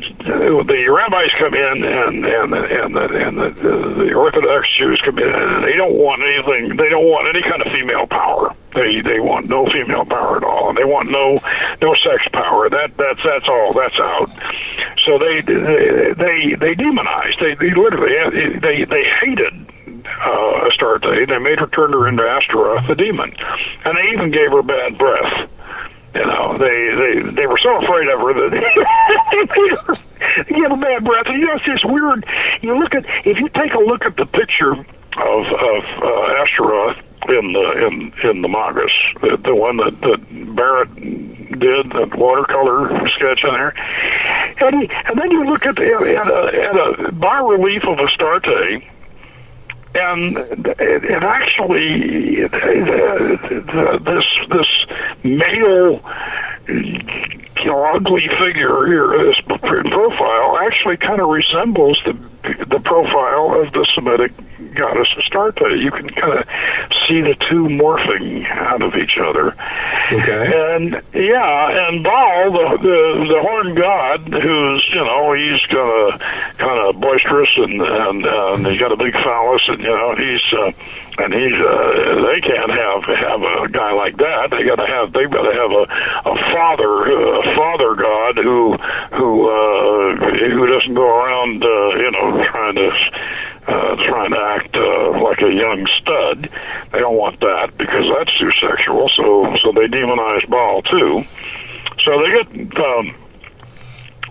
the 0.68 0.88
rabbis 0.92 1.32
come 1.40 1.54
in 1.54 1.84
and 1.84 2.26
and 2.26 2.54
and 2.54 2.96
the, 2.96 3.06
and 3.08 3.38
the, 3.38 3.50
the, 3.56 4.04
the 4.04 4.14
Orthodox 4.14 4.68
Jews 4.78 5.02
come 5.06 5.18
in 5.18 5.32
and 5.32 5.64
they 5.64 5.78
don't 5.78 5.96
want 5.96 6.22
anything. 6.22 6.76
They 6.76 6.90
don't 6.90 7.06
want 7.06 7.34
any 7.34 7.42
kind 7.42 7.62
of 7.62 7.72
female 7.72 8.06
power. 8.08 8.54
They 8.76 9.00
they 9.00 9.20
want 9.22 9.48
no 9.48 9.66
female 9.68 10.04
power 10.04 10.38
at 10.38 10.44
all, 10.44 10.74
they 10.74 10.84
want 10.84 11.10
no 11.10 11.38
no 11.82 11.96
sex 12.04 12.28
power. 12.34 12.70
That 12.70 12.98
that's 12.98 13.22
that's 13.24 13.48
all. 13.48 13.72
That's 13.72 14.00
out. 14.00 14.30
So 15.06 15.18
they 15.18 15.42
they 15.42 16.14
they, 16.18 16.56
they 16.60 16.76
demonized. 16.76 17.40
They, 17.40 17.56
they 17.56 17.74
literally 17.74 18.60
they 18.60 18.84
they 18.84 19.04
hated 19.22 19.54
uh, 20.06 20.68
Astarte. 20.68 21.28
They 21.28 21.38
made 21.40 21.60
her 21.60 21.68
turn 21.68 21.94
her 21.94 22.08
into 22.08 22.24
Astaroth, 22.24 22.88
the 22.88 22.96
demon, 22.96 23.34
and 23.86 23.98
they 23.98 24.14
even 24.14 24.32
gave 24.32 24.52
her 24.52 24.64
bad 24.64 24.98
breath. 24.98 25.50
You 26.16 26.26
know, 26.26 26.58
they 26.60 27.24
they 27.24 27.32
they 27.32 27.48
were 27.48 27.58
so 27.58 27.78
afraid 27.82 28.08
of 28.08 28.20
her 28.20 28.34
that 28.34 28.54
her 29.86 29.96
give 30.48 30.70
her 30.70 30.78
bad 30.78 31.04
breath. 31.04 31.26
And 31.26 31.40
you 31.40 31.48
know, 31.48 31.56
it's 31.56 31.66
just 31.66 31.86
weird. 31.86 32.26
You 32.62 32.78
look 32.78 32.94
at 32.94 33.06
if 33.26 33.40
you 33.40 33.50
take 33.50 33.74
a 33.74 33.80
look 33.80 34.06
at 34.06 34.16
the 34.16 34.26
picture 34.26 34.72
of 34.74 34.86
of 35.18 35.84
uh, 36.04 36.44
Astaroth 36.44 36.98
in 37.30 37.54
the 37.54 37.88
in 37.88 38.14
in 38.30 38.42
the 38.42 38.48
Magus, 38.48 38.92
the, 39.22 39.38
the 39.44 39.56
one 39.56 39.78
that, 39.78 40.00
that 40.02 40.56
Barrett 40.56 40.94
did, 41.60 41.92
that 41.92 42.16
watercolor 42.16 42.90
sketch 43.10 43.44
in 43.44 43.54
there, 43.54 43.74
and 44.62 44.82
he, 44.82 44.90
and 45.06 45.18
then 45.20 45.32
you 45.32 45.46
look 45.46 45.66
at 45.66 45.76
the, 45.76 45.84
at 45.84 46.28
a, 46.28 46.70
at 46.70 47.08
a 47.08 47.12
bas 47.12 47.44
relief 47.48 47.84
of 47.86 47.98
Astarte 48.00 48.84
and 49.96 50.38
it 50.80 51.24
actually 51.24 52.48
this 54.04 54.26
this 54.50 54.68
male 55.24 56.02
you 56.68 57.66
know, 57.66 57.84
ugly 57.96 58.28
figure 58.40 58.88
here, 58.88 59.08
this 59.26 59.40
profile 59.46 60.58
actually 60.60 60.98
kind 60.98 61.22
of 61.22 61.30
resembles 61.30 62.02
the 62.06 62.14
the 62.66 62.80
profile 62.84 63.62
of 63.62 63.72
the 63.74 63.88
Semitic 63.94 64.32
goddess 64.76 65.08
Astarte. 65.18 65.60
You 65.80 65.92
can 65.92 66.10
kind 66.10 66.40
of 66.40 66.48
see 67.08 67.22
the 67.22 67.36
two 67.50 67.66
morphing 67.66 68.50
out 68.50 68.82
of 68.82 68.96
each 68.96 69.18
other. 69.18 69.56
Okay. 70.12 70.76
And 70.76 71.02
yeah, 71.14 71.88
and 71.88 72.04
Baal, 72.04 72.52
the 72.52 72.78
the, 72.82 73.28
the 73.28 73.40
horn 73.42 73.76
god, 73.76 74.22
who's 74.28 74.90
you 74.94 75.04
know 75.04 75.34
he's 75.34 75.62
kind 75.68 76.14
of 76.14 76.20
kind 76.58 76.80
of 76.80 77.00
boisterous 77.00 77.54
and 77.58 77.82
and 77.82 78.26
and 78.26 78.68
he's 78.68 78.80
got 78.80 78.92
a 78.92 78.98
big 78.98 79.14
phallus, 79.14 79.62
and 79.68 79.80
you 79.80 79.88
know 79.88 80.16
he's. 80.16 80.54
Uh, 80.54 80.72
and 81.18 81.34
he's 81.34 81.54
uh, 81.54 82.26
they 82.26 82.42
can't 82.42 82.72
have 82.72 83.04
have 83.04 83.42
a 83.42 83.68
guy 83.70 83.92
like 83.94 84.18
that. 84.18 84.50
They 84.50 84.64
got 84.64 84.78
to 84.78 84.88
have 84.88 85.14
they've 85.14 85.30
got 85.30 85.44
to 85.44 85.54
have 85.54 85.72
a 85.72 85.84
a 86.30 86.36
father 86.52 87.06
a 87.06 87.56
father 87.56 87.96
god 87.96 88.38
who 88.38 88.74
who 89.14 89.50
uh, 89.50 90.16
who 90.50 90.66
doesn't 90.66 90.94
go 90.94 91.06
around 91.06 91.64
uh, 91.64 91.96
you 91.98 92.12
know 92.12 92.44
trying 92.46 92.76
to 92.76 92.92
uh, 93.68 93.96
trying 93.96 94.32
to 94.32 94.40
act 94.40 94.76
uh, 94.76 95.22
like 95.22 95.42
a 95.42 95.52
young 95.54 95.88
stud. 96.00 96.50
They 96.92 97.00
don't 97.00 97.18
want 97.18 97.40
that 97.40 97.78
because 97.78 98.06
that's 98.16 98.38
too 98.38 98.52
sexual. 98.60 99.10
So 99.10 99.56
so 99.62 99.72
they 99.72 99.88
demonize 99.88 100.48
Baal 100.50 100.82
too. 100.84 101.24
So 102.04 102.22
they 102.22 102.32
get. 102.32 102.78
Um, 102.78 103.16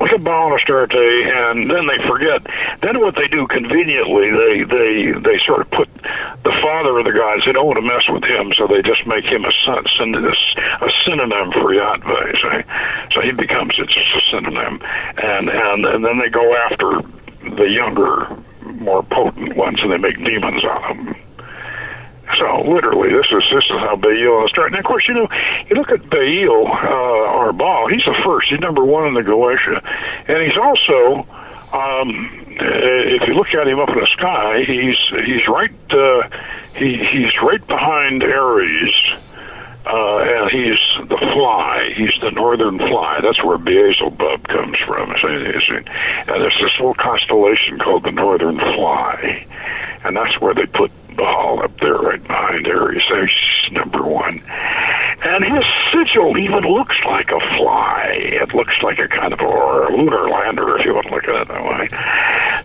look 0.00 0.12
at 0.12 0.24
Baal 0.24 0.52
and 0.52 0.60
Astarte, 0.60 0.94
and 0.94 1.70
then 1.70 1.86
they 1.86 1.98
forget. 2.06 2.42
Then 2.82 3.00
what 3.00 3.14
they 3.14 3.28
do 3.28 3.46
conveniently, 3.46 4.30
they 4.30 4.62
they 4.64 5.12
they 5.20 5.38
sort 5.46 5.60
of 5.60 5.70
put 5.70 5.88
the 6.42 6.52
father 6.60 6.98
of 6.98 7.04
the 7.04 7.12
gods. 7.12 7.44
They 7.46 7.52
don't 7.52 7.66
want 7.66 7.78
to 7.78 7.86
mess 7.86 8.08
with 8.08 8.24
him, 8.24 8.52
so 8.56 8.66
they 8.66 8.82
just 8.82 9.06
make 9.06 9.24
him 9.24 9.44
a 9.44 9.52
son, 9.64 9.84
a 9.86 10.90
synonym 11.04 11.52
for 11.52 11.72
Yahweh. 11.72 12.32
So, 12.42 12.62
so 13.14 13.20
he 13.20 13.32
becomes 13.32 13.74
it's 13.78 13.94
just 13.94 14.14
a 14.16 14.22
synonym, 14.30 14.80
and 15.22 15.48
and 15.48 15.86
and 15.86 16.04
then 16.04 16.18
they 16.18 16.28
go 16.28 16.54
after 16.66 17.02
the 17.56 17.68
younger, 17.70 18.26
more 18.82 19.02
potent 19.02 19.56
ones, 19.56 19.80
and 19.82 19.92
they 19.92 19.98
make 19.98 20.16
demons 20.16 20.64
out 20.64 20.90
of 20.90 20.96
them. 20.96 21.16
So 22.38 22.62
literally, 22.62 23.10
this 23.10 23.26
is 23.26 23.42
this 23.52 23.64
is 23.64 23.78
how 23.80 23.96
Baal 23.96 24.44
is 24.44 24.50
starting. 24.50 24.76
And 24.76 24.84
of 24.84 24.88
course, 24.88 25.06
you 25.06 25.14
know, 25.14 25.28
you 25.68 25.76
look 25.76 25.90
at 25.90 26.08
Baal 26.08 26.66
uh, 26.66 27.38
or 27.38 27.52
Baal. 27.52 27.88
He's 27.88 28.04
the 28.04 28.14
first. 28.24 28.48
He's 28.48 28.60
number 28.60 28.84
one 28.84 29.08
in 29.08 29.14
the 29.14 29.20
Goetia, 29.20 29.82
and 30.28 30.42
he's 30.42 30.56
also. 30.56 31.26
Um, 31.72 32.28
if 32.50 33.26
you 33.26 33.32
look 33.32 33.54
at 33.54 33.66
him 33.66 33.78
up 33.78 33.88
in 33.88 33.94
the 33.94 34.06
sky, 34.12 34.62
he's 34.66 34.96
he's 35.24 35.48
right 35.48 35.72
uh, 35.90 36.28
he 36.74 36.98
he's 36.98 37.32
right 37.42 37.66
behind 37.66 38.22
Aries, 38.22 38.94
uh, 39.84 40.18
and 40.18 40.50
he's 40.50 41.08
the 41.08 41.18
fly. 41.18 41.92
He's 41.96 42.14
the 42.20 42.30
northern 42.30 42.78
fly. 42.78 43.20
That's 43.20 43.42
where 43.42 43.58
Beelzebub 43.58 44.46
comes 44.48 44.78
from. 44.86 45.10
And 45.10 45.46
there's 46.26 46.58
this 46.60 46.72
little 46.78 46.94
constellation 46.94 47.78
called 47.78 48.04
the 48.04 48.12
northern 48.12 48.58
fly, 48.58 49.46
and 50.04 50.16
that's 50.16 50.40
where 50.40 50.54
they 50.54 50.66
put 50.66 50.90
Baal 51.16 51.62
up 51.62 51.78
there 51.80 51.94
right 51.94 52.22
behind 52.22 52.66
Aries. 52.66 53.02
There's 53.08 53.68
number 53.72 54.02
one. 54.02 54.42
And 55.24 55.44
his 55.44 55.64
sigil 55.92 56.36
even 56.36 56.64
looks 56.64 56.96
like 57.04 57.30
a 57.30 57.40
fly. 57.56 58.14
It 58.18 58.54
looks 58.54 58.74
like 58.82 58.98
a 58.98 59.08
kind 59.08 59.32
of 59.32 59.40
a 59.40 59.96
lunar 59.96 60.28
lander, 60.28 60.78
if 60.78 60.84
you 60.84 60.94
want 60.94 61.06
to 61.06 61.14
look 61.14 61.28
at 61.28 61.42
it 61.42 61.48
that 61.48 61.64
way. 61.64 61.88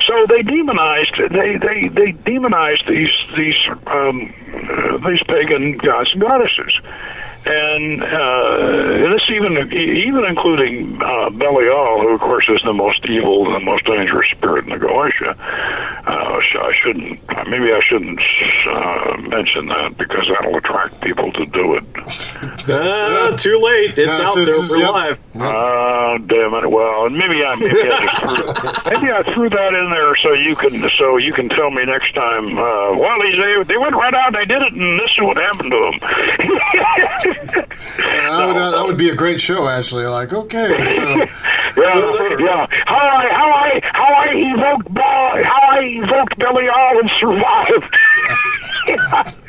So 0.08 0.26
they 0.28 0.42
demonized 0.42 1.14
they 1.32 1.58
they 1.58 1.88
they 1.90 2.12
demonized 2.12 2.88
these 2.88 3.12
these 3.36 3.56
um, 3.88 4.34
uh, 4.54 4.98
these 5.08 5.22
pagan 5.28 5.78
gods 5.78 6.10
and 6.14 6.22
goddesses 6.22 6.74
and 7.48 8.04
uh, 8.04 9.10
this 9.12 9.24
even 9.30 9.72
even 9.72 10.26
including 10.26 11.02
uh, 11.02 11.30
Belial, 11.30 12.02
who 12.02 12.14
of 12.14 12.20
course 12.20 12.46
is 12.50 12.62
the 12.64 12.74
most 12.74 13.06
evil 13.06 13.46
and 13.46 13.56
the 13.56 13.66
most 13.66 13.86
dangerous 13.86 14.30
spirit 14.32 14.66
in 14.66 14.72
the 14.72 14.86
Goetia. 14.86 15.38
Uh, 16.08 16.40
I 16.40 16.74
shouldn't, 16.84 17.20
maybe 17.50 17.72
I 17.72 17.82
shouldn't 17.88 18.20
uh, 18.68 19.18
mention 19.30 19.68
that 19.68 19.98
because 19.98 20.28
that'll 20.28 20.56
attract 20.56 21.02
people 21.02 21.32
to 21.34 21.46
do 21.48 21.76
it. 21.76 21.84
Uh, 22.70 23.36
too 23.38 23.60
late. 23.60 23.98
It's 23.98 24.20
out 24.20 24.36
there. 24.36 24.46
We're 24.46 24.80
yep. 24.80 24.92
live. 24.92 25.20
Oh, 25.36 26.18
damn 26.28 26.54
it! 26.54 26.70
Well, 26.70 27.10
maybe 27.10 27.44
I 27.44 27.56
maybe 27.56 27.92
I, 27.92 28.06
just 28.06 28.20
threw, 28.20 28.92
maybe 28.92 29.12
I 29.14 29.34
threw 29.34 29.50
that 29.50 29.74
in 29.74 29.90
there 29.92 30.16
so 30.18 30.34
you 30.34 30.56
can 30.56 30.90
so 30.98 31.18
you 31.18 31.34
can 31.34 31.50
tell 31.50 31.72
me 31.72 31.86
next 31.86 32.14
time. 32.14 32.58
Uh, 32.58 32.98
well, 32.98 33.20
they 33.20 33.64
they 33.64 33.78
went 33.78 33.96
right 33.96 34.14
out, 34.14 34.28
and 34.28 34.36
they 34.36 34.46
did 34.46 34.62
it, 34.62 34.74
and 34.74 35.00
this 35.00 35.12
is 35.12 35.22
what 35.22 35.38
happened 35.38 35.72
to 35.72 35.92
them. 35.92 36.00
that, 37.46 38.48
would, 38.48 38.58
uh, 38.58 38.72
that 38.72 38.84
would 38.86 38.98
be 38.98 39.10
a 39.10 39.16
great 39.16 39.40
show, 39.40 39.68
actually. 39.68 40.06
Like, 40.06 40.34
okay, 40.34 40.68
so 40.96 41.02
yeah, 41.18 41.28
yeah. 42.40 42.68
How 42.86 42.98
I 42.98 43.30
how 43.30 43.52
I 43.52 43.82
how 43.94 44.14
I 44.14 44.28
evoked 44.34 44.98
how 44.98 45.68
I 45.72 45.80
evoked 46.04 46.38
Billy 46.38 46.68
All 46.68 47.00
and 47.00 47.10
survived. 47.20 47.96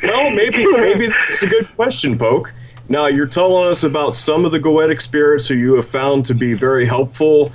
well, 0.03 0.31
maybe 0.31 0.65
maybe 0.65 1.07
this 1.07 1.29
is 1.29 1.43
a 1.43 1.47
good 1.47 1.75
question, 1.75 2.17
Poke. 2.17 2.53
Now 2.87 3.05
you're 3.05 3.27
telling 3.27 3.67
us 3.67 3.83
about 3.83 4.15
some 4.15 4.45
of 4.45 4.51
the 4.51 4.59
goetic 4.59 5.01
spirits 5.01 5.47
who 5.47 5.55
you 5.55 5.75
have 5.75 5.87
found 5.87 6.25
to 6.25 6.33
be 6.33 6.53
very 6.53 6.85
helpful 6.85 7.51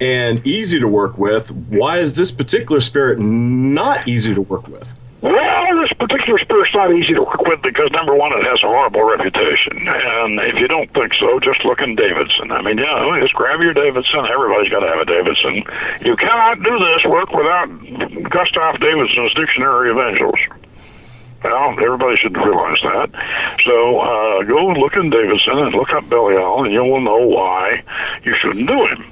and 0.00 0.44
easy 0.44 0.80
to 0.80 0.88
work 0.88 1.16
with. 1.16 1.50
Why 1.50 1.98
is 1.98 2.16
this 2.16 2.32
particular 2.32 2.80
spirit 2.80 3.20
not 3.20 4.08
easy 4.08 4.34
to 4.34 4.42
work 4.42 4.66
with? 4.66 4.98
Well, 5.22 5.80
this 5.80 5.92
particular 5.94 6.38
spirit's 6.40 6.74
not 6.74 6.90
easy 6.90 7.14
to 7.14 7.22
work 7.22 7.46
with 7.46 7.62
because 7.62 7.90
number 7.92 8.12
one, 8.14 8.32
it 8.34 8.42
has 8.42 8.58
a 8.64 8.66
horrible 8.66 9.06
reputation, 9.06 9.86
and 9.86 10.40
if 10.50 10.58
you 10.58 10.66
don't 10.66 10.92
think 10.94 11.14
so, 11.14 11.38
just 11.38 11.64
look 11.64 11.78
in 11.78 11.94
Davidson. 11.94 12.50
I 12.50 12.60
mean, 12.60 12.78
yeah, 12.78 13.20
just 13.22 13.32
grab 13.34 13.60
your 13.60 13.72
Davidson. 13.72 14.26
Everybody's 14.26 14.70
got 14.74 14.80
to 14.80 14.90
have 14.90 14.98
a 14.98 15.06
Davidson. 15.06 15.62
You 16.02 16.16
cannot 16.16 16.58
do 16.58 16.74
this 16.74 17.06
work 17.06 17.30
without 17.30 17.70
Gustav 18.34 18.80
Davidson's 18.80 19.32
Dictionary 19.34 19.94
of 19.94 19.98
Angels. 19.98 20.42
Well, 21.44 21.70
everybody 21.78 22.16
should 22.16 22.36
realize 22.36 22.82
that. 22.82 23.10
So 23.64 24.00
uh, 24.00 24.42
go 24.42 24.74
look 24.74 24.94
in 24.94 25.10
Davidson 25.10 25.58
and 25.58 25.74
look 25.74 25.90
up 25.90 26.08
Belial, 26.08 26.64
and 26.64 26.72
you 26.72 26.82
will 26.82 27.00
know 27.00 27.18
why 27.18 27.82
you 28.24 28.34
shouldn't 28.40 28.66
do 28.66 28.86
him. 28.86 29.11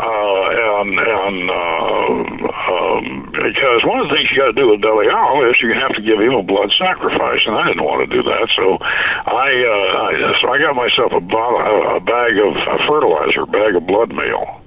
Uh, 0.00 0.80
and 0.80 0.96
and 0.96 1.50
uh, 1.52 2.48
um, 2.48 3.04
because 3.36 3.84
one 3.84 4.00
of 4.00 4.08
the 4.08 4.16
things 4.16 4.32
you 4.32 4.40
got 4.40 4.48
to 4.48 4.56
do 4.56 4.72
with 4.72 4.80
Belial 4.80 5.44
is 5.44 5.60
you 5.60 5.76
have 5.76 5.92
to 5.92 6.00
give 6.00 6.16
him 6.16 6.32
a 6.32 6.42
blood 6.42 6.72
sacrifice, 6.80 7.44
and 7.44 7.52
I 7.52 7.68
didn't 7.68 7.84
want 7.84 8.08
to 8.08 8.08
do 8.08 8.24
that, 8.24 8.48
so 8.56 8.80
I, 8.80 9.48
uh, 9.52 9.90
I 10.00 10.10
so 10.40 10.48
I 10.48 10.56
got 10.56 10.72
myself 10.72 11.12
a, 11.12 11.20
bottle, 11.20 11.60
a 11.60 12.00
bag 12.00 12.32
of 12.40 12.56
a 12.56 12.78
fertilizer, 12.88 13.44
bag 13.44 13.76
of 13.76 13.84
blood 13.84 14.08
meal 14.16 14.64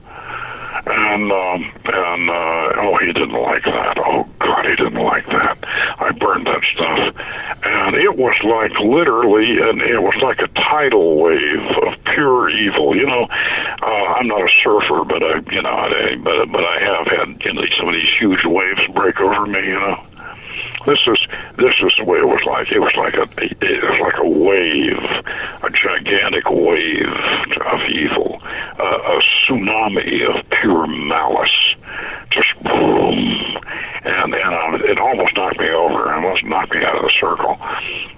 and 0.85 1.31
um, 1.31 1.71
and 1.85 2.29
uh, 2.29 2.83
oh, 2.83 2.97
he 2.99 3.07
didn't 3.07 3.39
like 3.39 3.63
that. 3.63 3.97
Oh 3.97 4.27
God, 4.39 4.65
he 4.65 4.75
didn't 4.75 5.01
like 5.01 5.25
that. 5.27 5.57
I 5.99 6.11
burned 6.11 6.47
that 6.47 6.61
stuff, 6.75 7.15
and 7.63 7.95
it 7.95 8.17
was 8.17 8.35
like 8.43 8.71
literally, 8.79 9.59
and 9.63 9.81
it 9.81 10.01
was 10.01 10.15
like 10.21 10.39
a 10.39 10.47
tidal 10.59 11.21
wave 11.23 11.63
of 11.87 12.03
pure 12.13 12.49
evil. 12.49 12.95
You 12.95 13.05
know, 13.05 13.27
uh, 13.81 14.05
I'm 14.19 14.27
not 14.27 14.41
a 14.41 14.51
surfer, 14.63 15.05
but 15.05 15.23
I, 15.23 15.39
you 15.51 15.61
know, 15.61 15.71
I, 15.71 16.15
but 16.21 16.51
but 16.51 16.63
I 16.63 16.79
have 16.83 17.07
had 17.07 17.41
you 17.45 17.53
know 17.53 17.63
some 17.77 17.87
of 17.87 17.93
these 17.93 18.11
huge 18.19 18.43
waves 18.43 18.81
break 18.93 19.19
over 19.19 19.45
me. 19.45 19.59
You 19.59 19.79
know 19.79 20.03
this 20.85 20.99
is 21.07 21.19
this 21.57 21.75
is 21.79 21.93
the 21.97 22.05
way 22.05 22.19
it 22.19 22.27
was 22.27 22.43
like. 22.45 22.71
It 22.71 22.79
was 22.79 22.93
like 22.97 23.15
a 23.15 23.27
it 23.41 23.83
was 23.83 23.99
like 24.01 24.17
a 24.19 24.27
wave, 24.27 25.03
a 25.63 25.69
gigantic 25.69 26.49
wave 26.49 27.15
of 27.71 27.79
evil, 27.89 28.41
uh, 28.79 28.83
a 28.83 29.21
tsunami 29.47 30.27
of 30.27 30.49
pure 30.49 30.87
malice, 30.87 31.75
just 32.31 32.53
boom, 32.63 33.57
and 34.03 34.33
and 34.33 34.53
um, 34.55 34.81
it 34.83 34.97
almost 34.99 35.35
knocked 35.35 35.59
me 35.59 35.69
over, 35.69 36.13
almost 36.13 36.43
knocked 36.45 36.71
me 36.73 36.83
out 36.83 36.95
of 36.97 37.03
the 37.03 37.11
circle. 37.19 37.57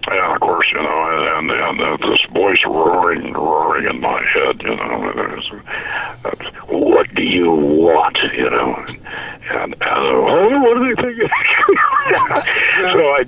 And 0.07 0.33
of 0.33 0.39
course, 0.41 0.67
you 0.71 0.81
know, 0.81 0.99
and 1.35 1.51
and, 1.51 1.61
and 1.61 1.81
uh, 1.81 2.07
this 2.09 2.21
voice 2.33 2.59
roaring, 2.65 3.33
roaring 3.33 3.87
in 3.87 3.99
my 4.01 4.21
head, 4.33 4.61
you 4.63 4.75
know, 4.75 5.39
uh, 6.25 6.31
what 6.67 7.13
do 7.15 7.23
you 7.23 7.51
want, 7.51 8.17
you 8.35 8.49
know, 8.49 8.75
and, 8.87 9.73
and 9.73 9.75
oh, 9.81 10.59
what 10.61 10.73
do 10.75 10.95
they 10.95 11.01
think? 11.01 11.31
so 12.93 12.99
I, 13.11 13.23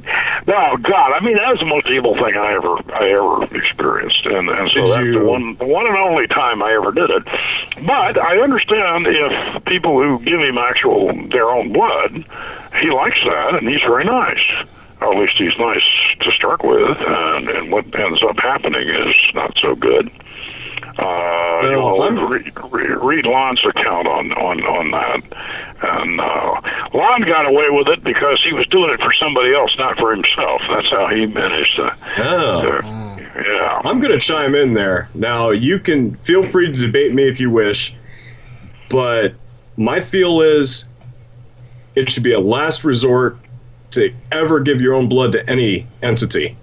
no, 0.48 0.78
God, 0.78 1.12
I 1.14 1.20
mean 1.24 1.36
that 1.38 1.50
was 1.50 1.60
the 1.60 1.66
most 1.66 1.88
evil 1.90 2.14
thing 2.16 2.36
I 2.36 2.54
ever 2.54 2.78
I 2.94 3.10
ever 3.10 3.56
experienced, 3.56 4.26
and 4.26 4.50
and 4.50 4.72
so 4.72 4.82
Did 4.86 4.92
that's 4.94 5.04
you- 5.04 5.20
the 5.20 5.26
one 5.26 5.56
the 5.58 5.66
one 5.66 5.88
and 5.88 5.98
only 5.98 6.28
time 6.28 6.62
I 6.64 6.74
ever 6.74 6.92
did 6.92 7.10
it. 7.10 7.24
But 7.86 8.18
I 8.20 8.38
understand 8.42 9.08
if 9.08 9.66
people 9.66 10.02
who 10.02 10.20
give 10.24 10.37
him 10.42 10.58
actual 10.58 11.08
their 11.30 11.50
own 11.50 11.72
blood, 11.74 12.26
he 12.82 12.90
likes 12.92 13.20
that, 13.26 13.56
and 13.56 13.68
he's 13.68 13.82
very 13.82 14.06
nice. 14.06 14.40
Or 15.00 15.14
at 15.14 15.20
least 15.20 15.34
he's 15.38 15.58
nice 15.60 15.84
to 16.22 16.32
start 16.32 16.64
with, 16.64 16.98
and, 17.00 17.50
and 17.50 17.72
what 17.72 17.86
ends 18.00 18.20
up 18.28 18.38
happening 18.40 18.90
is 18.90 19.16
not 19.36 19.56
so 19.62 19.76
good. 19.76 20.10
Uh, 20.98 21.62
you 21.62 22.02
I'm- 22.02 22.28
read, 22.28 22.52
read, 22.72 22.98
read 23.04 23.26
Lon's 23.28 23.64
account 23.64 24.08
on 24.08 24.32
on 24.34 24.60
on 24.64 24.92
that, 24.92 25.22
and 25.84 26.20
uh, 26.20 26.98
Lon 26.98 27.22
got 27.22 27.46
away 27.46 27.68
with 27.70 27.88
it 27.90 28.04
because 28.04 28.42
he 28.44 28.54
was 28.54 28.66
doing 28.68 28.90
it 28.92 29.00
for 29.00 29.14
somebody 29.14 29.54
else, 29.54 29.76
not 29.78 29.98
for 30.00 30.12
himself. 30.12 30.62
That's 30.70 30.90
how 30.90 31.08
he 31.14 31.28
managed 31.28 31.76
to. 31.76 31.96
Oh. 32.20 32.62
to- 32.82 33.18
yeah. 33.38 33.82
I'm 33.86 34.00
going 34.00 34.14
to 34.14 34.20
chime 34.20 34.56
in 34.56 34.74
there. 34.74 35.10
Now, 35.14 35.52
you 35.52 35.78
can 35.78 36.16
feel 36.16 36.42
free 36.42 36.72
to 36.72 36.74
debate 36.88 37.14
me 37.14 37.28
if 37.30 37.40
you 37.40 37.52
wish, 37.52 37.96
but 38.90 39.36
my 39.78 40.00
feel 40.02 40.42
is 40.42 40.86
it 41.96 42.10
should 42.12 42.24
be 42.24 42.34
a 42.34 42.40
last 42.40 42.84
resort 42.84 43.38
to 43.92 44.14
ever 44.32 44.60
give 44.60 44.82
your 44.82 44.94
own 44.94 45.08
blood 45.08 45.32
to 45.32 45.50
any 45.50 45.88
entity 46.02 46.58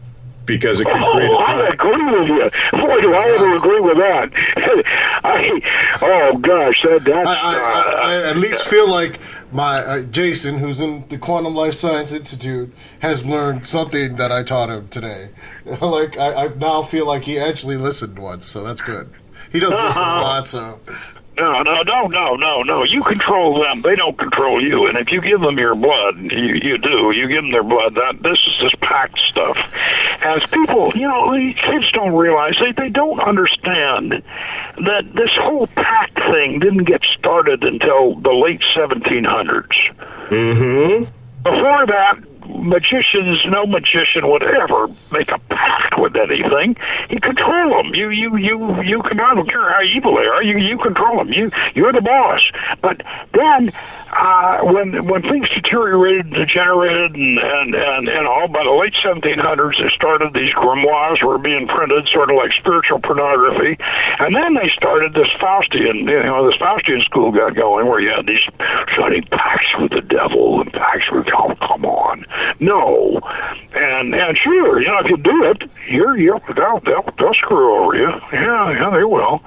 because 0.47 0.79
it 0.79 0.85
can 0.85 1.03
create 1.13 1.31
Oh, 1.31 1.37
a 1.37 1.41
I 1.41 1.43
tie. 1.45 1.69
agree 1.69 2.05
with 2.21 2.29
you. 2.29 2.51
Boy, 2.79 3.01
do 3.01 3.15
I 3.15 3.35
ever 3.35 3.57
agree 3.57 3.81
with 3.81 3.97
that. 3.97 4.31
I, 5.25 5.61
oh 6.03 6.37
gosh, 6.39 6.83
that 6.83 7.03
that's. 7.05 7.27
I, 7.29 7.35
I, 7.35 7.55
uh, 7.55 7.59
I, 7.59 8.13
I 8.13 8.31
at 8.31 8.37
least 8.37 8.65
feel 8.69 8.89
like 8.91 9.21
my 9.53 9.79
uh, 9.79 10.03
Jason, 10.03 10.59
who's 10.59 10.81
in 10.81 11.09
the 11.09 11.17
Quantum 11.17 11.55
Life 11.55 11.75
Science 11.75 12.13
Institute, 12.13 12.75
has 13.01 13.25
learned 13.25 13.67
something 13.67 14.17
that 14.17 14.31
I 14.31 14.43
taught 14.43 14.69
him 14.69 14.89
today. 14.89 15.31
like 15.81 16.19
I, 16.19 16.45
I 16.45 16.49
now 16.55 16.83
feel 16.83 17.07
like 17.07 17.25
he 17.25 17.39
actually 17.39 17.79
listened 17.79 18.19
once, 18.19 18.45
so 18.47 18.63
that's 18.63 18.83
good. 18.83 19.11
He 19.51 19.61
does 19.61 19.71
listen 19.71 20.03
a 20.03 20.07
lot, 20.21 20.47
so 20.47 20.79
No, 21.37 21.63
no, 21.63 21.83
no, 21.83 22.07
no, 22.07 22.37
no, 22.37 22.63
no. 22.63 22.85
You 22.85 23.03
control 23.03 23.61
them. 23.61 23.83
They 23.83 23.97
don't 23.97 24.17
control 24.17 24.63
you. 24.63 24.87
And 24.87 24.97
if 24.97 25.11
you 25.11 25.21
give 25.21 25.41
them 25.41 25.59
your 25.59 25.75
blood, 25.75 26.17
you 26.19 26.55
you 26.63 26.79
do. 26.79 27.11
You 27.11 27.27
give 27.27 27.43
them 27.43 27.51
their 27.51 27.65
blood. 27.65 27.95
That 27.95 28.23
this 28.23 28.39
is 28.47 28.55
this 28.63 28.73
packed 28.81 29.19
stuff. 29.19 29.57
As 30.23 30.47
people, 30.47 30.93
you 30.95 31.09
know, 31.09 31.35
these 31.37 31.57
kids 31.57 31.91
don't 31.93 32.15
realize 32.15 32.55
they 32.61 32.73
they 32.73 32.89
don't 32.89 33.21
understand 33.21 34.23
that 34.77 35.11
this 35.15 35.31
whole 35.41 35.67
pact 35.67 36.15
thing 36.15 36.61
didn't 36.61 36.85
get 36.85 37.03
started 37.19 37.65
until 37.65 38.15
the 38.21 38.33
late 38.33 38.63
1700s. 38.77 39.67
Mm-hmm. 40.29 41.05
Before 41.43 41.87
that, 41.87 42.34
magicians, 42.49 43.45
no 43.47 43.67
magician 43.67 44.29
would 44.31 44.43
ever 44.43 44.89
make 45.13 45.31
a 45.31 45.39
pact 45.51 45.99
with 45.99 46.17
anything. 46.17 46.77
You 47.11 47.21
control 47.21 47.83
them. 47.83 47.95
You, 47.95 48.11
you, 48.11 48.37
you, 48.37 48.83
you 48.83 49.03
can. 49.03 49.21
I 49.21 49.35
don't 49.35 49.49
care 49.49 49.71
how 49.73 49.83
evil 49.83 50.17
they 50.17 50.27
are. 50.27 50.43
You, 50.43 50.59
you 50.59 50.79
control 50.79 51.19
them. 51.19 51.33
You, 51.33 51.51
you're 51.75 51.93
the 51.93 52.01
boss. 52.01 52.41
But 52.81 53.03
then, 53.33 53.73
uh, 54.15 54.61
when 54.63 55.07
when 55.07 55.23
things 55.23 55.49
deteriorated, 55.51 56.31
degenerated, 56.31 57.15
and 57.15 57.39
and 57.39 57.75
and, 57.75 58.09
and 58.09 58.27
all 58.27 58.49
by 58.49 58.63
the 58.63 58.71
late 58.71 58.95
1700s, 59.03 59.83
they 59.83 59.91
started 59.95 60.33
these 60.35 60.55
grimoires 60.55 61.23
were 61.23 61.39
being 61.39 61.67
printed, 61.67 62.09
sort 62.09 62.31
of 62.31 62.37
like 62.37 62.53
spiritual 62.53 63.01
pornography, 63.01 63.77
and 64.19 64.35
then 64.35 64.55
they 64.55 64.71
started 64.75 65.15
this 65.15 65.29
Faustian, 65.41 66.07
you 66.07 66.23
know, 66.23 66.47
this 66.47 66.59
Faustian 66.61 67.03
school 67.05 67.33
got 67.33 67.55
going, 67.55 67.87
where 67.87 68.01
you 68.01 68.11
had 68.11 68.27
these 68.27 68.45
signing 68.97 69.25
pacts 69.31 69.69
with 69.81 69.91
the 69.91 70.03
devil 70.03 70.61
and 70.61 70.73
pacts 70.73 71.11
with 71.11 71.27
oh, 71.35 71.55
come 71.67 71.85
on, 71.85 72.25
no, 72.61 73.21
and 73.75 74.15
and 74.15 74.37
sure, 74.39 74.81
you 74.81 74.89
know, 74.89 74.99
if 75.01 75.11
you 75.11 75.17
do 75.17 75.45
it, 75.45 75.71
you're 75.89 76.17
you're 76.17 76.41
they'll 76.55 76.81
they'll, 76.81 77.09
they'll 77.19 77.35
screw 77.35 77.83
over 77.83 77.95
you, 77.97 78.09
yeah, 78.33 78.71
yeah, 78.73 78.91
they 78.91 79.05
will. 79.05 79.41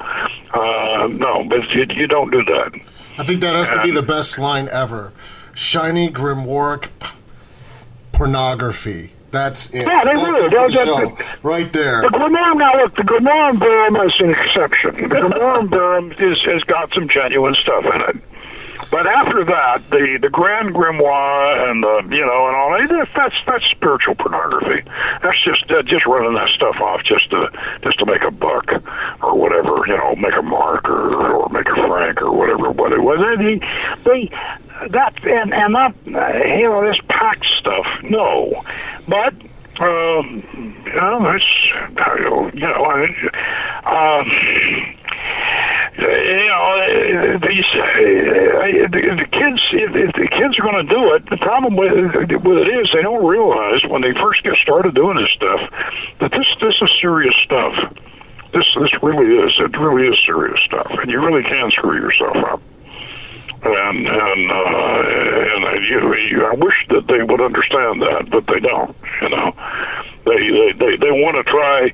Uh, 0.53 1.07
no, 1.07 1.43
but 1.49 1.69
you 1.71 1.85
you 1.95 2.07
don't 2.07 2.31
do 2.31 2.43
that. 2.43 2.71
I 3.17 3.23
think 3.23 3.41
that 3.41 3.55
has 3.55 3.69
to 3.71 3.81
be 3.81 3.91
the 3.91 4.03
best 4.03 4.37
line 4.37 4.69
ever. 4.69 5.11
Shiny 5.53 6.09
grimoire 6.09 6.81
p- 6.99 7.07
pornography. 8.11 9.11
That's 9.31 9.73
it. 9.73 9.85
Yeah, 9.85 10.03
they 10.05 10.49
That's 10.49 10.73
do. 10.73 10.85
the 10.85 11.25
right 11.43 11.71
there. 11.73 12.01
The 12.01 12.07
Grimoire, 12.07 12.57
now 12.57 12.81
look, 12.81 12.95
the 12.95 13.01
Grimorium 13.01 13.59
Verum 13.59 13.95
is 14.07 14.13
an 14.19 14.29
exception. 14.29 14.95
The 15.09 15.15
Grimorium 15.15 15.69
Verum 15.69 16.11
is, 16.13 16.41
has 16.43 16.63
got 16.63 16.93
some 16.93 17.09
genuine 17.09 17.55
stuff 17.55 17.83
in 17.93 18.01
it. 18.01 18.23
But 18.89 19.05
after 19.05 19.43
that, 19.45 19.81
the, 19.89 20.17
the 20.21 20.29
Grand 20.29 20.73
Grimoire 20.73 21.69
and 21.69 21.83
the 21.83 22.15
you 22.15 22.25
know 22.25 22.47
and 22.47 22.55
all 22.55 22.71
that 22.77 23.09
that's 23.15 23.35
that's 23.45 23.65
spiritual 23.65 24.15
pornography. 24.15 24.87
That's 25.21 25.43
just 25.43 25.69
uh, 25.71 25.83
just 25.83 26.05
running 26.05 26.33
that 26.35 26.49
stuff 26.49 26.77
off 26.79 27.03
just 27.03 27.29
to 27.31 27.49
just 27.83 27.99
to 27.99 28.05
make 28.05 28.21
a 28.21 28.31
buck 28.31 28.71
or 29.21 29.35
whatever 29.35 29.83
you 29.87 29.97
know 29.97 30.15
make 30.15 30.35
a 30.35 30.41
mark 30.41 30.87
or, 30.89 31.33
or 31.33 31.49
make 31.49 31.67
a 31.67 31.75
franc 31.75 32.21
or 32.21 32.31
whatever 32.31 32.71
what 32.71 32.91
it 32.93 33.01
was. 33.01 33.19
They 33.37 33.59
they 34.03 34.29
that 34.89 35.13
and 35.25 35.53
and 35.53 35.75
that 35.75 35.93
uh, 36.07 36.45
you 36.45 36.69
know 36.69 36.87
this 36.87 36.99
pack 37.09 37.43
stuff. 37.43 37.85
No, 38.03 38.63
but 39.07 39.33
um, 39.79 40.43
you 40.85 40.93
know, 40.93 41.21
that's 41.21 41.43
you 42.53 42.61
know, 42.61 42.83
I, 42.83 44.19
um, 44.19 44.97
you 45.97 46.47
know, 46.47 47.39
these 47.41 47.65
the, 48.91 49.27
kids. 49.31 49.61
If 49.71 50.13
the 50.13 50.27
kids 50.27 50.59
are 50.59 50.63
going 50.63 50.85
to 50.85 50.93
do 50.93 51.13
it, 51.13 51.29
the 51.29 51.37
problem 51.37 51.75
with 51.75 51.91
with 52.43 52.57
it 52.57 52.67
is 52.67 52.89
they 52.93 53.01
don't 53.01 53.25
realize 53.25 53.83
when 53.89 54.01
they 54.01 54.13
first 54.13 54.43
get 54.43 54.55
started 54.61 54.93
doing 54.93 55.17
this 55.17 55.31
stuff 55.31 55.59
that 56.19 56.31
this 56.31 56.47
this 56.61 56.75
is 56.81 56.89
serious 57.01 57.35
stuff. 57.43 57.73
This 58.53 58.65
this 58.79 58.91
really 59.01 59.37
is. 59.43 59.53
It 59.59 59.77
really 59.77 60.07
is 60.07 60.17
serious 60.25 60.59
stuff, 60.65 60.87
and 60.89 61.09
you 61.09 61.19
really 61.19 61.43
can 61.43 61.71
screw 61.71 61.97
yourself 61.97 62.37
up 62.37 62.61
and 63.63 64.07
and 64.07 64.51
uh, 64.51 65.01
and 65.53 65.83
you, 65.85 66.15
you, 66.15 66.45
I 66.45 66.53
wish 66.53 66.75
that 66.89 67.07
they 67.07 67.23
would 67.23 67.41
understand 67.41 68.01
that, 68.01 68.29
but 68.29 68.45
they 68.47 68.59
don't. 68.59 68.95
You 69.21 69.29
know, 69.29 69.53
they 70.25 70.49
they 70.49 70.71
they, 70.77 70.97
they 70.97 71.11
want 71.11 71.37
to 71.37 71.43
try, 71.43 71.89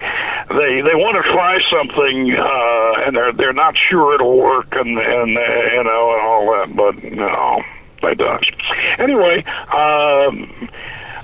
they 0.50 0.82
they 0.82 0.96
want 0.96 1.16
to 1.24 1.32
try 1.32 1.60
something, 1.72 2.36
uh, 2.36 3.08
and 3.08 3.16
they're 3.16 3.34
they're 3.34 3.54
not 3.54 3.76
sure 3.78 4.16
it'll 4.16 4.38
work, 4.38 4.68
and 4.74 4.98
and 4.98 5.30
you 5.30 5.84
know 5.84 6.14
and 6.14 6.22
all 6.22 6.46
that, 6.54 6.76
but 6.76 7.04
no, 7.04 7.62
they 8.02 8.16
does. 8.16 8.44
Anyway. 9.00 9.44
Um, 9.74 10.70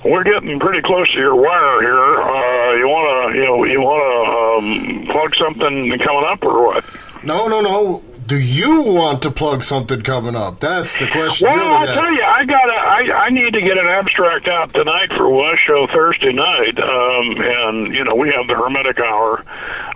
we're 0.05 0.23
getting 0.23 0.57
pretty 0.59 0.81
close 0.81 1.11
to 1.11 1.17
your 1.17 1.35
wire 1.35 1.81
here. 1.81 2.21
Uh, 2.21 2.73
you 2.75 2.87
want 2.87 3.33
to, 3.33 3.37
you 3.37 3.45
know, 3.45 3.63
you 3.65 3.81
want 3.81 3.99
to 3.99 5.03
um, 5.03 5.07
plug 5.07 5.35
something 5.35 5.99
coming 5.99 6.23
up 6.25 6.41
or 6.41 6.67
what? 6.67 6.85
No, 7.23 7.47
no, 7.49 7.59
no. 7.59 8.01
Do 8.29 8.37
you 8.37 8.83
want 8.83 9.23
to 9.23 9.31
plug 9.31 9.63
something 9.63 10.03
coming 10.03 10.35
up? 10.35 10.59
That's 10.59 10.99
the 10.99 11.07
question. 11.07 11.47
Well, 11.47 11.77
I'll 11.77 11.87
guest. 11.87 11.99
tell 11.99 12.13
you, 12.13 12.21
I 12.21 12.45
got 12.45 12.61
to 12.61 12.73
I, 12.73 13.25
I 13.25 13.29
need 13.31 13.53
to 13.53 13.61
get 13.61 13.79
an 13.79 13.87
abstract 13.87 14.47
out 14.47 14.71
tonight 14.71 15.09
for 15.17 15.27
West 15.27 15.61
Show 15.65 15.87
Thursday 15.87 16.31
night, 16.31 16.77
um, 16.77 17.41
and 17.41 17.95
you 17.95 18.03
know 18.03 18.13
we 18.13 18.29
have 18.29 18.45
the 18.45 18.53
Hermetic 18.53 18.99
Hour, 18.99 19.43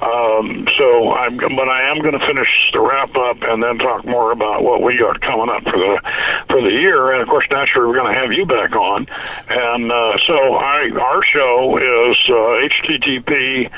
um, 0.04 0.68
so 0.78 1.14
I'm 1.14 1.38
but 1.38 1.70
I 1.70 1.90
am 1.90 2.00
going 2.00 2.18
to 2.20 2.26
finish 2.26 2.50
the 2.74 2.82
wrap 2.82 3.16
up 3.16 3.38
and 3.42 3.64
then 3.64 3.78
talk 3.78 4.06
more 4.06 4.32
about 4.32 4.64
what 4.64 4.82
we 4.82 4.98
got 4.98 5.22
coming 5.22 5.50
up 5.50 5.64
for 5.64 5.78
the 5.78 6.02
for 6.50 6.62
the 6.62 6.72
year, 6.72 7.14
and 7.14 7.22
of 7.22 7.28
course, 7.30 7.46
naturally, 7.50 7.88
we're 7.88 7.96
going 7.96 8.14
to 8.14 8.20
have 8.20 8.34
you 8.34 8.46
back 8.46 8.76
on. 8.76 9.08
And 9.50 9.92
uh, 9.92 10.18
so, 10.28 10.56
I 10.56 10.90
our 11.00 11.24
show 11.24 11.78
is 11.78 12.18
uh, 12.28 12.68
HTTP 12.68 13.72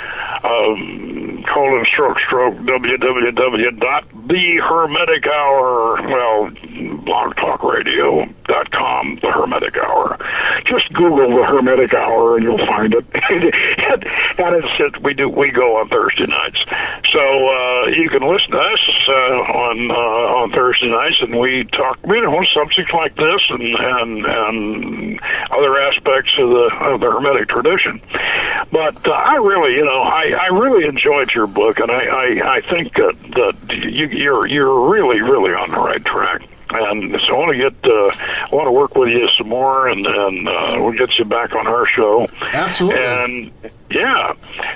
um, 0.43 1.43
colon 1.53 1.85
stroke 1.85 2.17
stroke 2.25 2.55
www 2.55 3.79
dot 3.79 4.05
the 4.27 4.57
Hermetic 4.63 5.27
Hour. 5.27 6.01
Well, 6.07 6.49
blog 7.03 7.35
talk 7.35 7.63
radio 7.63 8.27
dot 8.47 8.71
com. 8.71 9.19
The 9.21 9.31
Hermetic 9.31 9.77
Hour. 9.77 10.17
Just 10.65 10.91
Google 10.93 11.29
the 11.29 11.45
Hermetic 11.45 11.93
Hour, 11.93 12.37
and 12.37 12.43
you'll 12.43 12.65
find 12.65 12.93
it. 12.93 13.05
and, 13.29 14.55
it's 14.55 14.67
it, 14.79 15.03
we 15.03 15.13
do 15.13 15.29
we 15.29 15.51
go 15.51 15.77
on 15.77 15.89
Thursday 15.89 16.25
nights, 16.25 16.59
so 17.11 17.19
uh, 17.19 17.87
you 17.87 18.09
can 18.09 18.21
listen 18.21 18.51
to 18.51 18.59
us 18.59 19.05
uh, 19.07 19.11
on 19.11 19.91
uh, 19.91 20.39
on 20.41 20.51
Thursday 20.51 20.89
nights, 20.89 21.17
and 21.21 21.37
we 21.37 21.65
talk 21.65 21.99
you 22.05 22.21
know 22.21 22.43
subjects 22.53 22.93
like 22.93 23.15
this 23.15 23.41
and 23.49 23.61
and 23.61 24.25
and 24.25 25.19
other 25.51 25.79
aspects 25.79 26.31
of 26.37 26.49
the 26.49 26.69
of 26.81 26.99
the 26.99 27.11
Hermetic 27.11 27.49
tradition. 27.49 28.01
But 28.71 29.07
uh, 29.07 29.11
I 29.11 29.35
really, 29.35 29.75
you 29.75 29.85
know, 29.85 30.01
I 30.01 30.33
I 30.39 30.47
really 30.47 30.87
enjoyed 30.87 31.33
your 31.33 31.47
book, 31.47 31.79
and 31.79 31.91
I 31.91 32.05
I, 32.05 32.55
I 32.55 32.61
think 32.61 32.93
that 32.95 33.15
that 33.35 33.75
you, 33.75 34.07
you're 34.07 34.45
you're 34.45 34.89
really 34.89 35.21
really 35.21 35.53
on 35.53 35.71
the 35.71 35.77
right 35.77 36.03
track 36.03 36.41
and 36.79 37.11
so 37.27 37.35
I 37.35 37.37
want 37.37 37.51
to 37.51 37.57
get 37.57 37.91
uh, 37.91 38.51
I 38.51 38.55
want 38.55 38.67
to 38.67 38.71
work 38.71 38.95
with 38.95 39.09
you 39.09 39.27
some 39.37 39.49
more, 39.49 39.87
and 39.87 40.05
and 40.05 40.47
uh, 40.47 40.71
we'll 40.75 40.93
get 40.93 41.17
you 41.17 41.25
back 41.25 41.53
on 41.53 41.67
our 41.67 41.87
show. 41.87 42.27
Absolutely. 42.41 43.01
And 43.03 43.51
yeah, 43.91 44.33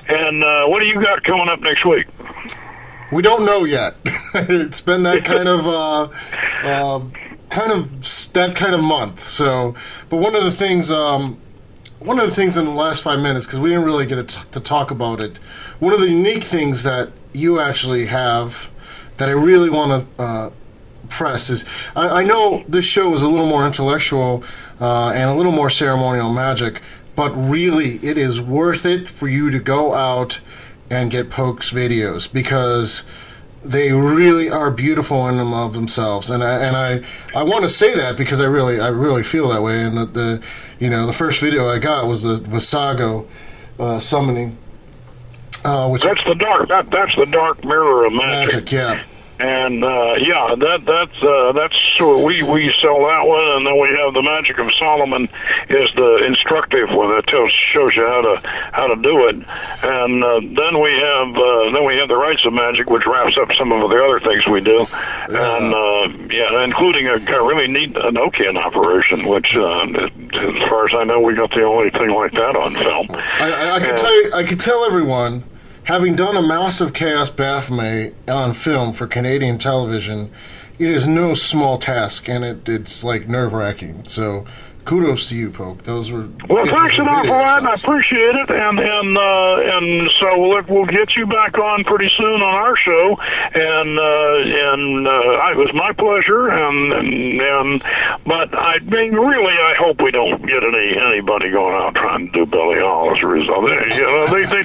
and 0.07 0.43
uh, 0.43 0.67
what 0.67 0.79
do 0.79 0.85
you 0.85 1.01
got 1.01 1.23
coming 1.23 1.49
up 1.49 1.59
next 1.61 1.85
week? 1.85 2.07
We 3.11 3.21
don't 3.21 3.45
know 3.45 3.63
yet. 3.63 3.95
it's 4.33 4.81
been 4.81 5.03
that 5.03 5.25
kind 5.25 5.47
of 5.47 5.67
uh, 5.67 6.09
uh, 6.63 7.01
kind 7.49 7.71
of 7.71 8.33
that 8.33 8.55
kind 8.55 8.73
of 8.73 8.83
month. 8.83 9.23
So, 9.23 9.75
but 10.09 10.17
one 10.17 10.35
of 10.35 10.43
the 10.43 10.51
things. 10.51 10.91
Um, 10.91 11.39
one 11.99 12.17
of 12.17 12.29
the 12.29 12.33
things 12.33 12.55
in 12.55 12.63
the 12.63 12.71
last 12.71 13.03
five 13.03 13.19
minutes, 13.19 13.45
because 13.45 13.59
we 13.59 13.67
didn't 13.67 13.83
really 13.83 14.05
get 14.05 14.25
to, 14.25 14.51
to 14.51 14.59
talk 14.61 14.89
about 14.89 15.19
it, 15.19 15.37
one 15.79 15.93
of 15.93 15.99
the 15.99 16.07
unique 16.07 16.45
things 16.45 16.83
that 16.83 17.11
you 17.33 17.59
actually 17.59 18.05
have 18.05 18.71
that 19.17 19.27
I 19.27 19.33
really 19.33 19.69
want 19.69 20.07
to 20.15 20.21
uh, 20.21 20.49
press 21.09 21.49
is 21.49 21.65
I, 21.95 22.21
I, 22.21 22.23
know 22.23 22.63
this 22.67 22.85
show 22.85 23.13
is 23.13 23.23
a 23.23 23.27
little 23.27 23.47
more 23.47 23.65
intellectual 23.65 24.43
uh, 24.79 25.09
and 25.09 25.29
a 25.29 25.33
little 25.33 25.51
more 25.51 25.69
ceremonial 25.69 26.31
magic, 26.31 26.81
but 27.15 27.31
really 27.31 27.97
it 27.97 28.17
is 28.17 28.39
worth 28.41 28.85
it 28.85 29.09
for 29.09 29.27
you 29.27 29.49
to 29.49 29.59
go 29.59 29.93
out 29.93 30.39
and 30.89 31.11
get 31.11 31.29
Poke's 31.29 31.71
videos 31.71 32.31
because 32.31 33.03
they 33.63 33.91
really 33.91 34.49
are 34.49 34.71
beautiful 34.71 35.27
in 35.27 35.37
and 35.37 35.53
of 35.53 35.73
themselves, 35.73 36.29
and 36.29 36.43
I 36.43 36.59
and 36.63 36.77
I, 36.77 37.37
I 37.37 37.43
want 37.43 37.63
to 37.63 37.69
say 37.69 37.93
that 37.95 38.15
because 38.15 38.39
I 38.39 38.45
really 38.45 38.79
I 38.79 38.87
really 38.87 39.23
feel 39.23 39.49
that 39.49 39.61
way. 39.61 39.83
And 39.83 39.97
the, 39.97 40.05
the 40.05 40.45
you 40.79 40.89
know 40.89 41.05
the 41.05 41.13
first 41.13 41.41
video 41.41 41.67
I 41.67 41.79
got 41.79 42.07
was 42.07 42.23
the 42.23 42.37
Vassago 42.37 43.27
uh, 43.77 43.99
summoning, 43.99 44.57
uh, 45.65 45.89
which 45.89 46.03
that's 46.03 46.23
the 46.23 46.35
dark 46.35 46.69
that 46.69 46.89
that's 46.89 47.15
the 47.15 47.25
dark 47.25 47.63
mirror 47.65 48.05
of 48.05 48.13
magic. 48.13 48.53
magic 48.53 48.71
yeah 48.71 49.03
and 49.39 49.83
uh, 49.83 50.15
yeah, 50.19 50.53
that 50.59 50.83
that's 50.83 51.23
uh, 51.23 51.51
that's 51.53 51.99
we 52.25 52.43
we 52.43 52.73
sell 52.81 52.99
that 53.07 53.23
one, 53.23 53.47
and 53.55 53.65
then 53.65 53.79
we 53.79 53.87
have 53.95 54.13
the 54.13 54.21
Magic 54.21 54.59
of 54.59 54.67
Solomon 54.75 55.23
is 55.69 55.89
the 55.95 56.25
instructive 56.27 56.89
one 56.91 57.15
that 57.15 57.25
tells 57.27 57.51
shows 57.71 57.95
you 57.95 58.05
how 58.05 58.21
to 58.21 58.47
how 58.73 58.87
to 58.87 58.95
do 59.01 59.27
it, 59.29 59.35
and 59.35 60.23
uh, 60.23 60.39
then 60.43 60.81
we 60.83 60.91
have 60.91 61.29
uh, 61.31 61.71
then 61.71 61.85
we 61.85 61.95
have 61.97 62.09
the 62.09 62.17
Rites 62.19 62.43
of 62.45 62.51
Magic, 62.51 62.89
which 62.89 63.05
wraps 63.07 63.37
up 63.37 63.47
some 63.57 63.71
of 63.71 63.89
the 63.89 64.03
other 64.03 64.19
things 64.19 64.45
we 64.47 64.59
do, 64.59 64.85
and 65.31 65.73
uh, 65.73 66.27
yeah, 66.29 66.63
including 66.63 67.07
a, 67.07 67.15
a 67.15 67.47
really 67.47 67.67
neat 67.67 67.93
Enochian 67.93 68.57
operation, 68.59 69.25
which 69.25 69.55
uh, 69.55 69.87
as 69.87 70.67
far 70.67 70.85
as 70.85 70.93
I 70.93 71.05
know, 71.05 71.21
we 71.21 71.33
got 71.33 71.51
the 71.51 71.63
only 71.63 71.89
thing 71.91 72.11
like 72.11 72.33
that 72.33 72.55
on 72.57 72.75
film. 72.75 73.07
I, 73.11 73.51
I, 73.51 73.75
I 73.75 73.79
can 73.79 73.95
tell 73.95 74.23
you, 74.23 74.31
I 74.33 74.43
can 74.43 74.57
tell 74.57 74.83
everyone 74.83 75.45
Having 75.89 76.17
done 76.17 76.37
a 76.37 76.41
massive 76.43 76.93
Chaos 76.93 77.31
Baphomet 77.31 78.13
on 78.27 78.53
film 78.53 78.93
for 78.93 79.07
Canadian 79.07 79.57
television, 79.57 80.29
it 80.77 80.87
is 80.87 81.07
no 81.07 81.33
small 81.33 81.79
task, 81.79 82.29
and 82.29 82.45
it, 82.45 82.69
it's 82.69 83.03
like 83.03 83.27
nerve 83.27 83.53
wracking. 83.53 84.03
So 84.05 84.45
kudos 84.89 85.29
to 85.29 85.35
you, 85.35 85.51
Poke. 85.51 85.83
Those 85.83 86.11
were 86.11 86.27
well. 86.49 86.65
Thanks 86.65 86.97
an 86.97 87.07
awful 87.07 87.29
lot. 87.29 87.63
I 87.63 87.73
appreciate 87.73 88.33
it, 88.33 88.49
and 88.49 88.79
and 88.79 89.17
uh, 89.17 89.77
and 89.77 90.09
so 90.19 90.39
we'll, 90.39 90.63
we'll 90.67 90.89
get 90.89 91.15
you 91.15 91.27
back 91.27 91.59
on 91.59 91.83
pretty 91.83 92.09
soon 92.17 92.41
on 92.41 92.55
our 92.55 92.75
show, 92.75 93.15
and 93.53 93.99
uh, 93.99 94.73
and 94.73 95.07
uh, 95.07 95.51
it 95.53 95.57
was 95.57 95.69
my 95.75 95.93
pleasure, 95.93 96.49
and, 96.49 96.93
and 96.93 97.39
and 97.39 97.83
but 98.25 98.49
I 98.57 98.79
mean, 98.79 99.13
really, 99.13 99.53
I 99.53 99.75
hope 99.77 100.01
we 100.01 100.09
don't 100.09 100.41
get 100.41 100.63
any 100.63 100.97
anybody 100.97 101.51
going 101.51 101.75
out 101.75 101.93
trying 101.93 102.31
to 102.31 102.45
do 102.45 102.45
Belial 102.47 103.13
as 103.15 103.21
a 103.21 103.27
result. 103.27 103.69
They, 103.69 103.95
you 103.95 104.09
know, 104.09 104.25
they 104.25 104.45
they 104.49 104.63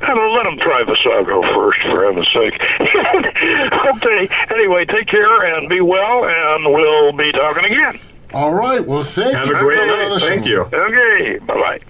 let 0.00 0.44
them 0.44 0.56
try 0.56 0.84
the 0.88 0.96
Vassago 0.96 1.44
first, 1.52 1.82
for 1.84 2.00
heaven's 2.00 2.32
sake. 2.32 2.56
okay. 3.92 4.28
Anyway, 4.48 4.86
take 4.86 5.06
care 5.06 5.54
and 5.54 5.68
be 5.68 5.82
well, 5.82 6.24
and 6.24 6.64
we'll 6.64 7.12
be 7.12 7.30
talking 7.32 7.64
again. 7.66 8.00
All 8.32 8.54
right. 8.54 8.84
Well, 8.84 9.02
thank 9.02 9.34
Have 9.34 9.46
you. 9.46 9.54
Have 9.54 9.62
a 9.62 9.66
great 9.66 9.86
night. 9.86 10.20
Thank 10.20 10.46
you. 10.46 10.62
Okay. 10.62 11.38
Bye 11.38 11.54
bye. 11.54 11.80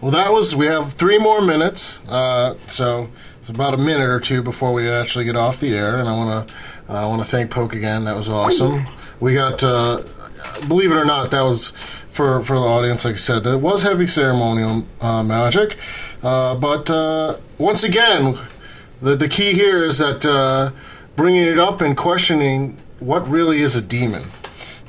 Well, 0.00 0.10
that 0.12 0.32
was. 0.32 0.54
We 0.54 0.66
have 0.66 0.94
three 0.94 1.18
more 1.18 1.42
minutes, 1.42 2.02
uh, 2.08 2.56
so 2.66 3.10
it's 3.40 3.50
about 3.50 3.74
a 3.74 3.76
minute 3.76 4.08
or 4.08 4.20
two 4.20 4.42
before 4.42 4.72
we 4.72 4.88
actually 4.88 5.24
get 5.24 5.36
off 5.36 5.60
the 5.60 5.74
air. 5.74 5.98
And 5.98 6.08
I 6.08 6.16
want 6.16 6.48
to, 6.48 6.54
I 6.88 7.06
want 7.06 7.22
to 7.22 7.28
thank 7.28 7.50
Poke 7.50 7.74
again. 7.74 8.04
That 8.04 8.16
was 8.16 8.28
awesome. 8.28 8.86
We 9.18 9.34
got, 9.34 9.62
uh, 9.62 9.98
believe 10.68 10.90
it 10.90 10.96
or 10.96 11.04
not, 11.04 11.30
that 11.32 11.42
was 11.42 11.72
for 12.10 12.42
for 12.42 12.58
the 12.58 12.64
audience. 12.64 13.04
Like 13.04 13.14
I 13.14 13.18
said, 13.18 13.44
that 13.44 13.58
was 13.58 13.82
heavy 13.82 14.06
ceremonial 14.06 14.86
uh, 15.00 15.22
magic. 15.22 15.76
Uh, 16.22 16.54
but 16.54 16.90
uh, 16.90 17.36
once 17.58 17.82
again, 17.82 18.38
the 19.02 19.16
the 19.16 19.28
key 19.28 19.52
here 19.52 19.84
is 19.84 19.98
that 19.98 20.24
uh, 20.24 20.70
bringing 21.16 21.44
it 21.44 21.58
up 21.58 21.80
and 21.80 21.96
questioning 21.96 22.76
what 23.00 23.26
really 23.28 23.60
is 23.60 23.76
a 23.76 23.82
demon. 23.82 24.22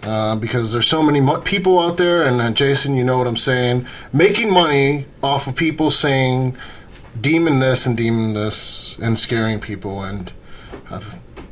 Uh, 0.03 0.35
because 0.35 0.71
there's 0.71 0.87
so 0.87 1.03
many 1.03 1.19
mo- 1.21 1.41
people 1.41 1.79
out 1.79 1.97
there, 1.97 2.25
and 2.25 2.41
uh, 2.41 2.49
Jason, 2.51 2.95
you 2.95 3.03
know 3.03 3.19
what 3.19 3.27
I'm 3.27 3.37
saying, 3.37 3.85
making 4.11 4.51
money 4.51 5.05
off 5.21 5.45
of 5.45 5.55
people 5.55 5.91
saying 5.91 6.57
demon 7.19 7.59
this 7.59 7.85
and 7.85 7.95
demon 7.95 8.33
this 8.33 8.97
and 8.97 9.19
scaring 9.19 9.59
people 9.59 10.01
and 10.01 10.31
uh, 10.89 10.99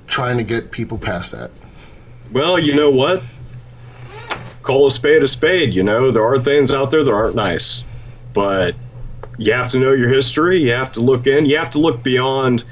trying 0.08 0.38
to 0.38 0.44
get 0.44 0.72
people 0.72 0.98
past 0.98 1.32
that. 1.32 1.52
Well, 2.32 2.58
you 2.58 2.74
know 2.74 2.90
what? 2.90 3.22
Call 4.64 4.88
a 4.88 4.92
spade 4.92 5.22
a 5.22 5.28
spade. 5.28 5.74
You 5.74 5.84
know, 5.84 6.10
there 6.10 6.26
are 6.26 6.40
things 6.40 6.74
out 6.74 6.90
there 6.90 7.04
that 7.04 7.12
aren't 7.12 7.36
nice, 7.36 7.86
but 8.34 8.74
you 9.38 9.54
have 9.54 9.70
to 9.72 9.80
know 9.80 9.94
your 9.94 10.10
history. 10.10 10.64
You 10.64 10.72
have 10.72 10.92
to 10.94 11.02
look 11.02 11.28
in. 11.28 11.46
You 11.46 11.58
have 11.60 11.70
to 11.72 11.80
look 11.80 12.02
beyond 12.02 12.64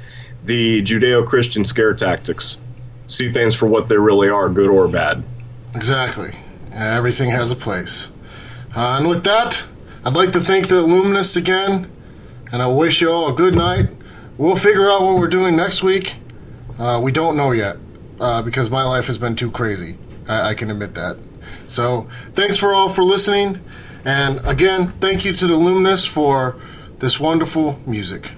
the 0.44 0.82
Judeo 0.82 1.24
Christian 1.24 1.64
scare 1.64 1.94
tactics 1.94 2.58
see 3.08 3.30
things 3.30 3.54
for 3.54 3.66
what 3.66 3.88
they 3.88 3.96
really 3.96 4.28
are, 4.28 4.48
good 4.48 4.68
or 4.68 4.86
bad. 4.86 5.24
Exactly. 5.74 6.32
Everything 6.72 7.30
has 7.30 7.50
a 7.50 7.56
place. 7.56 8.08
Uh, 8.76 8.96
and 8.98 9.08
with 9.08 9.24
that, 9.24 9.66
I'd 10.04 10.14
like 10.14 10.32
to 10.32 10.40
thank 10.40 10.68
the 10.68 10.76
Illuminists 10.76 11.36
again, 11.36 11.90
and 12.52 12.62
I 12.62 12.68
wish 12.68 13.00
you 13.00 13.10
all 13.10 13.28
a 13.28 13.32
good 13.32 13.54
night. 13.54 13.88
We'll 14.36 14.56
figure 14.56 14.88
out 14.88 15.02
what 15.02 15.16
we're 15.16 15.26
doing 15.26 15.56
next 15.56 15.82
week. 15.82 16.16
Uh, 16.78 17.00
we 17.02 17.10
don't 17.10 17.36
know 17.36 17.50
yet, 17.50 17.76
uh, 18.20 18.42
because 18.42 18.70
my 18.70 18.84
life 18.84 19.06
has 19.06 19.18
been 19.18 19.34
too 19.34 19.50
crazy. 19.50 19.98
I-, 20.28 20.50
I 20.50 20.54
can 20.54 20.70
admit 20.70 20.94
that. 20.94 21.16
So, 21.66 22.06
thanks 22.34 22.56
for 22.56 22.72
all 22.72 22.88
for 22.88 23.02
listening, 23.02 23.60
and 24.04 24.40
again, 24.46 24.92
thank 25.00 25.24
you 25.24 25.32
to 25.32 25.46
the 25.46 25.54
Illuminists 25.54 26.08
for 26.08 26.56
this 26.98 27.18
wonderful 27.18 27.80
music. 27.86 28.30